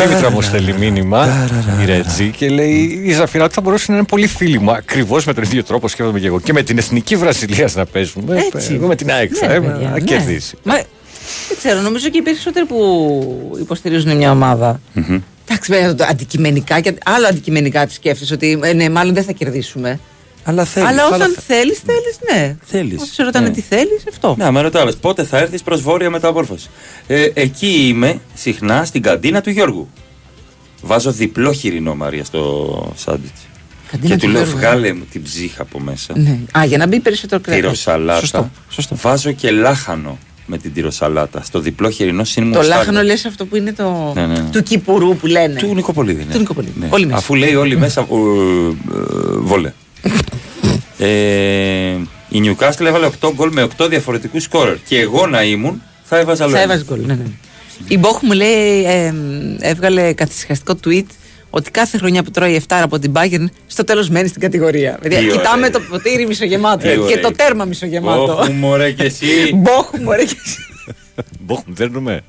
[0.07, 1.49] Δήμητρα μου στέλνει μήνυμα,
[1.83, 4.71] η Ρέτζη, και λέει: Η Ζαφυρά θα μπορούσε να είναι πολύ φίλη μου.
[4.73, 6.41] Ακριβώς με τον ίδιο τρόπο σκέφτομαι και εγώ.
[6.41, 8.37] Και με την εθνική Βραζιλία να παίζουμε.
[8.55, 8.75] Έτσι.
[8.75, 10.01] Εγώ με την ΑΕΚ θα Ναι, έμενα παιδιά, να ναι.
[10.01, 10.57] κερδίσει.
[10.63, 10.75] Μα,
[11.49, 14.81] δεν ξέρω, νομίζω και οι περισσότεροι που υποστηρίζουν μια ομάδα.
[15.49, 19.33] Εντάξει, βέβαια, το αντικειμενικά και άλλο αντικειμενικά τη σκέφτεσαι ότι ε, ναι, μάλλον δεν θα
[19.33, 20.01] κερδίσουμε.
[20.45, 20.89] Αλλά θέλεις.
[20.89, 22.57] Αλλά όταν θέλεις, θέλεις, ναι.
[22.65, 23.03] Θέλεις.
[23.03, 24.35] Όσο σε ρωτάνε τι θέλεις, αυτό.
[24.39, 26.71] Να, με ρωτάει πότε θα έρθεις προς βόρεια μεταμόρφωση;
[27.07, 29.89] Ε, εκεί είμαι συχνά στην καντίνα του Γιώργου.
[30.83, 33.31] Βάζω διπλό χοιρινό Μαρία στο σάντουιτ.
[33.91, 36.13] Καντίνα Και του του λέω Γιώργου, βγάλε μου την ψύχα από μέσα.
[36.19, 36.39] Ναι.
[36.59, 37.61] Α, για να μπει περισσότερο κρέας.
[37.61, 38.51] Τυροσαλάτα.
[38.69, 38.97] Σωστό.
[38.97, 40.19] Βάζω και λάχανο.
[40.47, 41.43] με την τυροσαλάτα.
[41.43, 42.55] Στο διπλό χοιρινό σύνημο.
[42.55, 44.13] Το λάχανο λες αυτό που είναι το.
[44.15, 44.41] Ναι, ναι.
[44.53, 45.55] του κυπουρού που λένε.
[45.55, 46.25] Του Νικοπολίδη.
[46.25, 46.33] Ναι.
[46.33, 46.81] Του Νικοπολίδη.
[46.81, 46.87] Ναι.
[46.87, 47.19] Πολύ μέσα.
[47.19, 49.73] Αφού λέει όλοι μέσα ε, ε, βόλε.
[50.99, 51.97] Ε,
[52.29, 54.77] η Newcastle έβαλε 8 γκολ με 8 διαφορετικούς σκόρερ.
[54.87, 56.57] Και εγώ να ήμουν, θα έβαζα λόγο.
[56.57, 57.01] Θα έβαζες γκολ.
[57.07, 57.25] Ναι, ναι.
[57.89, 59.15] Η Μπόχ μου λέει, ε,
[59.61, 61.07] έβγαλε καθησυχαστικό tweet
[61.51, 64.99] ότι κάθε χρονιά που τρώει 7 από την Bayern στο τέλος μένει στην κατηγορία.
[65.03, 65.71] Δηλαδή, Τι κοιτάμε ωραία.
[65.71, 67.21] το ποτήρι μισογεμάτο Τι και ωραία.
[67.21, 68.39] το τέρμα μισογεμάτο.
[68.41, 69.27] Όχι, μωρέ και εσύ.
[69.63, 70.59] Μπόχ μου, ωραία και εσύ.
[71.41, 72.23] Μπόχ, δέρνουμε.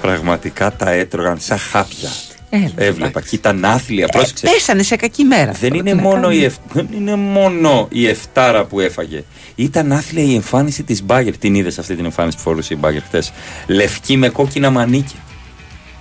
[0.00, 2.08] Πραγματικά τα έτρωγαν σαν χάπια.
[2.50, 4.06] Έλα, Έβλεπα και ήταν άθλια.
[4.06, 4.46] Πρόσεξε.
[4.46, 5.52] Πέσανε σε κακή μέρα.
[5.52, 9.24] Δεν είναι, μόνο η, εφ- δεν είναι μόνο η εφτάρα που έφαγε.
[9.54, 11.36] Ήταν άθλια η εμφάνιση της Μπάγκερ.
[11.36, 13.32] Την είδες αυτή την εμφάνιση που φορούσε η Μπάγκερ χθες;
[13.66, 15.18] Λευκή με κόκκινα μανίκια.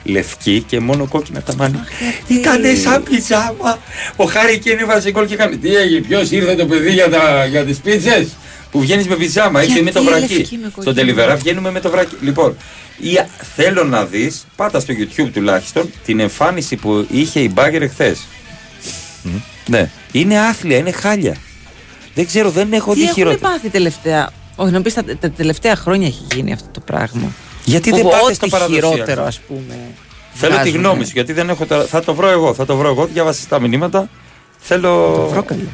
[0.03, 1.83] Λευκή και μόνο κόκκινα τα μανίκια.
[2.27, 3.79] Ήτανε σαν πιζάμα.
[4.15, 5.55] Ο Χάρη Κέιν έβαζε γκολ και έκανε.
[5.55, 8.27] Τι έγινε, ποιος ήρθε το παιδί για, τα, για τις πίτσες;
[8.71, 10.33] Που βγαίνεις με πιζάμα, έτσι με το Γιατί βρακί.
[10.37, 12.15] λευκή με κόκκινα Στον τελειβερά βγαίνουμε με το βρακί.
[12.21, 12.57] Λοιπόν,
[13.01, 13.19] η,
[13.55, 18.15] θέλω να δεις, πάτα στο YouTube τουλάχιστον, την εμφάνιση που είχε η Μπάγκερ χθε.
[19.65, 19.89] Ναι.
[20.11, 21.35] Είναι άθλια, είναι χάλια.
[22.13, 23.49] Δεν ξέρω, δεν έχω Τι δει έχουν χειρότερα.
[23.49, 27.31] πάθει τελευταία; Όχι, να πεις τα, τα τελευταία χρόνια έχει γίνει αυτό το πράγμα.
[27.65, 29.77] Γιατί Που δεν πάτε ό,τι στο παραδοσιακό; χειρότερο, ας πούμε.
[30.33, 30.77] Θέλω τη βγάζουνε.
[30.87, 31.85] γνώμη σου, γιατί δεν έχω τα...
[31.85, 33.05] Θα το βρω εγώ, θα το βρω εγώ.
[33.05, 34.09] Διάβασα τα μηνύματα.
[34.59, 35.13] Θέλω.
[35.15, 35.65] Το βρω καλώς.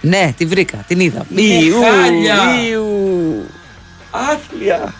[0.00, 1.26] Ναι, τη βρήκα, την είδα.
[1.36, 2.36] Είναι Ιου, χάλια.
[2.70, 3.46] ιου.
[4.10, 4.94] Άθλια.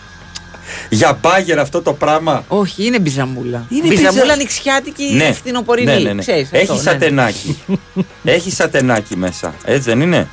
[0.89, 2.43] Για μπάγκερ αυτό το πράγμα.
[2.47, 3.65] Όχι, είναι μπιζαμούλα.
[3.69, 5.91] Είναι μπιζαμούλα μπιζα- νηξιάτικη Ναι, φθινοπορεινή.
[5.93, 6.21] ναι, ναι, ναι.
[6.21, 6.89] Ξέρεις, Έχει αυτό, ναι, ναι.
[6.89, 7.57] σατενάκι.
[8.23, 9.53] Έχει σατενάκι μέσα.
[9.65, 10.27] Έτσι δεν είναι;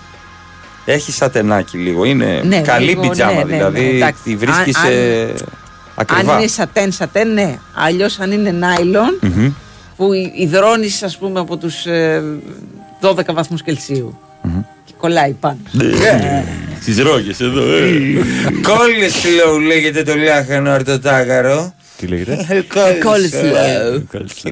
[0.85, 2.05] Έχει σατενάκι λίγο.
[2.05, 3.33] Είναι Ναι, καλή λίγο, πιτζάμα.
[3.33, 4.23] ναι, ναι, δηλαδή ναι, εντάξει.
[4.23, 5.45] τη βρίσκει Αν- σε.
[5.95, 6.33] Ακριβά.
[6.33, 7.59] Αν είναι σατέν, σατέν, ναι.
[7.75, 9.51] Αλλιώς αν είναι νάιλον, Μμμ.
[9.97, 11.75] που υδρώνεις, ας πούμε, από τους
[13.01, 14.19] 12 βαθμούς Κελσίου.
[14.85, 15.59] Και κολλάει πάνω.
[16.81, 17.63] Στις ρόγες εδώ.
[18.63, 21.75] Κόλεσλοου λέγεται το λάχανο αρτοτάκαρο.
[21.97, 23.55] Τι λέγεται; Coleslaw.
[24.15, 24.51] Ε, στο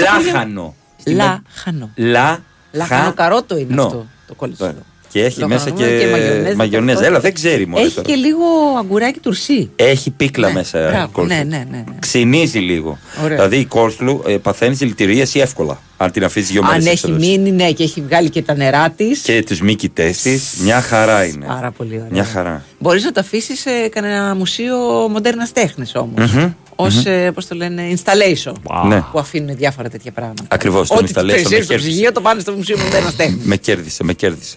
[0.00, 0.74] Λάχανο.
[1.06, 1.90] Λάχανο.
[1.96, 2.38] Λα.
[2.72, 3.82] Λάχανο καρότο είναι νο.
[3.82, 4.06] αυτό.
[4.26, 4.74] Το κόλλησε.
[5.08, 6.98] Και έχει Το μέσα κανονικό και, και μαγιονέζα, μαγιονέζα.
[6.98, 7.10] αυτό.
[7.10, 8.08] Έλα, δεν ξέρει μόνο Έχει τώρα.
[8.08, 8.44] και λίγο
[8.78, 9.70] αγκουράκι τουρσί.
[9.76, 10.78] Έχει πίκλα μέσα.
[10.80, 11.36] Ναι, Μπράβο, κόλσλου.
[11.36, 11.76] ναι, ναι, ναι.
[11.76, 11.84] ναι.
[11.98, 12.98] Ξυνίζει λίγο.
[13.24, 13.36] Ωραία.
[13.36, 15.80] Δηλαδή η κόρσλου ε, παθαίνεις δηλητηρίαση εύκολα.
[15.96, 18.90] Αν την αφήσεις δύο μέρες Αν έχει μείνει, ναι, και έχει βγάλει και τα νερά
[18.90, 19.20] της.
[19.20, 21.46] Και του μήκητέ της, μια χαρά είναι.
[21.46, 22.08] Πάρα πολύ ωραία.
[22.10, 22.64] Μια χαρά.
[22.78, 24.76] Μπορείς να το αφήσεις σε κανένα μουσείο
[25.10, 26.32] μοντέρνας τέχνης όμως.
[26.32, 27.32] Μμμ, Ω, μμμ.
[27.34, 28.52] πώς το λένε, installation.
[28.86, 29.00] Ναι.
[29.12, 30.42] Που αφήνουν διάφορα τέτοια πράγματα.
[30.48, 31.88] Ακριβώς, το Ό,τι installation τους με περισσεύει στο κέρδισε.
[31.90, 33.44] ψυγείο το πάνε στο μουσείο μοντέρνας τέχνης.
[33.44, 34.56] Με κέρδισε, με κέρδισε.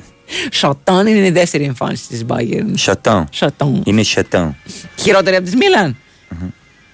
[0.52, 2.72] Σατάν είναι η δεύτερη εμφάνιση της Bayern.
[2.74, 3.28] Σατάν.
[3.32, 3.82] Σατάν.
[3.86, 4.56] Είναι σατάν.
[4.96, 5.98] Χειρότερη από τη Μίλαν.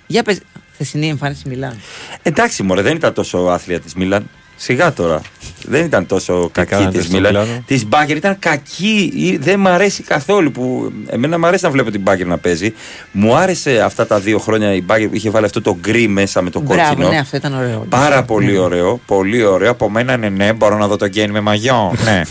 [0.08, 0.40] Για πες.
[0.74, 1.80] Χθεσινή εμφάνιση Μιλάν.
[2.24, 4.30] Εντάξει, μωρέ, δεν ήταν τόσο άθλια της Μίλαν.
[4.58, 5.22] Σιγά τώρα.
[5.66, 7.34] Δεν ήταν τόσο κακή κάνατε της στο Μίλαν.
[7.34, 9.12] Μιλάνο; Της Μπάγκερ ήταν κακή.
[9.16, 10.52] Ή- Δεν μ' αρέσει καθόλου.
[10.52, 10.92] Που...
[11.08, 12.74] Εμένα μ' αρέσει να βλέπω την Μπάγκερ να παίζει.
[13.12, 16.42] Μου άρεσε αυτά τα δύο χρόνια η Μπάγκερ που είχε βάλει αυτό το γκρι μέσα
[16.42, 17.10] με το Μπράβο, κόκκινο.
[17.10, 17.86] ναι, αυτό ήταν ωραίο.
[17.90, 18.58] Πάρα πολύ Ναι.
[18.60, 19.00] ωραίο.
[19.06, 19.72] Πολύ ωραίο.
[19.72, 21.94] Από μένα ναι, ναι, μπορώ να δω το γκέιν με μαγιό.
[22.04, 22.22] ναι.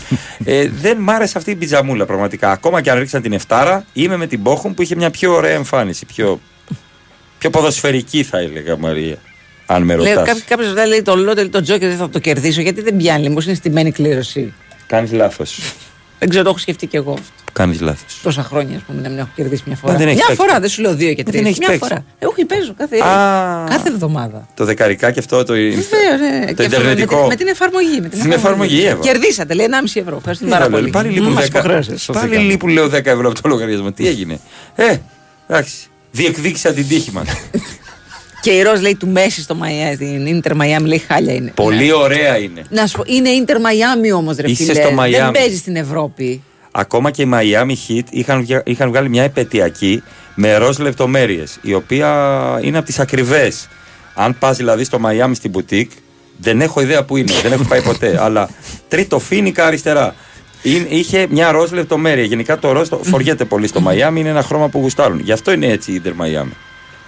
[0.53, 2.51] ε, δεν μ' άρεσε αυτή η πιτζαμούλα πραγματικά.
[2.51, 5.53] Ακόμα και αν ρίξαν την Εφτάρα, είμαι με την Μπόχουμ που είχε μια πιο ωραία
[5.53, 6.05] εμφάνιση.
[6.05, 6.39] Πιο,
[7.49, 9.15] πιο ποδοσφαιρική θα έλεγα Μαρία.
[9.65, 10.27] Αν με Λέω, ρωτάς.
[10.27, 12.61] κάποιος κάποιος ρωτάει, λέει το λότο το τζόκερ δεν θα το κερδίσω.
[12.61, 14.53] Γιατί δεν πιάνει, μήπω είναι στημένη κλήρωση.
[14.87, 15.59] Κάνεις λάθος.
[16.19, 17.43] Δεν ξέρω, το έχω σκεφτεί κι εγώ αυτό.
[17.53, 18.19] Κάνεις λάθος.
[18.23, 19.91] Τόσα χρόνια, ας πούμε, να μην έχω κερδίσει μια φορά.
[19.93, 20.45] Μα δεν έχεις μια παίξει.
[20.47, 21.35] φορά, δεν σου λέω δύο και Μα τρεις.
[21.35, 21.87] δεν έχεις Μια παίξει.
[21.87, 22.05] φορά.
[22.19, 23.63] Εγώ παίζω κάθε, Α.
[23.69, 24.47] κάθε εβδομάδα.
[24.55, 25.81] Το δεκαρικάκι αυτό το, Βεβαίως,
[26.19, 26.39] ναι.
[26.39, 27.17] το Και αυτό με ιντερνετικό.
[27.17, 27.99] την- Με την εφαρμογή.
[28.01, 28.99] Με την Στην εφαρμογή, Εύα.
[29.01, 30.15] Κερδίσατε, λέει 1,5 ευρώ.
[30.17, 30.91] Ευχαριστούμε Τι πάρα θα λέω, πολύ.
[30.91, 32.09] Πάλι λείπουν Μας 10 υποχρέωσες.
[32.13, 33.91] Πάλι λείπουν λέω 10 ευρώ από το λογαριασμό.
[33.91, 34.39] Τι έγινε;
[34.75, 34.95] Ε,
[35.47, 35.75] εντάξει.
[36.15, 37.23] Διεκδίκησα την τύχη μα.
[38.41, 41.51] Και η Ροζ λέει του Μέση στο Μαϊάμι, στην Ιντερ Μαϊάμι, λέει χάλια είναι.
[41.55, 42.63] Πολύ ωραία είναι.
[42.69, 44.73] Να σου πω, είναι Ιντερ Μαϊάμι όμως, ρε Είσαι φίλε.
[44.73, 45.37] στο Δεν Μαϊάμι.
[45.37, 46.43] παίζεις στην Ευρώπη.
[46.71, 50.03] Ακόμα και οι Miami Heat είχαν, βγα- είχαν βγάλει μια επαιτειακή
[50.35, 52.09] με ροζ λεπτομέρειες, η οποία
[52.61, 53.67] είναι από τις ακριβές.
[54.13, 55.91] Αν πας δηλαδή στο Miami στην μπουτίκ,
[56.37, 58.17] δεν έχω ιδέα που είναι, δεν έχω πάει ποτέ.
[58.23, 58.49] αλλά
[58.87, 60.15] τρίτο φίνικα αριστερά.
[60.65, 62.23] Είναι- είχε μια ροζ λεπτομέρεια.
[62.23, 65.19] Γενικά το ροζ το φοριέται πολύ στο Miami, είναι ένα χρώμα που γουστάρουν.
[65.19, 66.51] Γι' αυτό είναι έτσι η Ιντερ Miami.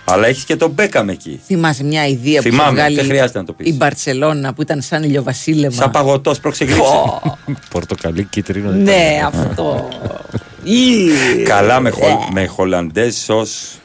[0.10, 1.40] Αλλά έχεις και τον Μπέκαμ εκεί.
[1.46, 3.68] Θυμάσαι μια ιδέα που Θυμάμαι, είχε βγάλει δεν χρειάζεται να το πεις.
[3.68, 5.72] η Μπαρσελόνα που ήταν σαν ηλιοβασίλεμα.
[5.76, 6.82] Σαν παγωτός προξεγρίψε.
[7.70, 8.72] Πορτοκαλί κίτρινο.
[8.72, 9.88] Ναι, αυτό.
[10.64, 11.08] Ή.
[11.44, 13.76] Καλά με, χολ, με χολαντέ σως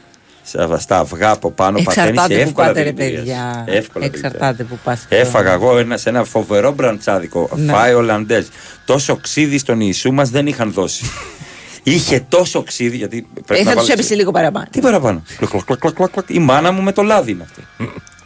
[0.43, 3.19] στα- στα αυγά από πάνω παθαίνεις Εξαρτάται που εύκολα πάτε, ρε δηλητηρίες.
[3.19, 3.63] παιδιά.
[3.67, 5.05] Εύκολα Εξαρτάται που πας.
[5.09, 7.49] Έφαγα εγώ ένα, σε ένα φοβερό μπραντσάδικο.
[7.55, 7.71] Ναι.
[7.73, 8.47] Φάει ολαντέζ.
[8.85, 11.05] Τόσο ξύδι στον Ιησού μας δεν είχαν δώσει.
[11.83, 14.65] Είχε τόσο ξύδι γιατί πρέπει Ε, να θα του βάλεις- έπεσε λίγο παραπάνω.
[14.71, 16.29] Τι παραπάνω; Κλοκ, κλοκ, κλοκ, κλοκ, κλοκ.
[16.29, 17.67] Η μάνα μου με το λάδι είναι αυτή.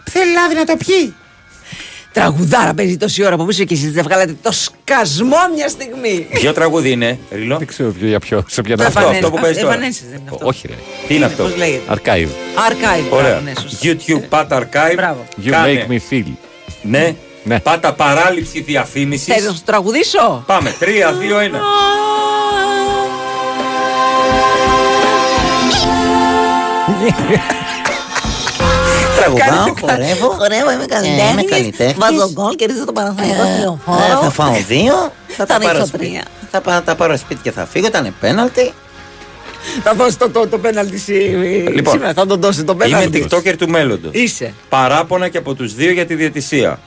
[0.10, 1.14] Θέλει λάδι να το πιει.
[2.22, 6.28] Τραγουδάρα παίζει τόση ώρα από πίσω και εσείς δεν βγάλατε το σκασμό μια στιγμή.
[6.32, 8.44] Ποιο τραγούδι είναι, Ρίλο; Δεν ξέρω ποιο- για ποιο.
[8.48, 9.12] Σε ποια Το Αυτό, Evanescence.
[9.12, 9.74] αυτό που παίζεις τώρα.
[9.76, 10.46] Evanescence δεν είναι αυτό.
[10.48, 10.74] Όχι, ρε.
[11.08, 12.28] Τι είναι αυτό; Πώς λέγεται; Archive.
[12.70, 13.10] Archive.
[13.10, 13.30] Ωραία.
[13.30, 13.78] μπράβο, ναι, σωστά.
[13.84, 14.96] YouTube, πάτα archive.
[14.96, 15.26] Μπράβο.
[15.46, 15.86] You Κάνε.
[15.90, 16.32] make me feel.
[16.82, 17.16] Ναι.
[17.44, 17.60] Ναι.
[17.60, 19.34] Πάτα παράληψη διαφήμισης.
[19.34, 20.76] Θες να σου τραγουδήσω; Πάμε.
[20.80, 21.60] 3, 2, 1.
[29.18, 30.28] Τραγουδάω, χορεύω.
[30.30, 31.50] Χορεύω, είμαι Ε, είμαι καλλιτέχνης.
[31.52, 31.96] καλλιτέχνης.
[31.98, 34.20] Βάζω γκολ, κερδίζω το Παναθηναϊκό στη Ε, λεωφόρο.
[34.22, 35.12] θα φάω δύο.
[35.28, 36.10] Θα τα ρίξω πάρω τρία.
[36.22, 36.24] σπίτι.
[36.52, 37.88] Θα πά- τα πάρω σπίτι και θα φύγω.
[37.88, 38.72] Ήταν πέναλτι.
[39.84, 41.14] Θα δώσει το, το, το πέναλτι σι-
[41.74, 42.14] Λοιπόν, σήμερα.
[42.14, 43.26] Θα τον δώσει το Είμαι πέναλτι.
[43.30, 44.12] TikToker του μέλλοντος.
[44.14, 44.54] Είσαι.
[44.70, 46.80] Παράπονα και από τους δύο για τη διαιτησία.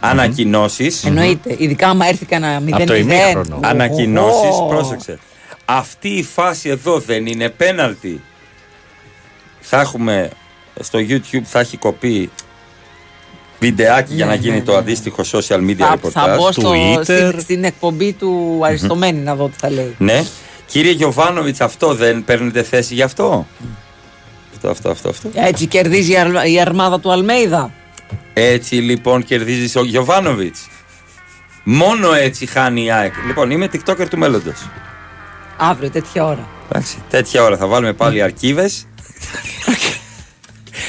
[0.00, 1.04] Ανακοινώσεις.
[1.04, 1.54] Εννοείται.
[1.58, 2.84] Ειδικά άμα έρθει κανένα 0-0.
[2.86, 3.60] το ημίχρονο.
[3.62, 4.50] Ανακοινώσεις.
[4.60, 4.66] Ω.
[4.66, 5.18] Πρόσεξε.
[5.64, 8.20] Αυτή η φάση εδώ δεν είναι πέναλτι.
[9.60, 10.30] Θα έχουμε
[10.80, 12.30] στο YouTube θα έχει κοπεί
[13.60, 16.10] βιντεάκι για Ναι, να γίνει ναι, το ναι, αντίστοιχο social media Θα, reportage.
[16.10, 17.02] θα μπω στο, Twitter.
[17.02, 19.94] στην, στην εκπομπή του Αριστομένη να δω τι θα λέει.
[19.98, 20.24] Ναι.
[20.66, 23.46] Κύριε Γιωβάνοβιτς, αυτό δεν παίρνετε θέση γι' αυτό;
[24.54, 25.28] Αυτό, αυτό, αυτό, αυτό.
[25.34, 27.72] Έτσι κερδίζει η, αρ- η αρμάδα του Αλμέιδα.
[28.34, 30.68] Έτσι λοιπόν κερδίζει ο Γιωβάνοβιτς.
[31.64, 33.12] Μόνο έτσι χάνει η ΑΕΚ.
[33.26, 34.68] Λοιπόν, είμαι TikToker του μέλλοντος.
[35.56, 36.48] Αύριο τέτοια ώρα.
[36.70, 38.86] Εντάξει, τέτοια ώρα θα βάλουμε πάλι αρκίβες.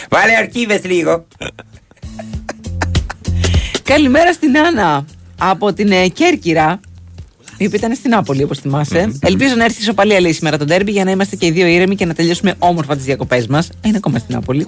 [0.09, 1.25] Βάλε αρκίβε λίγο.
[3.83, 5.05] Καλημέρα στην Άννα
[5.37, 6.79] από την ε, Κέρκυρα.
[7.57, 9.17] Η οποία ήταν στην Νάπολη, όπως θυμάσαι.
[9.19, 11.67] Ελπίζω να έρθεις η ισοπαλία, λέει σήμερα τον τέρμπι, για να είμαστε και οι δύο
[11.67, 13.69] ήρεμοι και να τελειώσουμε όμορφα τις διακοπές μας.
[13.85, 14.67] Είναι ακόμα στην Νάπολη.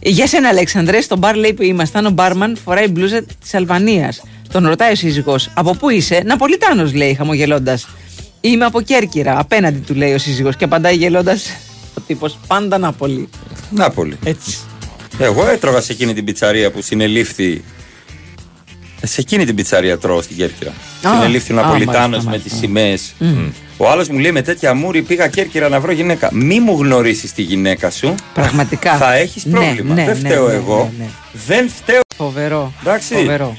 [0.00, 4.22] Για σένα, Αλέξανδρε, στο μπαρ λέει που ήμασταν, ο μπάρμαν φοράει μπλούζα της Αλβανίας.
[4.52, 7.88] Τον ρωτάει ο σύζυγος, Από πού είσαι, Ναπολιτάνος, λέει χαμογελώντας.
[8.40, 11.50] Είμαι από Κέρκυρα, απέναντι του λέει ο σύζυγος και απαντάει γελώντας
[11.98, 13.28] ο τύπος πάντα Νάπολη.
[13.70, 14.16] Νάπολη.
[14.24, 14.58] Έτσι.
[15.18, 17.64] Εγώ έτρωγα σε εκείνη την πιτσαρία που συνελήφθη.
[19.00, 20.70] Ε, Σε εκείνη την πιτσαρία τρώω στην Κέρκυρα.
[20.70, 22.48] Α, συνελήφθη ο α, Ναπολιτάνος μάλιστα, με μάλιστα.
[22.50, 23.14] τις σημαίες.
[23.18, 23.48] Μμμ.
[23.76, 26.28] Ο άλλος μου λέει με τέτοια μούρη πήγα Κέρκυρα να βρω γυναίκα.
[26.32, 28.14] Μη μου γνωρίσεις τη γυναίκα σου.
[28.34, 28.96] Πραγματικά.
[28.96, 29.94] Θα έχεις Ναι, πρόβλημα.
[29.94, 30.92] ναι, Δεν ναι, φταίω ναι, εγώ.
[30.98, 31.10] ναι, ναι.
[31.46, 32.00] Δεν φταίω.
[32.16, 32.72] Φοβερό.
[32.80, 33.14] Εντάξει.
[33.14, 33.56] Φοβερό.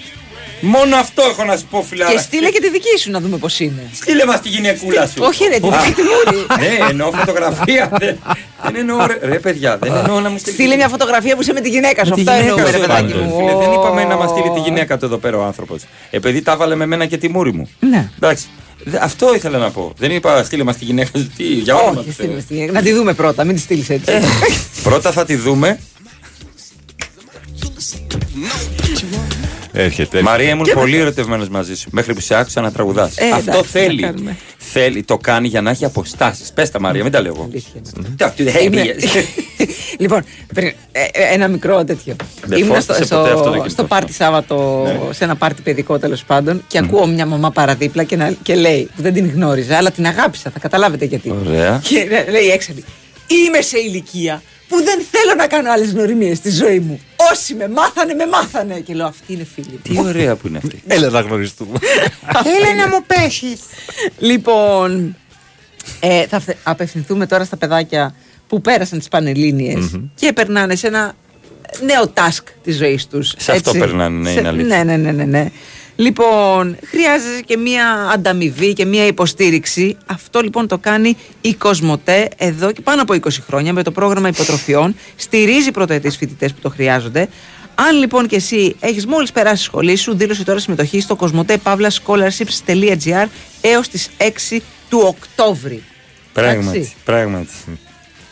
[0.61, 2.11] Μόνο αυτό έχω να σου πω, φιλάρα.
[2.11, 3.89] Και στείλε και τη δική σου να δούμε πώς είναι.
[3.93, 5.13] Στείλε μας τη γυναικούλα σου.
[5.19, 6.45] Όχι, ρε, την Α, δική τη μούρη.
[6.59, 7.89] Ναι, εννοώ φωτογραφία.
[7.99, 8.17] δεν,
[8.63, 10.55] δεν εννοώ, ρε, ρε, παιδιά, δεν εννοώ να μου στείλει.
[10.55, 12.11] Στείλε μια φωτογραφία που είσαι με τη γυναίκα σου.
[12.13, 13.25] τη Αυτό γυναίκα εννοούμε, ρε σου, παιδάκι πάντως.
[13.27, 13.37] μου.
[13.37, 15.81] Φίλε, δεν είπαμε να μας στείλει τη γυναίκα του εδώ πέρα ο άνθρωπος.
[16.09, 17.69] Επειδή τα έβαλε με μένα και τη μούρη μου.
[17.79, 18.09] Ναι.
[18.15, 18.45] Εντάξει.
[18.83, 19.93] Δε- Αυτό ήθελα να πω.
[19.97, 21.31] Δεν είπα στείλε μας τη γυναίκα σου.
[21.37, 22.35] Τι, για όνομα Όχι, του στείλε Θεού.
[22.35, 22.71] μας τη γυναίκα.
[22.71, 24.11] Να τη δούμε πρώτα, μην τη στείλεις έτσι.
[24.83, 25.79] Πρώτα θα τη δούμε.
[29.81, 30.21] Έρχεται.
[30.21, 31.01] Μαρία, ήμουν Και πολύ μετά.
[31.03, 31.89] ερωτευμένος μαζί σου.
[31.91, 33.17] Μέχρι που σε άκουσα να τραγουδάς.
[33.17, 34.01] Ε, Αυτό εντάξει, τι να θέλει.
[34.01, 34.37] κάνουμε.
[34.57, 36.51] Θέλει, το κάνει για να έχει αποστάσεις.
[36.53, 37.49] Πες τα Μαρία, μην τα λέω εγώ.
[37.51, 39.03] Τι αυτό, δεν Είμαι- πήγες.
[39.99, 40.23] λοιπόν,
[40.53, 42.15] πριν, ε, ε, ένα μικρό τέτοιο.
[42.45, 45.13] Δεν Ήμουν στο, φόρτισε ποτέ αυτό το στο, κινητό στο σου; πάρτι Σάββατο, Ναι.
[45.13, 48.89] σε ένα πάρτι παιδικό τέλος πάντων, και ακούω μια μαμά παραδίπλα και, να, και λέει,
[48.95, 51.33] που δεν την γνώριζα, αλλά την αγάπησα, θα καταλάβετε γιατί.
[51.45, 51.81] Ωραία.
[51.83, 52.83] Και λέ- λέει έξαλλη,
[53.27, 56.99] Είμαι σε ηλικία που δεν θέλω να κάνω άλλες γνωριμίες στη ζωή μου.
[57.31, 58.79] Όσοι με μάθανε, με μάθανε.
[58.79, 59.79] Και λέω, Αυτή είναι φίλη.
[59.83, 60.83] Τι ωραία που είναι αυτή.
[60.95, 61.77] Έλα να γνωριστούμε.
[62.57, 63.57] Έλα να μου πέσει.
[64.17, 65.15] Λοιπόν,
[65.99, 68.15] ε, θα φθε- απευθυνθούμε τώρα στα παιδάκια
[68.47, 71.15] που πέρασαν τις πανελληνιες και περνάνε σε ένα
[71.85, 73.33] νέο task της ζωής τους.
[73.37, 74.83] Σε αυτό περνάνε, ναι, είναι αλήθεια.
[74.83, 75.51] Ναι, ναι, ναι, ναι, ναι.
[75.99, 79.97] Λοιπόν, χρειάζεται και μία ανταμοιβή και μία υποστήριξη.
[80.05, 83.17] Αυτό λοιπόν το κάνει η Κοσμοτέ εδώ και πάνω από 20
[83.47, 84.95] χρόνια με το πρόγραμμα υποτροφιών.
[85.15, 87.27] Στηρίζει πρωτοετής φοιτητές που το χρειάζονται.
[87.75, 93.25] Αν λοιπόν και εσύ έχεις μόλις περάσει σχολή σου, δήλωσε τώρα συμμετοχή στο κοσμοτέ.scholarships.gr
[93.61, 94.57] έως τις 6
[94.89, 95.83] του Οκτώβρη.
[96.33, 96.93] Πράγματι, Εντάξει.
[97.03, 97.49] πράγματι.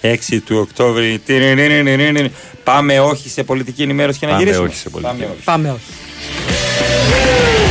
[0.02, 1.22] 6 του Οκτώβρη.
[1.26, 2.32] τιρινιρινιρινιριν.
[2.64, 4.68] Πάμε όχι σε πολιτική ενημέρωση και να Πάμε γυρίσουμε.
[4.68, 5.26] όχι σε πολιτική.
[5.44, 5.82] Πάμε όχι.
[6.80, 7.67] Πάμε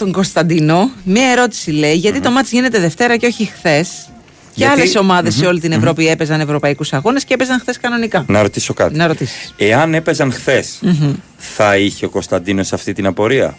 [0.00, 0.90] στον Κωνσταντίνο.
[1.04, 3.88] Μία ερώτηση λέει: Γιατί το μάτς γίνεται Δευτέρα και όχι χθες.
[4.54, 7.78] Και Γιατί- άλλες ομάδες σε Μμμ, όλη την Ευρώπη έπαιζαν ευρωπαϊκούς αγώνες και έπαιζαν χθες
[7.78, 8.24] κανονικά.
[8.28, 8.96] Να ρωτήσω κάτι.
[8.96, 9.54] Να ρωτήσεις.
[9.56, 11.12] Εάν έπαιζαν χθες, Μμμ.
[11.36, 13.58] θα είχε ο Κωνσταντίνος αυτή την απορία;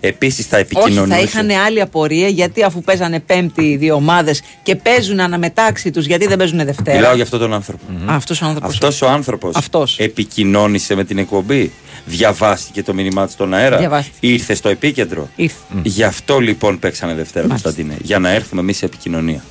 [0.00, 1.14] Επίσης θα Όχι, επικοινωνούσε.
[1.14, 6.06] θα είχαν άλλη απορία γιατί αφού παίζανε Πέμπτη οι δύο ομάδες και παίζουν αναμετάξι τους,
[6.06, 7.84] γιατί δεν παίζουν Δευτέρα; Μιλάω για αυτόν τον άνθρωπο.
[8.10, 8.74] Α, αυτός ο άνθρωπος.
[8.74, 11.72] Αυτός ο άνθρωπος επικοινώνησε με την εκπομπή;
[12.06, 14.26] Διαβάστηκε το μήνυμά του στον αέρα; Διαβάστηκε.
[14.26, 15.56] Ήρθε στο επίκεντρο; Ήρθε.
[15.82, 17.68] Γι' αυτό λοιπόν παίξανε Δευτέρα, Μάλιστα.
[17.68, 17.98] Κωνσταντίνε.
[18.02, 19.42] Για να έρθουμε εμείς σε επικοινωνία.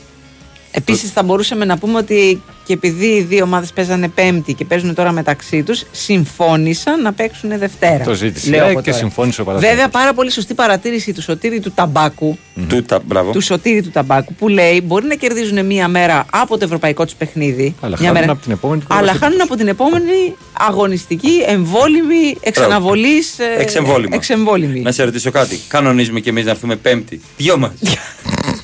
[0.72, 4.94] Επίσης, θα μπορούσαμε να πούμε ότι και επειδή οι δύο ομάδες παίζανε Πέμπτη και παίζουν
[4.94, 8.04] τώρα μεταξύ τους, συμφώνησαν να παίξουν Δευτέρα.
[8.04, 9.02] Το ζήτησε Λέω η ΑΕΚ από και τώρα.
[9.02, 9.82] συμφώνησε ο Παναθηναϊκός.
[9.84, 12.38] Βέβαια, πάρα πολύ σωστή παρατήρηση του Σωτήρη του Ταμπάκου.
[12.70, 13.32] Του, τα, μπράβο.
[13.32, 17.14] Του Σωτήρη του Ταμπάκου που λέει μπορεί να κερδίζουν μία μέρα από το ευρωπαϊκό τους
[17.14, 17.76] παιχνίδι.
[17.82, 21.44] Αλλά μια χάνουν μέρα, από την επόμενη την Αλλά πρωταθλητή χάνουν από την επόμενη αγωνιστική,
[21.48, 23.36] εμβόλυμη, εξαναβολής.
[23.58, 24.16] Εξεμβόλυμα.
[24.16, 24.80] εξεμβόλυμη.
[24.80, 25.60] Να σε ρωτήσω κάτι.
[25.68, 27.22] Κανονίζουμε και εμείς να έρθουμε Πέμπτη.
[27.38, 27.72] Δυο μας.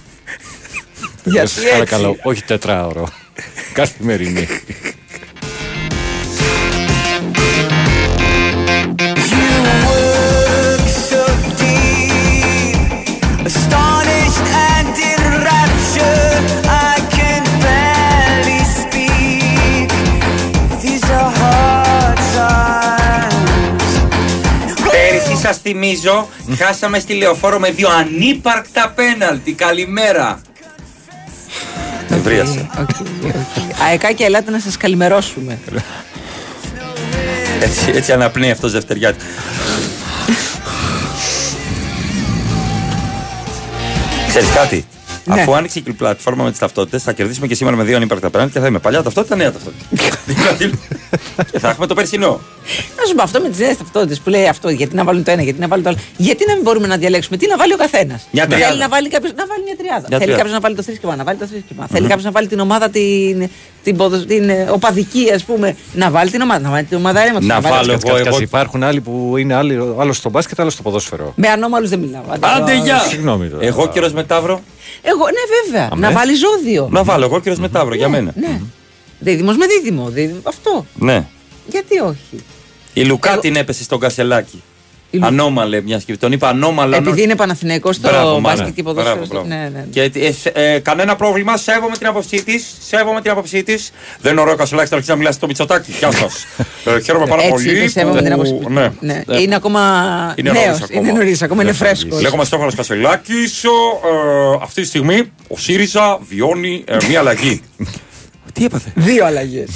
[1.25, 2.21] Γιατί Σας παρακαλώ, έτσι.
[2.23, 3.09] όχι τετράωρο.
[3.73, 4.47] Καθημερινή.
[13.47, 16.29] Astonished and in rapture,
[16.89, 19.89] I can barely speak.
[20.83, 23.91] These are hard times.
[24.91, 26.27] Πέρυσι σας θυμίζω,
[26.57, 29.53] χάσαμε στη λεωφόρο με δύο ανύπαρκτα πέναλτι.
[29.53, 30.41] Καλημέρα.
[32.09, 32.69] Ευρίασε.
[33.87, 35.59] Αεκά και ελάτε να σας καλημερώσουμε.
[37.59, 39.23] Έτσι, έτσι αναπνέει αυτός Δευτεριάτης.
[44.27, 44.85] Ξέρεις κάτι;
[45.25, 45.41] Ναι.
[45.41, 48.53] Αφού άνοιξε η πλατφόρμα με τις ταυτότητες, θα κερδίσουμε και σήμερα με δύο ανύπαρκτα πέναλτι
[48.53, 49.85] και θα είμαι παλιά ταυτότητα, νέα ταυτότητα.
[50.25, 50.79] Δηλαδή,
[51.51, 52.39] και θα έχουμε το περσινό.
[52.99, 55.31] Να σου πω αυτό με τις νέες ταυτότητες που λέει αυτό, γιατί να βάλουν το
[55.31, 55.99] ένα, γιατί να βάλουν το άλλο.
[56.17, 58.27] Γιατί να μην μπορούμε να διαλέξουμε τι να βάλει ο καθένας.
[58.31, 58.65] Μια τριάδα.
[58.67, 59.99] Θέλει να βάλει, κάποιος, να βάλει μια τριάδα.
[59.99, 60.35] Μια Θέλει τριάδα.
[60.37, 61.87] κάποιος να βάλει το θρήσκευμα, να βάλει το θρήσκευμα.
[61.91, 63.49] Θέλει κάποιος να βάλει την ομάδα την,
[63.83, 65.75] την, ποδο- την ε, οπαδική, ας πούμε.
[65.93, 66.59] Να βάλει την ομάδα.
[66.59, 68.39] Να βάλει την ομάδα αίματος, Να βάλει- βάλω Κάτσε, εγώ, κάτσε, εγώ.
[68.41, 71.33] Υπάρχουν άλλοι που είναι άλλοι, άλλο στο μπάσκετ, άλλο στο ποδόσφαιρο.
[71.35, 72.21] Με ανώμαλους δεν μιλάω.
[72.29, 72.73] Άντε, Άντε τώρα.
[72.73, 72.99] γεια!
[72.99, 73.65] Συγγνώμη τώρα.
[73.65, 74.61] Εγώ κύριο Μετάβρο.
[75.01, 75.89] Εγώ, ναι, βέβαια.
[75.91, 76.07] Αμέ.
[76.07, 76.87] Να βάλει ζώδιο.
[76.91, 78.33] Να βάλω εγώ κύριος Μετάβρο για μένα.
[78.35, 78.61] Ναι.
[79.19, 80.09] Δίδυμος με δίδυμο.
[80.09, 80.39] δίδυμο.
[80.43, 80.85] Αυτό.
[80.95, 81.27] Ναι.
[81.67, 82.43] Γιατί όχι;
[82.93, 84.63] Η Λουκά την έπεσε στον Κασελάκι.
[85.21, 86.21] Ανώμαλε μιας σκεφτή.
[86.21, 86.97] Τον είπα ανώμαλα.
[86.97, 88.71] Επειδή είναι Παναθηναϊκός στο Μπράβο, μπάσκετ μάνα.
[88.75, 89.15] και ποδόσφαιρο.
[89.15, 89.47] Μπράβο, μπράβο.
[89.47, 89.85] Ναι, ναι, ναι.
[89.91, 92.75] Και ε, σε- ε, κανένα πρόβλημα, σέβομαι την άποψή της.
[92.87, 93.91] Σέβομαι την άποψή της.
[94.21, 95.91] Δεν είναι ωραίο Κασελάκι να αρχίσει να μιλάς στο Μητσοτάκι.
[95.99, 96.45] Γεια σας.
[96.95, 97.77] ε, χαίρομαι πάρα Έτσι πολύ.
[97.77, 98.69] είπε, σέβομαι που- την άποψή του.
[98.69, 98.91] Ναι.
[98.99, 99.21] Ναι.
[99.27, 99.81] Ε, Είναι ακόμα
[100.35, 100.99] είναι νέος, νωρίς ακόμα.
[101.09, 102.21] Είναι νωρίς, ακόμα είναι φρέσκος.
[102.21, 103.33] Λέγομαι Στέφανος Κασελάκη.
[103.33, 107.61] Ε, αυτή τη στιγμή ο ΣΥΡΙΖΑ βιώνει ε, μια αλλαγή.
[108.53, 109.69] Τι έπαθε; Δύο αλλαγές.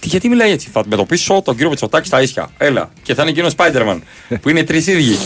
[0.00, 2.50] Τι, γιατί μιλάει έτσι; Θα αντιμετωπίσω τον κύριο Μητσοτάκη στα ίσια.
[2.58, 2.90] Έλα.
[3.02, 3.98] Και θα είναι εκείνος Spider-Man
[4.40, 5.16] που είναι τρεις ίδιοι.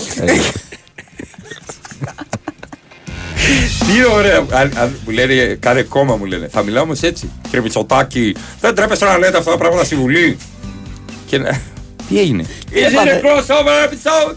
[3.79, 4.47] Τι ωραία.
[4.51, 6.49] Αν, αν, μου λένε, κάνε κόμμα μου λένε.
[6.49, 7.31] Θα μιλάω όμως έτσι.
[7.43, 10.39] Κύριε Μητσοτάκη, δεν τρέπεστε να λέτε αυτά τα πράγματα στη Βουλή.
[11.27, 11.61] Και να...
[12.09, 14.37] Τι έγινε; Is it a crossover episode?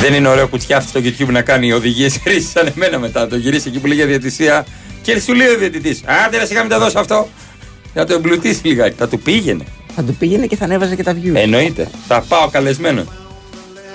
[0.00, 3.20] Δεν είναι ωραίο κουτσιά αυτή στο YouTube να κάνει οδηγίες χρήση σαν εμένα μετά.
[3.20, 4.66] Να Το γυρίσει εκεί που λέει για διατησία
[5.02, 6.00] και σου λέει ο διαιτητής.
[6.26, 7.28] Άντε να σιγά μην τα δώσω αυτό.
[7.94, 8.94] Να το εμπλουτίσει λιγάκι.
[8.98, 9.64] Θα του πήγαινε.
[9.96, 11.34] Θα του πήγαινε και θα ανέβαζε και τα views.
[11.34, 11.88] Εννοείται.
[12.08, 13.04] Θα πάω καλεσμένο.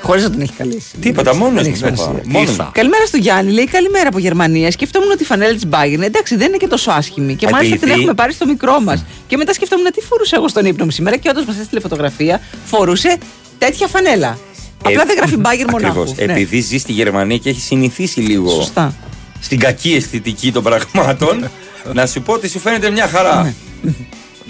[0.01, 0.97] Χωρίς να τον έχει καλέσει.
[1.01, 1.69] Τίποτα, μόνος Δεν μου.
[1.69, 2.21] έχει σημασία.
[2.25, 2.69] Μόνος μου.
[2.73, 4.71] Καλημέρα στο Γιάννη, λέει καλημέρα από Γερμανία.
[4.71, 7.35] Σκεφτόμουν ότι η φανέλα της Bayern εντάξει δεν είναι και τόσο άσχημη.
[7.35, 9.05] Και μάλιστα την Επειδή- έχουμε πάρει στο μικρό μας.
[9.27, 12.41] Και μετά σκεφτόμουν τι φορούσα εγώ στον ύπνο μου σήμερα και όντως μα έστειλε φωτογραφία.
[12.65, 13.17] Φορούσε
[13.57, 14.37] τέτοια φανέλα.
[14.83, 16.01] Απλά δεν γράφει Bayern μονάχου.
[16.01, 16.25] Ακριβώς.
[16.25, 16.33] Ναι.
[16.33, 18.93] Επειδή ζει στη Γερμανία και έχει συνηθίσει λίγο Σωστά.
[19.39, 21.49] στην κακή αισθητική των πραγμάτων,
[21.93, 23.11] να σου πω ότι σου φαίνεται μια Ναι.
[23.11, 23.53] χαρά.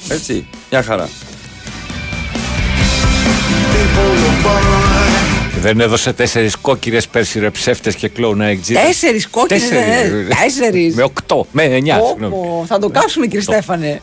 [0.09, 1.09] Έτσι, μια χαρά.
[5.61, 8.73] Δεν έδωσε τέσσερις κόκκινες πέρσι ρε ψεύτες και κλόουνα εκτζή.
[8.73, 9.63] Τέσσερις κόκκινες.
[10.41, 10.95] Τέσσερις.
[10.95, 11.47] Με οκτώ.
[11.51, 12.65] Με εννιά, συγγνώμη.
[12.67, 14.01] Θα το κάψουμε κύριε Στέφανε.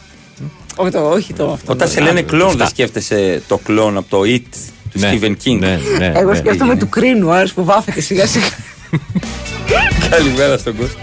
[0.77, 1.73] Όχι το, όχι το αυτό.
[1.73, 4.57] Όταν σε λένε κλόν, δεν σκέφτεσαι το κλόν από το It
[5.01, 5.59] του Ναι, Stephen King.
[5.59, 6.13] ναι, ναι.
[6.17, 8.47] Εγώ σκέφτομαι του κρίνου, άλλο που βάφεται σιγά σιγά.
[10.11, 11.01] Καλημέρα στον κόσμο.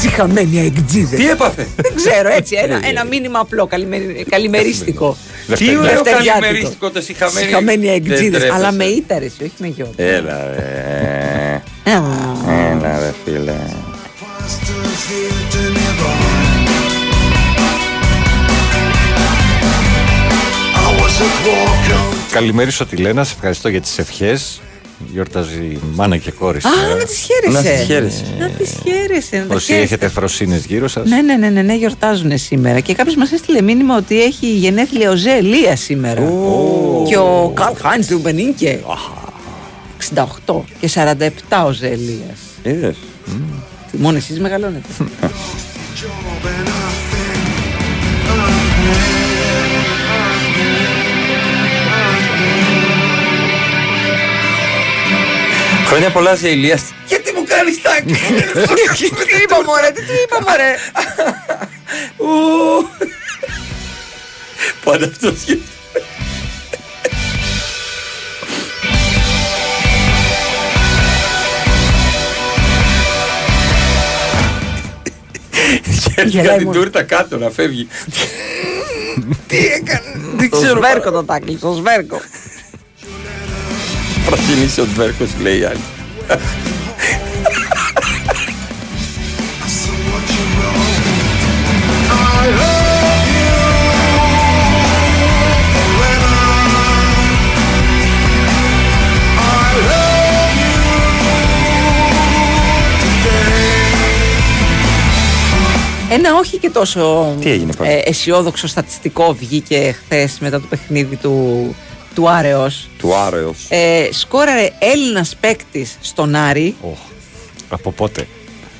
[0.00, 1.18] Συχαμένοι αεκτζίδες.
[1.20, 2.56] Τι έπαθε; Δεν ξέρω, έτσι.
[2.62, 5.16] Ένα, ένα μήνυμα απλό, καλημερι- καλημερίστικο.
[5.56, 6.32] Τι ωραίο Δευτεριάτικο.
[6.40, 7.46] καλημερίστικο το συχαμένοι.
[7.46, 8.38] Συχαμένοι Δεν αεκτζίδες.
[8.40, 8.52] τρέπεσαι.
[8.54, 9.90] Αλλά με ήταρες, όχι με γιο.
[9.96, 11.62] Έλα ρε.
[12.70, 13.54] Έλα ρε φίλε.
[22.32, 24.60] Καλημερίσω τη Λένα, σε ευχαριστώ για τις ευχές.
[25.12, 26.58] Γιορτάζει μάνα και κόρη.
[26.58, 27.52] Α, να τις χαίρεσαι.
[27.58, 28.24] Να τις χαίρεσαι.
[28.38, 29.36] Να τις χαίρεσαι.
[29.36, 29.84] να τα Όσοι χαίρεσαι.
[29.84, 31.08] έχετε φροσύνες γύρω σας.
[31.08, 32.80] Ναι, ναι, ναι, ναι, ναι, γιορτάζουν σήμερα.
[32.80, 36.20] Και κάποιος μας έστειλε μήνυμα ότι έχει γενέθλια ο Ζε Ελία σήμερα.
[37.08, 38.80] Και ο Καλ Χάιντς του Μπενίνκε.
[40.14, 42.38] 68 και 47 ο Ζε Ελίας.
[42.62, 42.96] Είδες.
[43.92, 44.88] Μόνο εσείς μεγαλώνετε.
[55.92, 56.82] Χρόνια πολλά σε Ηλίας.
[57.06, 58.12] Γιατί μου κάνεις τάκι.
[59.36, 60.74] Τι είπα μωρέ, τι τι είπα μωρέ.
[62.28, 62.88] Ου.
[64.84, 65.68] Πάντα αυτό σκέφτομαι.
[76.26, 76.78] Γελάει Για την μόνο.
[76.78, 77.88] τούρτα κάτω να φεύγει.
[79.48, 80.76] Τι έκανε; Δεν Το ξέρω.
[80.76, 82.20] σβέρκο το τάκλι, το σβέρκο.
[84.32, 85.80] Πρασινίσει ο Τβέρκος λέει η άλλη.
[106.10, 111.16] Ένα όχι και τόσο Τι έγινε πάλι; ε, αισιόδοξο στατιστικό βγήκε χθες μετά το παιχνίδι
[111.16, 111.74] του,
[112.14, 112.88] του Άρεος.
[112.98, 113.56] Του Άρεος.
[113.68, 116.74] Ε, σκόραρε Έλληνας παίκτης στον Άρη
[117.68, 118.26] Από πότε;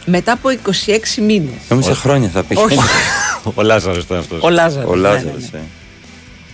[0.05, 1.55] μετά από 26 μήνες.
[1.69, 2.57] Νόμιζα χρόνια θα πει.
[2.57, 2.79] Όχι.
[3.55, 4.43] Ο Λάζαρος ήταν αυτός.
[4.43, 5.63] Ο Λάζαρος, Ο ναι, Λάζαρος, ναι, ε.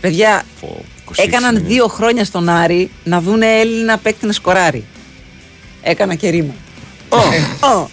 [0.00, 0.66] Παιδιά, 26
[1.16, 1.68] έκαναν μήνες.
[1.68, 4.84] δύο χρόνια στον Άρη να δουν Έλληνα παίκτη να σκοράρει.
[5.82, 6.55] Έκανα και ρήμα.
[7.09, 7.88] Ω.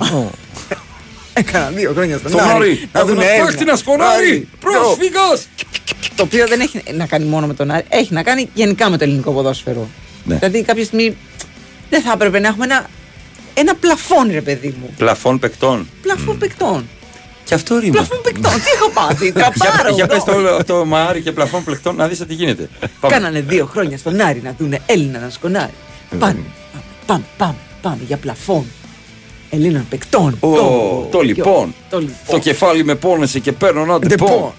[1.33, 2.89] Έκαναν δύο χρόνια στον Στον Άρη Άρη.
[2.91, 3.45] να δουν Έλληνα Έλληνα.
[3.47, 4.47] παίκτη να σκοράρει.
[4.59, 5.47] Πρόσφυγας.
[6.15, 8.97] Το οποίο δεν έχει να κάνει μόνο με τον Άρη, έχει να κάνει γενικά με
[8.97, 9.89] το ελληνικό ποδόσφαιρο.
[10.23, 10.35] Ναι.
[10.35, 11.17] Δηλαδή κάποια στιγμή
[11.89, 12.89] δεν θα έπρεπε να έχουμε ένα,
[13.53, 14.89] ένα πλαφόν, ρε παιδί μου.
[14.97, 15.87] Πλαφών παικτών.
[16.01, 16.85] Πλαφόν παικτών.
[17.43, 17.91] Και αυτό ρήμα.
[17.91, 18.51] Πλαφόν παικτών.
[18.53, 19.93] Τι έχω πάθει, Για, τραπάρω.
[19.95, 20.57] για πες εδώ.
[20.57, 22.69] το, το μαάρι και πλαφών πλεκτών να δεις τι γίνεται.
[22.99, 23.13] Πάμε.
[23.13, 25.73] Κάνανε δύο χρόνια στον Άρη να δουν Έλληνα να σκονάρει.
[26.11, 26.39] Ε, Πάμε,
[27.05, 28.65] πάμε, πάμε, πάμε για πλαφόν.
[29.49, 30.37] Ελλήνων παικτών.
[30.39, 30.49] Ω,
[31.11, 31.75] το λοιπόν.
[31.89, 32.15] Το λοιπόν.
[32.29, 34.53] Το κεφάλι με πόνεσε και παίρνω ένα Ντεπών.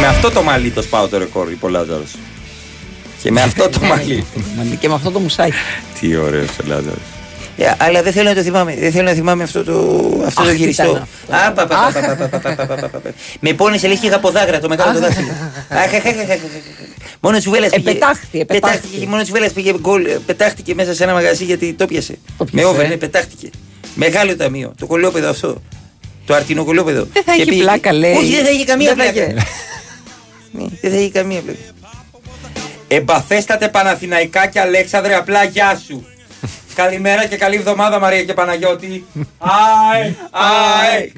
[0.00, 2.04] με αυτό το μαλλί το σπάω το ρεκόρ, είπε ο Λάζαρο.
[3.22, 4.26] Και με αυτό το μαλλί.
[4.80, 5.52] και με αυτό το μουσάκι.
[6.00, 6.98] Τι ωραίο ο Λάζαρο.
[7.78, 9.74] αλλά δεν θέλω να το θυμάμαι, δεν θέλω να θυμάμαι αυτό το,
[10.26, 11.06] αυτό το γυριστό.
[13.40, 15.28] Με πόνισε λέει από είχα ποδάγρα το μεγάλο το δάχτυλο.
[17.20, 17.98] Μόνο τη βέλα πήγε.
[18.44, 19.06] Πετάχτηκε.
[19.06, 20.06] Μόνο τη βέλα πήγε γκολ.
[20.26, 22.18] Πετάχτηκε μέσα σε ένα μαγαζί γιατί το πιασε.
[22.50, 23.50] Με όβερ, πετάχτηκε.
[23.94, 24.72] Μεγάλο ταμείο.
[24.78, 25.62] Το κολόπεδο αυτό.
[26.26, 27.06] Το αρτινό κολόπεδο.
[27.12, 28.14] Δεν θα πλάκα, λέει.
[28.14, 29.34] Όχι, δεν θα είχε καμία πλάκα
[30.52, 30.62] είχε.
[30.64, 31.58] Ναι, Δεν θα είχε καμία πλάκα.
[32.88, 36.06] Εμπαθέστατε Παναθηναϊκά και Αλέξανδρε, απλά γεια σου.
[36.80, 39.04] Καλημέρα και καλή εβδομάδα Μαρία και Παναγιώτη.
[39.38, 41.12] Άι, άι.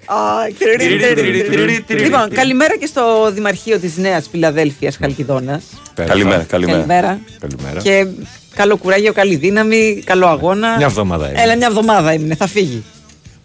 [1.88, 5.62] Λοιπόν, καλημέρα και στο Δημαρχείο της Νέας Φιλαδέλφειας Χαλκιδόνας.
[5.94, 6.76] Καλημέρα, καλημέρα.
[6.76, 7.20] Καλημέρα.
[7.40, 7.80] Καλημέρα.
[7.80, 8.06] Και
[8.54, 10.76] καλό κουράγιο, καλή δύναμη, καλό αγώνα.
[10.76, 11.42] Μια εβδομάδα είναι.
[11.42, 12.34] Έλα, μια εβδομάδα έμεινε.
[12.34, 12.84] Θα φύγει.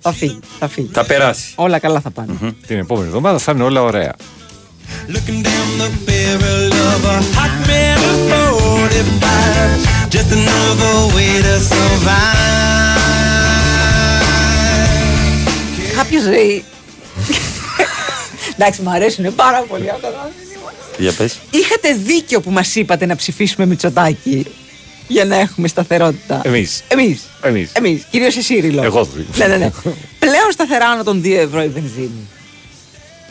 [0.02, 0.40] Θα φύγει.
[0.60, 0.90] Θα φύγει.
[0.94, 1.54] Θα περάσει.
[1.56, 2.34] Όλα καλά θα πάνε.
[2.68, 4.14] Την επόμενη εβδομάδα θα είναι όλα ωραία.
[5.16, 10.14] Looking down the barrel of a hot metal 45.
[10.14, 12.46] Just another way to survive.
[15.96, 16.64] Κάποιος λέει.
[18.56, 20.32] Εντάξει, μου αρέσουν πάρα πολύ αυτά τα
[20.98, 21.38] Για πες.
[21.52, 24.46] Είχατε δίκιο που μας είπατε να ψηφίσουμε Μητσοτάκη
[25.08, 26.42] για να έχουμε σταθερότητα.
[26.44, 26.84] Εμείς.
[26.88, 27.22] Εμείς.
[27.42, 27.70] Εμείς.
[27.74, 28.04] Εμείς.
[28.12, 28.84] Κυρίως εσύ, Ρίλο.
[28.84, 29.08] Εγώ.
[29.36, 29.72] Ναι, ναι, ναι.
[30.20, 32.28] Πλέον σταθερά άνω των 2 ευρώ η βενζίνη.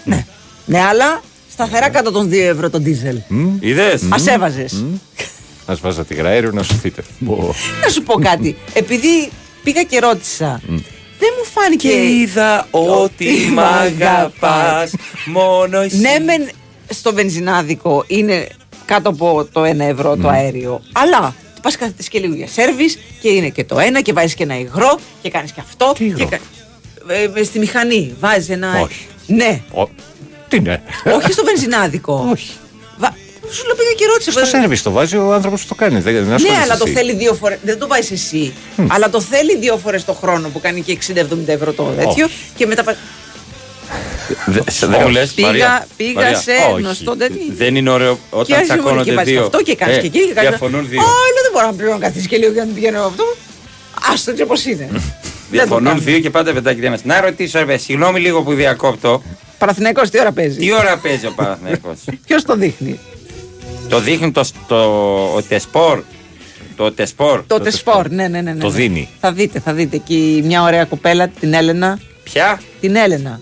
[0.04, 0.26] Ναι.
[0.64, 1.22] Ναι, αλλά
[1.56, 3.18] σταθερά κάτω των 2 ευρώ το ντίζελ.
[3.60, 4.84] Είδες; Ας έβαζες.
[5.66, 7.02] Α βάζα τη γραέριο να σωθείτε.
[7.26, 7.36] Ω.
[7.82, 8.56] Να σου πω κάτι.
[8.72, 9.30] Επειδή
[9.62, 10.60] πήγα και ρώτησα,
[11.18, 11.88] δεν μου φάνηκε.
[11.88, 14.90] Και είδα ότι μ' αγαπάς
[15.26, 15.96] μόνο εσύ.
[15.96, 16.48] Ναι, μεν
[16.88, 18.46] στο βενζινάδικο είναι
[18.84, 20.82] κάτω από το 1 ευρώ το αέριο.
[20.92, 24.42] Αλλά πας κάθεται και λίγο για σερβις και είναι και το ένα και βάζεις και
[24.42, 25.92] ένα υγρό και κάνεις και αυτό.
[25.96, 26.40] Τι υγρό; Και κα-
[27.14, 28.80] ε, ε, στη μηχανή βάζεις ένα.
[28.80, 29.06] Όχι.
[29.26, 29.88] Ναι, Ω,
[30.48, 30.82] Τι είναι;
[31.16, 32.28] όχι στο βενζινάδικο.
[32.32, 32.50] Όχι.
[32.98, 33.14] Βα...
[33.50, 34.30] Σου λέω πήγα και ρώτησα.
[34.30, 34.60] Στο βέβαια.
[34.60, 36.00] σερβις το βάζει ο άνθρωπος που το κάνει.
[36.00, 36.94] Δεν, δεν Ναι, ασχολείσαι αλλά το εσύ.
[36.94, 37.58] θέλει δύο φορές.
[37.62, 38.52] Δεν το βάζεις εσύ.
[38.88, 42.28] Αλλά το θέλει δύο φορές το χρόνο που κάνει και 60-70 ευρώ το τέτοιο.
[42.56, 42.82] Και μετά.
[42.84, 42.96] πα-
[44.46, 46.80] Δε- σε- Δεν μου λες, Πήγα, Μαρία, πήγα Μαρία, σε όχι.
[46.82, 47.40] γνωστό τέτοιο.
[47.56, 49.42] Δεν είναι ωραίο Και όταν άρχισε μόνο και τσακώνονται βάζεις δύο.
[49.42, 50.48] αυτό και κάνεις Ε, και εκεί και κάνεις.
[50.50, 51.00] Διαφωνούν δύο.
[51.00, 53.24] Άλλο δεν μπορώ να πλέον να καθίσει και λίγο για να πηγαίνω αυτό.
[54.12, 54.88] Άστο και πώς είναι.
[55.50, 56.04] Διαφωνούν κάνουμε.
[56.04, 57.04] δύο και πάντα πετάει και ένας.
[57.04, 59.22] Να ρωτήσω, ρε, παιδί, συγγνώμη λίγο που διακόπτω.
[59.58, 62.98] Παραθυναϊκό τι ώρα παίζει; Τι ώρα παίζει ο Παναθηναϊκός; Ποιος το δείχνει;
[63.88, 64.76] Το δείχνει το, το,
[65.34, 66.02] ο Τεσπορ.
[66.76, 67.42] Το Τεσπορ.
[67.46, 68.52] Το Τεσπορ, ναι, ναι, ναι.
[68.52, 68.60] ναι.
[68.60, 69.08] Το δίνει.
[69.20, 71.98] Θα δείτε, θα δείτε εκεί μια ωραία κοπέλα, την Έλενα.
[72.24, 73.40] Ποια; Την Έλενα.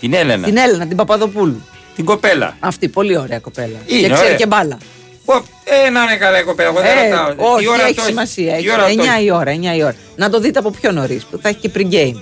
[0.00, 0.46] Την Έλενα.
[0.46, 1.62] Την Έλενα, την Παπαδοπούλου.
[1.96, 2.56] Την κοπέλα.
[2.60, 3.76] Αυτή, πολύ ωραία κοπέλα.
[3.86, 4.36] Είναι και ξέρει ωραία.
[4.36, 4.78] και μπάλα.
[5.24, 5.32] Ω,
[5.64, 6.68] Ε, να είναι καλά η κοπέλα.
[6.68, 7.34] Εγώ δεν Ε, ρωτάω.
[7.34, 8.52] Τι όχι, ώρα έχει το σημασία.
[8.52, 8.70] Τι Έχει.
[8.70, 9.94] ώρα το 9 η ώρα, 9 η ώρα.
[10.16, 12.14] Να το δείτε από πιο νωρίς, που θα έχει και pre-game.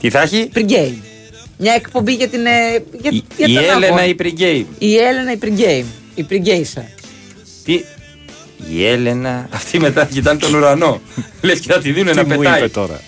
[0.00, 0.94] Τι θα έχει; Pre-game.
[1.62, 2.46] Μια εκπομπή για την.
[2.46, 2.50] ε,
[3.00, 4.04] Για, Η, για η τον Έλενα αγώνα.
[4.04, 4.64] η pregame.
[4.78, 5.84] Η Έλενα η pregame.
[6.14, 6.82] Η pregamer.
[7.64, 7.84] Τι;
[8.70, 9.48] Η Έλενα.
[9.52, 11.00] Αυτή μετά κοιτάνε τον ουρανό.
[11.42, 12.58] Λες και θα τη δίνουν να Τι μου πετάει.
[12.58, 13.00] είπε τώρα;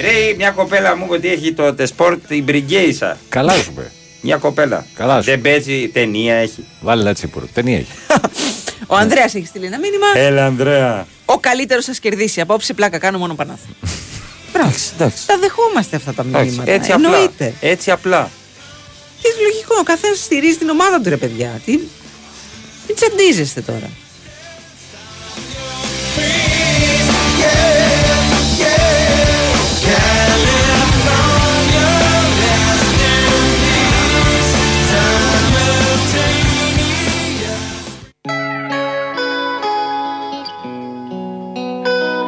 [0.00, 3.18] Ρε, μια κοπέλα μου είπε ότι έχει το τεσπόρτ η Μπριγκέισα.
[3.28, 3.90] Καλά σου είπε.
[4.20, 4.86] Μια κοπέλα.
[4.94, 5.30] Καλά σου.
[5.30, 6.64] Δεν παίζει ταινία έχει.
[6.80, 7.92] Βάλε έτσι που ταινία έχει.
[8.86, 10.06] Ο Ανδρέας έχει στείλει ένα μήνυμα.
[10.16, 11.06] Έλα, Ανδρέα.
[11.24, 12.40] Ο καλύτερος σας κερδίσει.
[12.40, 13.76] Απόψε πλάκα κάνω μόνο πανάθλημα.
[14.60, 15.26] Εντάξει, εντάξει.
[15.26, 16.70] Τα δεχόμαστε αυτά τα Εντάξει, μηνύματα.
[16.70, 17.08] Έτσι απλά.
[17.08, 17.54] Εννοείται.
[17.60, 18.30] Έτσι απλά.
[19.22, 21.60] Και λογικό, ο καθένας στηρίζει την ομάδα του ρε παιδιά.
[21.64, 21.72] Τι...
[22.86, 23.90] Μην τσαντίζεστε τώρα.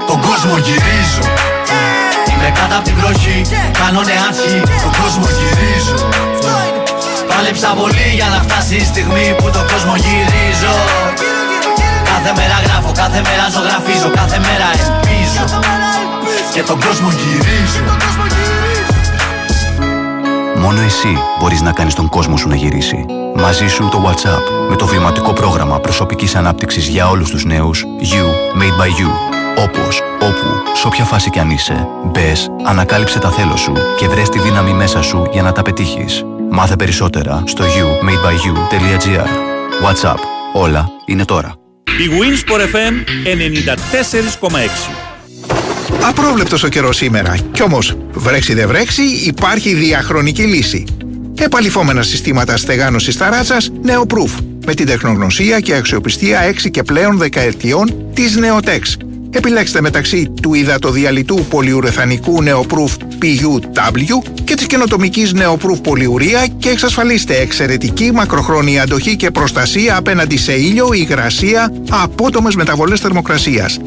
[0.07, 1.38] Τον κόσμο γυρίζω
[2.49, 3.39] Είμαι κάτω από την βροχή.
[3.81, 4.53] Κάνω νεάνθη
[4.85, 5.97] Τον κόσμος γυρίζω.
[7.31, 10.75] Πάλεψα πολύ για να φτάσει η στιγμή που τον κόσμο γυρίζω.
[12.11, 15.45] Κάθε μέρα γράφω, κάθε μέρα ζωγραφίζω Κάθε μέρα ελπίζω.
[16.55, 17.83] Και τον κόσμο γυρίζω.
[20.63, 23.05] Μόνο εσύ μπορείς να κάνεις τον κόσμο σου να γυρίσει.
[23.37, 27.85] Μαζί σου το WhatsApp με το βιωματικό πρόγραμμα προσωπικής ανάπτυξης για όλους τους νέους.
[28.13, 28.25] You
[28.61, 29.38] Made by You.
[29.63, 34.29] Όπως, όπου, σε όποια φάση κι αν είσαι, μπες, ανακάλυψε τα θέλω σου και βρες
[34.29, 36.25] τη δύναμη μέσα σου για να τα πετύχεις.
[36.51, 39.27] Μάθε περισσότερα στο youmadebyyou.gr
[39.87, 40.19] WhatsApp.
[40.53, 41.55] Όλα είναι τώρα.
[41.85, 42.95] Η Winsport FM
[44.49, 44.91] 94,6.
[46.09, 47.37] Απρόβλεπτος ο καιρός σήμερα.
[47.53, 50.85] Κι όμως, βρέξει δεν βρέξει, υπάρχει διαχρονική λύση.
[51.39, 54.31] Επαλυφόμενα συστήματα στεγάνωσης ταράτσας Neoproof
[54.67, 59.08] με την τεχνογνωσία και αξιοπιστία 6 και πλέον δεκαετιών της Neotex.
[59.31, 68.13] Επιλέξτε μεταξύ του υδατοδιαλυτού πολυουρεθανικού Neoproof PUW και της καινοτομικής Neoproof πολυουρία και εξασφαλίστε εξαιρετική
[68.13, 73.79] μακροχρόνια αντοχή και προστασία απέναντι σε ήλιο, υγρασία, απότομες μεταβολές θερμοκρασίας.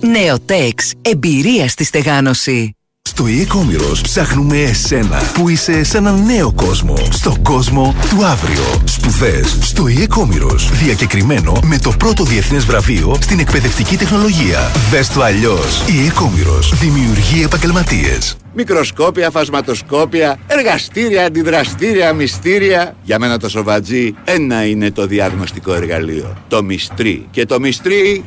[0.00, 0.92] Νεοτέξ.
[1.02, 2.76] Εμπειρία στη στεγάνωση.
[3.08, 6.96] Στο e-commerce ψάχνουμε εσένα που είσαι σε ένα νέο κόσμο.
[7.10, 8.82] Στο κόσμο του αύριο.
[8.84, 10.72] Σπουδές στο e-commerce.
[10.72, 14.58] Διακεκριμένο με το πρώτο διεθνές βραβείο στην εκπαιδευτική τεχνολογία.
[14.90, 15.82] Δες το αλλιώς.
[15.86, 16.76] e-commerce.
[16.80, 18.36] Δημιουργεί επαγγελματίες.
[18.54, 22.96] Μικροσκόπια, φασματοσκόπια, εργαστήρια, αντιδραστήρια, μυστήρια.
[23.02, 26.36] Για μένα το σοβατζί ένα είναι το διαγνωστικό εργαλείο.
[26.48, 27.26] Το μυστρί.
[27.30, 28.24] Και το μυστρί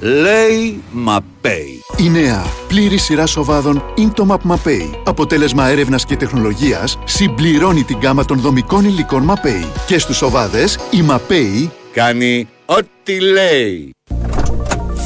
[0.00, 1.80] λέει Μαπέι.
[1.96, 8.40] Η νέα πλήρη σειρά σοβάδων Intomap Mapei, αποτέλεσμα έρευνας και τεχνολογίας, συμπληρώνει την γάμα των
[8.40, 9.66] δομικών υλικών Mapei.
[9.86, 13.90] Και στους σοβάδες, η Mapei κάνει ό,τι λέει.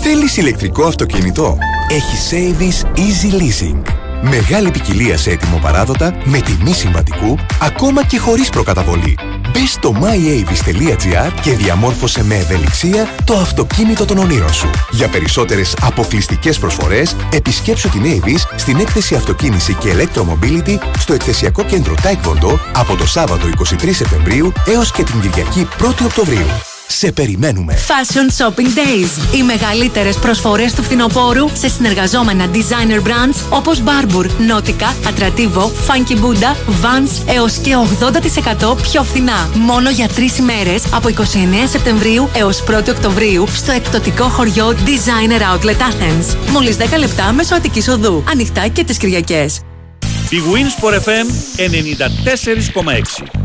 [0.03, 1.59] Θέλεις ηλεκτρικό αυτοκίνητο;
[1.91, 3.83] Έχει Savvis Easy Leasing.
[4.23, 9.19] Μεγάλη ποικιλία σε έτοιμο παράδοτα, με τιμή συμβατικού, ακόμα και χωρίς προκαταβολή.
[9.53, 14.71] Μπε στο myavis.gr και διαμόρφωσε με ευελιξία το αυτοκίνητο των ονείρων σου.
[14.91, 21.95] Για περισσότερες αποκλειστικές προσφορές, επισκέψου την Avis στην έκθεση Αυτοκίνηση και Electromobility στο εκθεσιακό κέντρο
[22.03, 23.47] Taekwondo από το Σάββατο
[23.83, 26.70] 23 Σεπτεμβρίου έως και την Κυριακή 1η Οκτωβρίου.
[26.93, 27.79] Σε περιμένουμε!
[27.89, 29.35] Fashion Shopping Days.
[29.37, 36.55] Οι μεγαλύτερες προσφορές του φθινοπόρου σε συνεργαζόμενα designer brands όπως Barbour, Nautica, Atrativo, Funky Buddha,
[36.83, 37.77] Vans έως και
[38.71, 39.51] 80% πιο φθηνά.
[39.55, 45.81] Μόνο για τρεις ημέρες από 29 Σεπτεμβρίου έως 1η Οκτωβρίου στο εκπτωτικό χωριό Designer Outlet
[45.91, 46.37] Athens.
[46.51, 48.25] Μόλις 10 λεπτά μέσω Αττικής Οδού.
[48.31, 49.61] Ανοιχτά και τις Κυριακές.
[50.31, 51.27] Η Winsport FM
[51.57, 53.40] 94,6.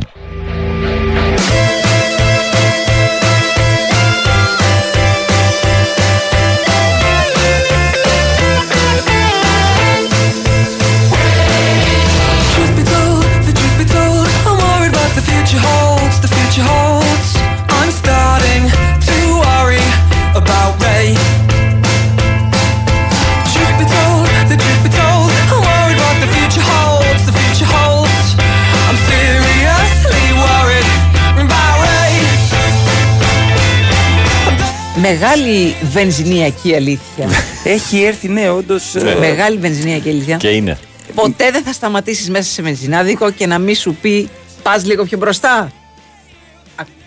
[35.08, 37.36] Μεγάλη βενζινιακή αλήθεια ναι.
[37.64, 38.94] έχει έρθει ναι, όντως.
[38.94, 39.12] Ναι.
[39.12, 40.38] Ε, μεγάλη βενζινιακή αλήθεια.
[40.38, 40.78] Και είναι.
[41.16, 44.30] Ποτέ δεν θα σταματήσεις μέσα σε βενζινάδικο και να μην σου πει
[44.66, 45.72] πας λίγο πιο μπροστά.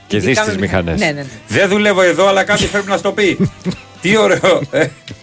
[0.06, 0.98] Και δει Ειδικά τις με- μηχανές.
[1.00, 1.26] Ναι, ναι, ναι.
[1.48, 3.50] Δεν δουλεύω εδώ, αλλά κάποιο πρέπει να στο πει.
[4.00, 4.60] Τι ωραίο.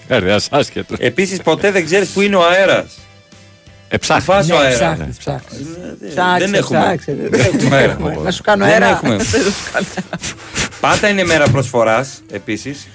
[0.08, 0.96] Έρε, άσχετο.
[1.00, 2.86] Επίσης, ποτέ δεν ξέρεις που είναι ο αέρας.
[3.88, 4.26] Εψάχνεις.
[4.26, 4.76] Φάσο Ναι, αέρα.
[4.78, 5.62] ψάχνεις, ψάχνεις.
[6.14, 6.80] Ψάξε, Δεν έχουμε.
[6.80, 7.98] ψάξε, Δεν έχουμε αέρα.
[8.24, 8.88] Να σου κάνω Δεν αέρα.
[8.88, 9.16] έχουμε.
[9.24, 9.86] Δεν σου κάνω.
[10.80, 12.88] Πάντα είναι μέρα προσφοράς επίσης.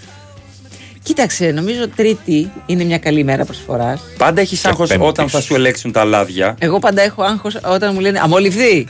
[1.03, 4.01] Κοίταξε, νομίζω Τρίτη είναι μια καλή μέρα προσφοράς.
[4.17, 5.09] Πάντα έχεις άγχος Πέμπτης.
[5.09, 6.57] όταν θα σου ελέγξουν τα λάδια.
[6.59, 8.87] Εγώ πάντα έχω άγχος όταν μου λένε Αμολυφθεί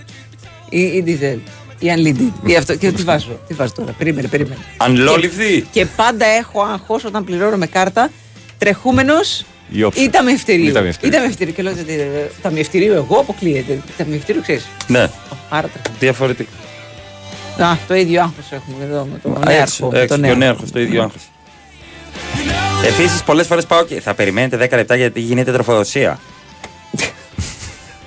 [0.70, 1.38] ή, ή diesel
[1.78, 2.76] ή unleaded ή αυτό.
[2.76, 4.60] Και τι βάζω, τι βάζω τώρα, περίμενε, περίμενε.
[4.86, 5.48] Unlolived.
[5.48, 8.10] Και, και πάντα έχω άγχος όταν πληρώνω με κάρτα
[8.58, 10.02] τρεχούμενος Ή όψο.
[10.02, 10.66] ή ταμιευτηρίου.
[10.68, 11.12] Ή ταμιευτηρίου.
[11.12, 11.52] Ή ταμιευτηρίου.
[11.54, 13.82] Και λέω «Ε, ε, ταμιευτηρίου εγώ αποκλείεται.
[13.96, 14.66] Ταμιευτηρίου ξέρεις.
[14.86, 15.10] Ναι,
[15.48, 15.96] Άρα τρέχω.
[15.98, 16.50] διαφορετικά.
[17.58, 19.88] Α, το ίδιο άγχος έχουμε εδώ με τον Έξω, νέαρχο.
[19.90, 20.38] με έξω, τον και ο νέαρχο.
[20.38, 21.22] νέαρχος, το ίδιο άγχος.
[22.86, 26.18] Επίσης, πολλές φορές πάω και θα περιμένετε 10 λεπτά γιατί γίνεται τροφοδοσία.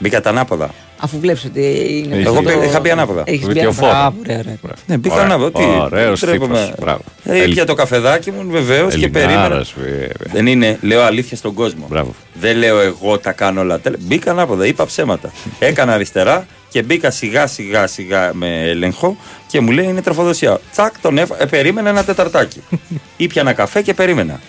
[0.03, 0.73] Μπήκα τα ανάποδα.
[0.99, 1.61] Αφού βλέπεις ότι
[2.05, 2.15] είναι.
[2.25, 3.23] Εγώ μπήκα- είχα μπει ανάποδα.
[3.25, 3.87] Έχεις Με μπει τη ανάποδα.
[3.87, 3.99] οφόρο.
[4.01, 4.75] Μπράβο, ωραία, ωραία.
[4.85, 5.25] Ναι, μπήκα Ωραία.
[5.25, 5.59] ανάποδα.
[5.59, 6.59] Τι, Ωραίος τρέπομαι.
[6.59, 7.01] τύπος, μπράβο.
[7.23, 9.39] Ε, Ελ- Ήπια το καφεδάκι μου βεβαίως και περίμενα.
[9.39, 10.07] Ελληνάρας, βέβαια.
[10.31, 11.85] Δεν είναι, λέω αλήθεια στον κόσμο.
[11.89, 12.15] Μπράβο.
[12.33, 13.79] Δεν λέω εγώ τα κάνω όλα.
[13.79, 13.99] τέλεια.
[14.01, 15.31] Μπήκα ανάποδα, είπα ψέματα.
[15.59, 19.17] Έκανα αριστερά και μπήκα σιγά σιγά σιγά με έλεγχο
[19.47, 20.59] και μου λέει είναι τροφοδοσία.
[20.71, 21.41] Τσακ, τον έφα...
[21.41, 22.61] ε, περίμενα ένα τεταρτάκι.
[23.17, 24.39] Ήπια ένα καφέ και περίμενα.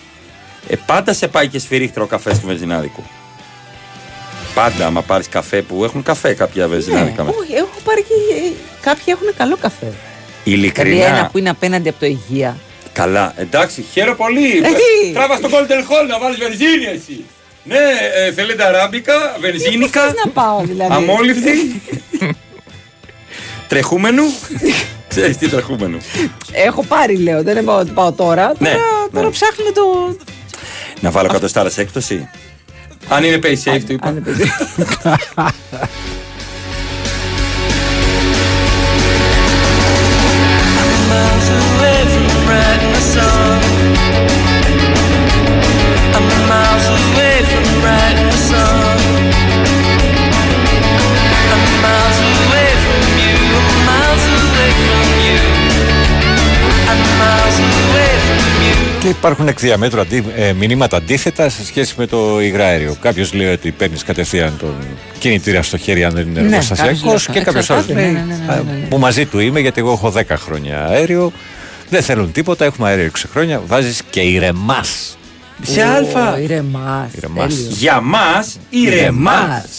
[0.67, 3.03] Ε, πάντα σε πάει και σφυρίχτρο καφές του βενζινάδικου.
[4.55, 7.23] Πάντα, άμα πάρεις καφέ που έχουν καφέ κάποια βενζινάδικα.
[7.23, 7.39] Ναι, μέσα.
[7.41, 8.13] όχι, έχω πάρει και.
[8.81, 9.85] Κάποιοι έχουν καλό καφέ.
[10.43, 11.05] Δηλαδή Ειλικρινά.
[11.05, 12.57] ένα που είναι απέναντι από το υγεία.
[12.93, 14.57] Καλά, εντάξει, χαίρομαι πολύ.
[14.57, 17.25] Ε, τι; Τράβας στο Golden Hall να βάλεις βενζίνη εσύ.
[17.63, 17.77] Ναι,
[18.27, 21.81] ε, θέλετε αράμπικα, βενζίνικα, Πώς να πάω δηλαδή; αμόλυφτη.
[23.67, 24.23] τρεχούμενου.
[25.07, 25.97] Ξέρεις τι τρεχούμενου.
[26.51, 27.43] Έχω πάρει, λέω.
[27.43, 28.53] Δεν είναι ότι πάω τώρα.
[28.59, 28.83] Ναι, Τώρα,
[29.13, 29.31] τώρα ναι.
[29.31, 30.15] ψάχνουμε το.
[30.99, 32.29] Να βάλω κατοστάρα σε έκπτωση.
[33.09, 34.13] Αν είναι pay safe, του είπα.
[34.15, 34.21] miles
[59.05, 62.95] Και υπάρχουν εκ διαμέτρου αντί, ε, μηνύματα αντίθετα σε σχέση με το υγραέριο.
[63.01, 64.75] Κάποιος λέει ότι παίρνεις κατευθείαν τον
[65.19, 67.01] κινητήρα στο χέρι αν δεν είναι Ναι, εργοστασιακός.
[67.01, 68.11] κάποιος λέει, και κάποιος άλλος εξαρτάται, λέει.
[68.11, 68.85] ναι, ναι, ναι, ναι, «Α, ναι, ναι.
[68.85, 71.31] Που μαζί του είμαι γιατί εγώ έχω 10 χρόνια αέριο.
[71.89, 73.61] Δεν θέλουν τίποτα, έχουμε αέριο 6 χρόνια.
[73.67, 75.17] Βάζεις και ηρεμάς.
[75.61, 76.39] Σε αλφα.
[76.39, 77.13] Ηρεμάς.
[77.15, 77.53] Ηρεμάς.
[77.53, 79.69] Για μας, ηρεμάς.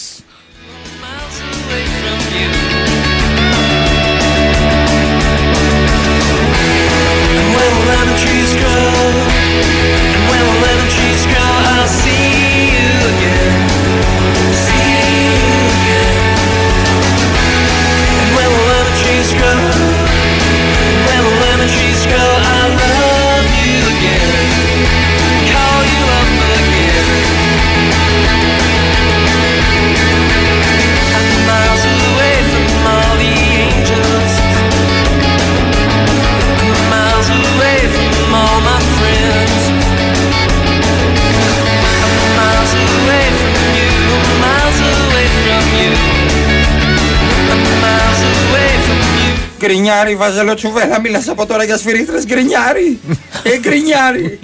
[49.57, 52.99] Γκρινιάρι, βάζελο τσουβέλα, μίλας από τώρα για σφυρίχτρες, γκρινιάρι.
[53.43, 54.39] Ε, γκρινιάρι.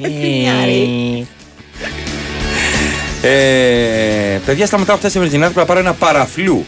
[3.21, 6.65] Ε, παιδιά, σταματάω αυτέ τι βενζινάδε να πάρω ένα παραφλού.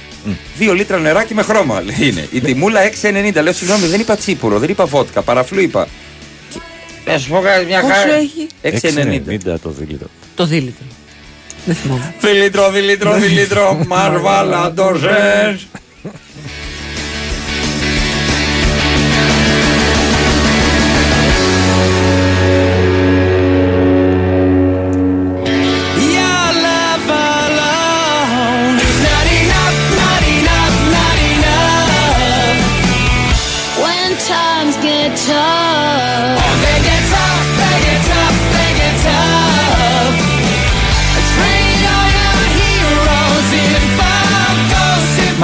[0.57, 2.27] Δύο λίτρα νεράκι με χρώμα λέει, είναι.
[2.31, 3.41] Η τιμούλα 6,90.
[3.43, 5.87] Λέω συγγνώμη, δεν είπα τσίπουρο, δεν είπα βότκα, παραφλού είπα.
[6.53, 6.59] Και-
[7.11, 8.13] Να σου πω κάτι, μια Πόσο χαρά.
[8.15, 9.59] έχει; 6,90.
[9.61, 10.07] το δίλητρο.
[10.35, 10.85] Το δίλητρο.
[11.65, 12.13] Δεν θυμάμαι.
[12.19, 14.91] Δηλίτρο, δηλίτρο, δηλίτρο, μαρβάλα το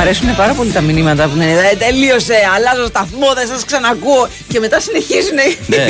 [0.02, 4.28] αρέσουν πάρα πολύ τα μηνύματα που είναι «Ε, Τελείωσε, αλλάζω σταθμό, δεν σας ξανακούω.
[4.48, 5.36] Και μετά συνεχίζουν.
[5.68, 5.86] Ναι,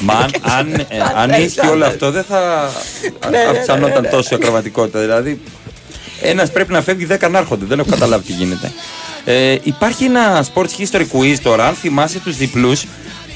[0.00, 2.70] μα αν, αν, ε, αν Ναι, ίσχυε όλο αυτό δεν θα
[3.30, 4.08] ναι, ναι, αυξανόταν ναι.
[4.08, 5.00] τόσο η ακροματικότητα.
[5.00, 5.40] Δηλαδή,
[6.20, 7.64] ένας πρέπει να φεύγει, δέκα να έρχονται.
[7.64, 8.72] Δεν έχω καταλάβει τι γίνεται.
[9.24, 12.84] Ε, υπάρχει ένα sports history quiz τώρα, αν θυμάσαι τους διπλούς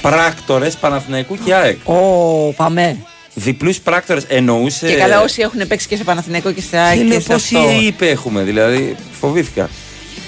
[0.03, 1.89] πράκτορες Παναθηναϊκού και ΑΕΚ.
[1.89, 2.97] Ω, πάμε.
[3.35, 4.87] Διπλούς πράκτορες εννοούσε.
[4.87, 7.33] Και καλά, όσοι έχουν παίξει και σε Παναθηναϊκό και σε ΑΕΚ Και και λέω σε
[7.33, 7.71] πόσοι αυτό.
[7.81, 9.69] είπε έχουμε, δηλαδή φοβήθηκα.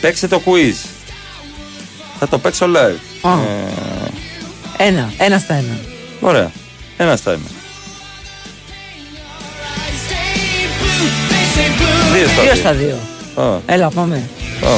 [0.02, 0.86] Παίξτε το quiz.
[2.18, 3.28] Θα το παίξω live.
[3.28, 3.32] Α.
[4.76, 5.78] Ε, Ένα, ένα στα ένα.
[6.20, 6.50] ωραία.
[6.96, 7.40] Ένα στα ένα.
[12.12, 12.54] Δύο στα Δύο δύο.
[12.54, 12.98] στα δύο.
[13.44, 14.16] Α, Έλα, πάμε.
[14.64, 14.68] α.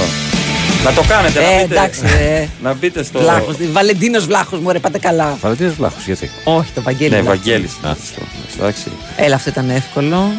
[0.84, 1.74] Να το κάνετε, να Ε, μπείτε.
[1.74, 2.46] εντάξει, ε.
[2.62, 3.18] Να μπείτε στο.
[3.18, 5.38] Βλάχος, Βαλεντίνος Βλάχος, μου ρε, πάτε καλά.
[5.40, 7.10] Βαλεντίνος Βλάχος, γιατί; Όχι, το Βαγγέλη.
[7.10, 7.38] Ναι, Βλάχος.
[7.38, 7.72] Βαγγέλης.
[8.58, 8.84] Εντάξει.
[9.16, 10.30] Έλα, αυτό ήταν εύκολο.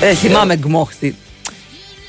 [0.00, 1.16] Έχει, θυμάμαι γκμόχτη.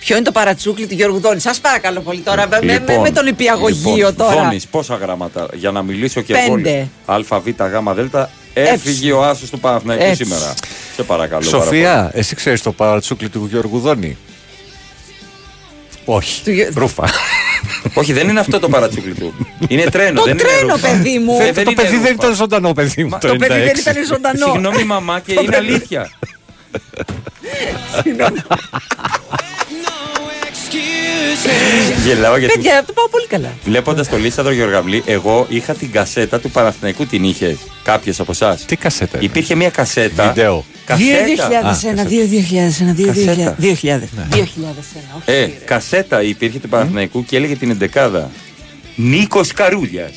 [0.05, 2.47] Ποιο είναι το παρατσούκλι του Γιώργου Δόνης; Σας παρακαλώ πολύ τώρα.
[2.47, 4.43] με- με, με, με τον υπηαγωγείο λοιπόν, τώρα.
[4.43, 6.69] Δόνης, πόσα γράμματα για να μιλήσω και Πέντε.
[7.07, 7.25] εγώ.
[7.29, 8.15] Α, Β, Γ, Δ.
[8.53, 10.23] Έφυγε ο άσος του Παναθηναϊκού Έτσι.
[10.23, 10.53] σήμερα.
[10.95, 11.49] Σε παρακαλώ.
[11.49, 14.17] πάρα Σοφία, εσύ ξέρεις το παρατσούκλι του Γιώργου Δόνη;
[16.05, 16.41] Όχι.
[16.75, 17.03] Ρούφα.
[17.93, 19.47] Όχι, δεν είναι αυτό το παρατσούκλι του.
[19.67, 20.19] Είναι τρένο.
[20.19, 20.87] Το δεν τρένο, είναι ρούφα.
[20.89, 21.35] παιδί μου.
[21.37, 22.09] Φε- το είναι παιδί δεν ρούφα.
[22.13, 23.17] ήταν ζωντανό, παιδί μου.
[23.21, 23.79] το παιδί δεν 96.
[23.79, 24.45] ήταν ζωντανό.
[24.51, 26.09] Συγγνώμη, μαμά, και είναι αλήθεια.
[32.05, 33.53] Γελάω γιατί Παιδιά, το πάω πολύ καλά.
[33.65, 37.05] βλέποντας το Λίσανδρο Γεωργαβλή, εγώ είχα την κασέτα του Παναθηναϊκού.
[37.05, 39.17] Την είχε κάποιο από εσάς; Τι κασέτα.
[39.21, 40.27] Υπήρχε μια κασέτα.
[40.27, 40.65] Βίντεο.
[40.85, 41.79] Κασέτα.
[41.95, 43.55] 2001, 2001, 2000, 2000.
[43.59, 44.09] 2000.
[44.15, 44.27] Ναι.
[44.31, 44.37] 2001,
[45.17, 45.23] όχι.
[45.25, 48.31] Ε, κασέτα υπήρχε του Παναθηναϊκού και έλεγε την εντεκάδα.
[48.95, 50.09] Νίκος Καρούλια.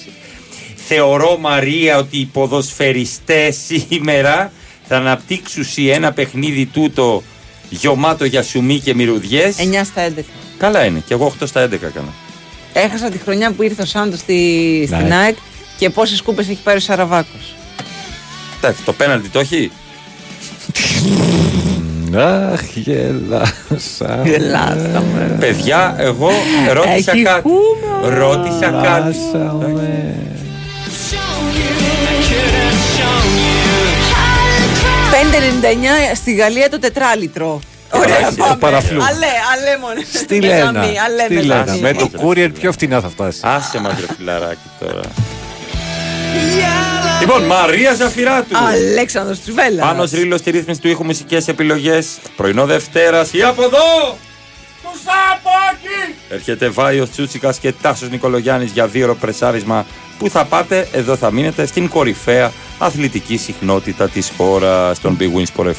[0.87, 4.53] Θεωρώ Μαρία ότι οι ποδοσφαιριστές σήμερα
[4.89, 7.23] θα αναπτύξουν σε ένα παιχνίδι τούτο
[7.69, 9.57] γιωμάτο για σουμί και μυρουδιές.
[9.59, 10.25] 9 στα 11.
[10.59, 11.03] Καλά είναι.
[11.07, 12.13] Και εγώ 8 στα 11 έκανα.
[12.73, 15.15] Έχασα τη χρονιά που ήρθε ο Σάντος στη, στην Ναι.
[15.15, 15.37] ΑΕΚ
[15.79, 17.55] και πόσες κούπες έχει πάρει ο Σαραβάκος.
[18.59, 19.71] Εντάξει, το πέναλτι το έχει;
[22.17, 24.23] Αχ, γελάσα.
[24.25, 25.37] Γελάσαμε.
[25.41, 26.31] Παιδιά, εγώ
[26.73, 27.43] ρώτησα Έχει κάτι.
[27.49, 28.13] χούμορ.
[28.19, 29.17] Ρώτησα κάτι.
[35.23, 37.61] 5,99 στη Γαλλία το τετράλιτρο.
[37.93, 38.57] Ωραία, Εντάξει, πάμε.
[38.57, 39.03] παραφλού.
[39.03, 40.01] Αλέ, αλέ μόνο.
[40.15, 40.65] Στη Με Λένα.
[40.65, 41.63] γαμί, αλέ Στη με Λένα.
[41.63, 41.81] γαμί.
[41.81, 43.45] Με το courier πιο φτηνά θα φτάσεις.
[43.45, 45.01] Άσε μας ρε φιλαράκι τώρα.
[47.21, 48.57] Λοιπόν, Μαρία Ζαφυράτου.
[48.57, 49.87] Αλέξανδρος Τσουβέλλας.
[49.87, 52.07] Πάνω ρίλο στη ρύθμιση του ήχου μουσικές επιλογές.
[52.37, 54.17] Πρωινό Δευτέρας ή από εδώ!
[54.93, 56.15] Του σαπάκι!
[56.29, 59.87] Έρχεται Βάιος Τσούτσικας και Τάσος Νικολογιάννης για δύο πρεσάρισμα.
[60.19, 65.47] Πού θα πάτε, εδώ θα μείνετε στην κορυφαία αθλητική συχνότητα της χώρας, στον Big Wins
[65.57, 65.69] Sport